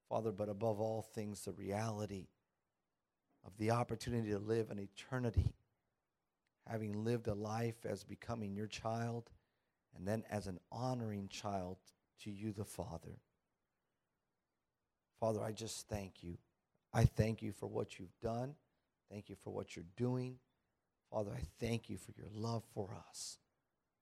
Father, 0.09 0.32
but 0.32 0.49
above 0.49 0.80
all 0.80 1.01
things, 1.01 1.43
the 1.43 1.51
reality 1.51 2.28
of 3.45 3.57
the 3.57 3.71
opportunity 3.71 4.30
to 4.32 4.39
live 4.39 4.69
an 4.69 4.80
eternity, 4.80 5.53
having 6.67 7.03
lived 7.03 7.28
a 7.28 7.34
life 7.34 7.86
as 7.86 8.03
becoming 8.03 8.55
your 8.55 8.67
child, 8.67 9.32
and 9.95 10.07
then 10.07 10.23
as 10.30 10.47
an 10.47 10.59
honoring 10.71 11.28
child 11.30 11.78
to 12.23 12.32
you, 12.32 12.51
the 12.51 12.65
Father. 12.65 13.19
Father, 15.19 15.41
I 15.41 15.51
just 15.51 15.88
thank 15.88 16.23
you. 16.23 16.38
I 16.93 17.05
thank 17.05 17.41
you 17.41 17.51
for 17.51 17.67
what 17.67 17.99
you've 17.99 18.17
done. 18.21 18.55
Thank 19.11 19.29
you 19.29 19.35
for 19.35 19.51
what 19.51 19.75
you're 19.75 19.85
doing. 19.95 20.38
Father, 21.11 21.31
I 21.35 21.41
thank 21.59 21.89
you 21.89 21.97
for 21.97 22.11
your 22.17 22.27
love 22.33 22.63
for 22.73 22.95
us. 23.09 23.38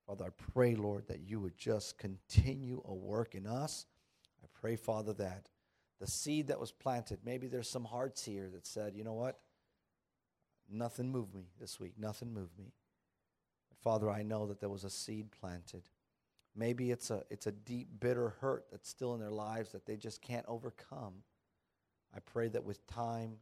Father, 0.07 0.25
I 0.25 0.51
pray, 0.53 0.75
Lord, 0.75 1.07
that 1.07 1.21
you 1.21 1.39
would 1.39 1.57
just 1.57 1.97
continue 1.97 2.81
a 2.85 2.93
work 2.93 3.35
in 3.35 3.47
us. 3.47 3.85
I 4.43 4.47
pray, 4.59 4.75
Father, 4.75 5.13
that 5.13 5.49
the 5.99 6.07
seed 6.07 6.47
that 6.47 6.59
was 6.59 6.71
planted, 6.71 7.19
maybe 7.23 7.47
there's 7.47 7.69
some 7.69 7.85
hearts 7.85 8.23
here 8.25 8.49
that 8.53 8.67
said, 8.67 8.95
you 8.95 9.03
know 9.03 9.13
what? 9.13 9.39
Nothing 10.69 11.11
moved 11.11 11.33
me 11.33 11.45
this 11.59 11.79
week. 11.79 11.93
Nothing 11.97 12.33
moved 12.33 12.57
me. 12.57 12.73
But 13.69 13.77
Father, 13.79 14.09
I 14.09 14.23
know 14.23 14.47
that 14.47 14.59
there 14.59 14.69
was 14.69 14.83
a 14.83 14.89
seed 14.89 15.31
planted. 15.31 15.83
Maybe 16.55 16.91
it's 16.91 17.11
a, 17.11 17.23
it's 17.29 17.47
a 17.47 17.51
deep, 17.51 17.87
bitter 17.99 18.29
hurt 18.41 18.65
that's 18.71 18.89
still 18.89 19.13
in 19.13 19.19
their 19.19 19.31
lives 19.31 19.71
that 19.71 19.85
they 19.85 19.95
just 19.95 20.21
can't 20.21 20.45
overcome. 20.47 21.23
I 22.15 22.19
pray 22.19 22.47
that 22.49 22.63
with 22.63 22.85
time 22.87 23.37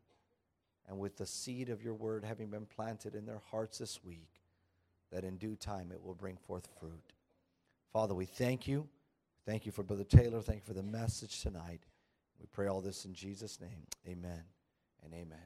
and 0.87 0.99
with 0.99 1.17
the 1.17 1.25
seed 1.25 1.69
of 1.69 1.83
your 1.83 1.93
word 1.93 2.23
having 2.25 2.47
been 2.47 2.65
planted 2.65 3.15
in 3.15 3.25
their 3.25 3.41
hearts 3.51 3.77
this 3.77 4.03
week, 4.03 4.41
that 5.11 5.23
in 5.23 5.37
due 5.37 5.55
time 5.55 5.91
it 5.91 6.03
will 6.03 6.15
bring 6.15 6.37
forth 6.37 6.67
fruit. 6.79 7.13
Father, 7.91 8.15
we 8.15 8.25
thank 8.25 8.67
you. 8.67 8.87
Thank 9.45 9.65
you 9.65 9.71
for 9.71 9.83
Brother 9.83 10.03
Taylor. 10.03 10.41
Thank 10.41 10.61
you 10.61 10.65
for 10.65 10.73
the 10.73 10.83
message 10.83 11.41
tonight. 11.41 11.81
We 12.39 12.47
pray 12.51 12.67
all 12.67 12.81
this 12.81 13.05
in 13.05 13.13
Jesus' 13.13 13.61
name. 13.61 13.85
Amen 14.07 14.43
and 15.03 15.13
amen. 15.13 15.37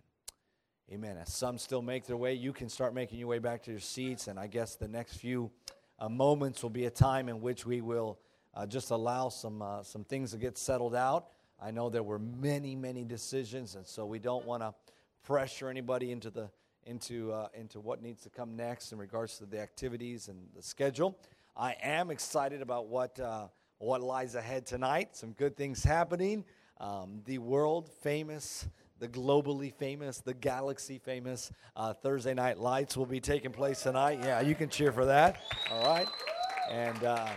Amen. 0.91 1.17
As 1.17 1.33
some 1.33 1.57
still 1.57 1.81
make 1.81 2.05
their 2.05 2.15
way, 2.15 2.33
you 2.33 2.53
can 2.53 2.69
start 2.69 2.93
making 2.93 3.19
your 3.19 3.27
way 3.27 3.39
back 3.39 3.61
to 3.63 3.71
your 3.71 3.81
seats. 3.81 4.27
And 4.27 4.39
I 4.39 4.47
guess 4.47 4.75
the 4.75 4.87
next 4.87 5.17
few 5.17 5.51
uh, 5.99 6.07
moments 6.07 6.63
will 6.63 6.69
be 6.69 6.85
a 6.85 6.89
time 6.89 7.27
in 7.27 7.41
which 7.41 7.65
we 7.65 7.81
will 7.81 8.19
uh, 8.53 8.65
just 8.65 8.91
allow 8.91 9.27
some, 9.27 9.61
uh, 9.61 9.83
some 9.83 10.05
things 10.05 10.31
to 10.31 10.37
get 10.37 10.57
settled 10.57 10.95
out. 10.95 11.27
I 11.59 11.71
know 11.71 11.89
there 11.89 12.03
were 12.03 12.19
many, 12.19 12.75
many 12.75 13.03
decisions, 13.03 13.75
and 13.75 13.85
so 13.85 14.05
we 14.05 14.19
don't 14.19 14.45
want 14.45 14.61
to 14.63 14.73
pressure 15.23 15.69
anybody 15.69 16.11
into 16.11 16.29
the 16.29 16.49
into, 16.87 17.31
uh, 17.33 17.49
into 17.53 17.79
what 17.79 18.01
needs 18.01 18.23
to 18.23 18.29
come 18.29 18.55
next 18.55 18.91
in 18.91 18.97
regards 18.97 19.37
to 19.37 19.45
the 19.45 19.59
activities 19.59 20.29
and 20.29 20.39
the 20.55 20.63
schedule. 20.63 21.17
I 21.55 21.75
am 21.83 22.09
excited 22.11 22.61
about 22.61 22.87
what, 22.87 23.19
uh, 23.19 23.47
what 23.77 24.01
lies 24.01 24.35
ahead 24.35 24.65
tonight. 24.65 25.15
Some 25.15 25.33
good 25.33 25.57
things 25.57 25.83
happening. 25.83 26.45
Um, 26.79 27.21
the 27.25 27.39
world 27.39 27.89
famous, 28.01 28.67
the 28.99 29.07
globally 29.07 29.73
famous, 29.73 30.19
the 30.19 30.33
galaxy 30.33 30.97
famous 30.97 31.51
uh, 31.75 31.93
Thursday 31.93 32.33
Night 32.33 32.57
Lights 32.57 32.95
will 32.95 33.05
be 33.05 33.19
taking 33.19 33.51
place 33.51 33.83
tonight. 33.83 34.19
Yeah, 34.23 34.39
you 34.41 34.55
can 34.55 34.69
cheer 34.69 34.91
for 34.91 35.05
that. 35.05 35.41
All 35.71 35.83
right. 35.83 36.07
And 36.71 37.03
uh, 37.03 37.27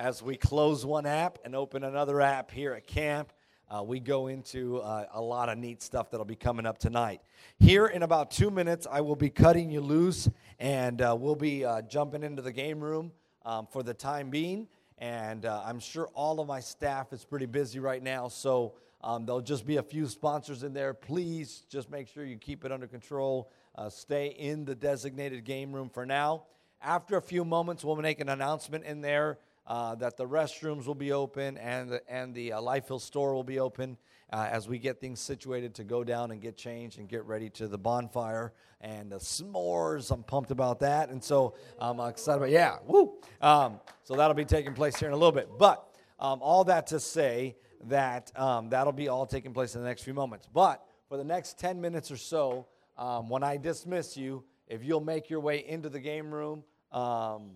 as 0.00 0.22
we 0.22 0.34
close 0.34 0.86
one 0.86 1.04
app 1.04 1.38
and 1.44 1.54
open 1.54 1.84
another 1.84 2.22
app 2.22 2.50
here 2.50 2.72
at 2.72 2.86
camp, 2.86 3.34
uh, 3.68 3.82
we 3.82 4.00
go 4.00 4.28
into 4.28 4.78
uh, 4.78 5.04
a 5.12 5.20
lot 5.20 5.50
of 5.50 5.58
neat 5.58 5.82
stuff 5.82 6.10
that'll 6.10 6.24
be 6.24 6.34
coming 6.34 6.64
up 6.64 6.78
tonight. 6.78 7.20
Here 7.58 7.86
in 7.86 8.02
about 8.02 8.30
two 8.30 8.50
minutes, 8.50 8.86
I 8.90 9.02
will 9.02 9.14
be 9.14 9.28
cutting 9.28 9.70
you 9.70 9.82
loose 9.82 10.26
and 10.58 11.02
uh, 11.02 11.14
we'll 11.20 11.36
be 11.36 11.66
uh, 11.66 11.82
jumping 11.82 12.22
into 12.22 12.40
the 12.40 12.50
game 12.50 12.80
room 12.80 13.12
um, 13.44 13.66
for 13.70 13.82
the 13.82 13.92
time 13.92 14.30
being. 14.30 14.68
And 14.96 15.44
uh, 15.44 15.62
I'm 15.66 15.78
sure 15.78 16.08
all 16.14 16.40
of 16.40 16.48
my 16.48 16.60
staff 16.60 17.12
is 17.12 17.26
pretty 17.26 17.46
busy 17.46 17.78
right 17.78 18.02
now, 18.02 18.28
so 18.28 18.76
um, 19.02 19.26
there'll 19.26 19.42
just 19.42 19.66
be 19.66 19.76
a 19.76 19.82
few 19.82 20.06
sponsors 20.06 20.62
in 20.62 20.72
there. 20.72 20.94
Please 20.94 21.64
just 21.68 21.90
make 21.90 22.08
sure 22.08 22.24
you 22.24 22.38
keep 22.38 22.64
it 22.64 22.72
under 22.72 22.86
control. 22.86 23.50
Uh, 23.74 23.90
stay 23.90 24.28
in 24.28 24.64
the 24.64 24.74
designated 24.74 25.44
game 25.44 25.74
room 25.74 25.90
for 25.90 26.06
now. 26.06 26.44
After 26.80 27.18
a 27.18 27.22
few 27.22 27.44
moments, 27.44 27.84
we'll 27.84 27.96
make 27.96 28.20
an 28.20 28.30
announcement 28.30 28.84
in 28.84 29.02
there 29.02 29.38
uh, 29.66 29.94
that 29.96 30.16
the 30.16 30.26
restrooms 30.26 30.86
will 30.86 30.94
be 30.94 31.12
open 31.12 31.56
and 31.58 31.90
the, 31.90 32.02
and 32.08 32.34
the 32.34 32.52
uh, 32.52 32.60
Life 32.60 32.88
Hill 32.88 32.98
store 32.98 33.34
will 33.34 33.44
be 33.44 33.58
open 33.60 33.96
uh, 34.32 34.48
as 34.50 34.68
we 34.68 34.78
get 34.78 35.00
things 35.00 35.20
situated 35.20 35.74
to 35.74 35.84
go 35.84 36.04
down 36.04 36.30
and 36.30 36.40
get 36.40 36.56
changed 36.56 36.98
and 36.98 37.08
get 37.08 37.24
ready 37.24 37.50
to 37.50 37.68
the 37.68 37.78
bonfire 37.78 38.52
and 38.80 39.10
the 39.10 39.16
s'mores. 39.16 40.10
I'm 40.10 40.22
pumped 40.22 40.50
about 40.50 40.80
that. 40.80 41.10
And 41.10 41.22
so 41.22 41.54
I'm 41.78 42.00
excited 42.00 42.38
about, 42.38 42.50
yeah, 42.50 42.76
woo. 42.86 43.14
Um, 43.40 43.80
so 44.04 44.14
that'll 44.14 44.34
be 44.34 44.44
taking 44.44 44.74
place 44.74 44.96
here 44.96 45.08
in 45.08 45.14
a 45.14 45.16
little 45.16 45.32
bit. 45.32 45.48
But 45.58 45.84
um, 46.18 46.40
all 46.42 46.64
that 46.64 46.86
to 46.88 47.00
say 47.00 47.56
that 47.84 48.30
um, 48.38 48.68
that'll 48.68 48.92
be 48.92 49.08
all 49.08 49.26
taking 49.26 49.52
place 49.52 49.74
in 49.74 49.82
the 49.82 49.86
next 49.86 50.02
few 50.02 50.14
moments. 50.14 50.48
But 50.52 50.84
for 51.08 51.16
the 51.16 51.24
next 51.24 51.58
10 51.58 51.80
minutes 51.80 52.10
or 52.10 52.16
so, 52.16 52.66
um, 52.96 53.28
when 53.28 53.42
I 53.42 53.56
dismiss 53.56 54.16
you, 54.16 54.44
if 54.66 54.84
you'll 54.84 55.00
make 55.00 55.30
your 55.30 55.40
way 55.40 55.66
into 55.66 55.88
the 55.88 55.98
game 55.98 56.32
room, 56.32 56.62
um, 56.92 57.52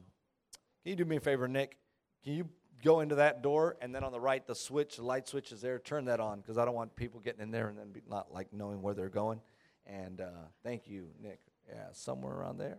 can 0.83 0.91
you 0.91 0.97
do 0.97 1.05
me 1.05 1.17
a 1.17 1.21
favor, 1.21 1.47
Nick? 1.47 1.79
Can 2.25 2.35
you 2.35 2.49
go 2.83 3.01
into 3.01 3.17
that 3.17 3.43
door 3.43 3.77
and 3.81 3.95
then 3.95 4.03
on 4.05 4.13
the 4.13 4.21
right, 4.21 4.47
the 4.47 4.55
switch, 4.55 4.97
the 4.97 5.05
light 5.05 5.29
switch 5.29 5.53
is 5.53 5.61
there. 5.61 5.79
Turn 5.79 6.07
that 6.07 6.21
on 6.21 6.41
because 6.41 6.59
I 6.59 6.65
don't 6.65 6.75
want 6.75 6.97
people 6.97 7.21
getting 7.21 7.41
in 7.41 7.51
there 7.51 7.69
and 7.69 7.79
then 7.79 7.93
be 7.93 8.03
not 8.09 8.33
like 8.33 8.53
knowing 8.53 8.83
where 8.83 8.95
they're 8.95 9.09
going. 9.09 9.41
And 9.87 10.21
uh, 10.21 10.29
thank 10.63 10.89
you, 10.89 11.09
Nick. 11.23 11.41
Yeah, 11.69 11.89
somewhere 11.93 12.33
around 12.33 12.59
there. 12.59 12.79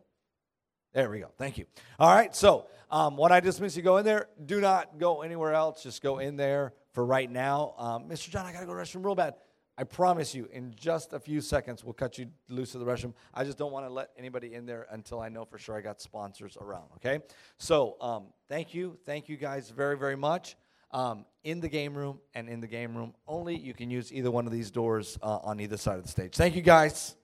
There 0.94 1.10
we 1.10 1.20
go. 1.20 1.30
Thank 1.38 1.58
you. 1.58 1.66
All 2.00 2.14
right. 2.14 2.34
So 2.36 2.68
um, 2.90 3.18
when 3.18 3.32
I 3.32 3.40
dismiss 3.40 3.76
you, 3.76 3.84
go 3.84 3.98
in 3.98 4.06
there. 4.06 4.30
Do 4.44 4.62
not 4.62 4.98
go 4.98 5.24
anywhere 5.24 5.54
else. 5.54 5.84
Just 5.84 6.02
go 6.02 6.20
in 6.20 6.38
there 6.38 6.74
for 6.94 7.06
right 7.06 7.30
now. 7.30 7.74
Um, 7.78 8.06
Mr. 8.06 8.30
John, 8.30 8.46
I 8.46 8.54
got 8.54 8.62
to 8.62 8.66
go 8.66 8.72
to 8.72 8.78
the 8.78 8.84
restroom 8.84 9.04
real 9.04 9.16
bad. 9.16 9.36
I 9.78 9.84
promise 9.84 10.34
you, 10.34 10.48
in 10.54 10.74
just 10.78 11.12
a 11.12 11.20
few 11.20 11.42
seconds, 11.42 11.84
we'll 11.84 11.94
cut 11.94 12.18
you 12.18 12.28
loose 12.50 12.72
to 12.72 12.78
the 12.78 12.86
restroom. 12.86 13.14
I 13.34 13.44
just 13.44 13.58
don't 13.58 13.74
want 13.74 13.86
to 13.86 13.92
let 13.92 14.12
anybody 14.18 14.54
in 14.54 14.66
there 14.66 14.88
until 14.90 15.20
I 15.20 15.28
know 15.28 15.44
for 15.44 15.58
sure 15.58 15.76
I 15.76 15.82
got 15.82 16.00
sponsors 16.00 16.58
around, 16.60 16.86
okay? 16.96 17.20
So, 17.58 17.98
um, 18.00 18.28
thank 18.48 18.74
you. 18.74 18.98
Thank 19.06 19.28
you 19.28 19.36
guys 19.36 19.70
very, 19.70 19.98
very 19.98 20.16
much. 20.16 20.56
Um, 20.92 21.26
in 21.44 21.60
the 21.60 21.68
game 21.68 21.94
room 21.94 22.20
and 22.34 22.48
in 22.48 22.62
the 22.62 22.68
game 22.68 22.96
room 22.96 23.16
only, 23.28 23.58
you 23.58 23.74
can 23.74 23.90
use 23.90 24.14
either 24.14 24.32
one 24.32 24.46
of 24.46 24.54
these 24.54 24.72
doors 24.72 25.18
uh, 25.22 25.40
on 25.44 25.60
either 25.60 25.76
side 25.76 25.98
of 25.98 26.04
the 26.04 26.10
stage. 26.10 26.36
Thank 26.36 26.56
you, 26.56 26.62
guys. 26.62 27.18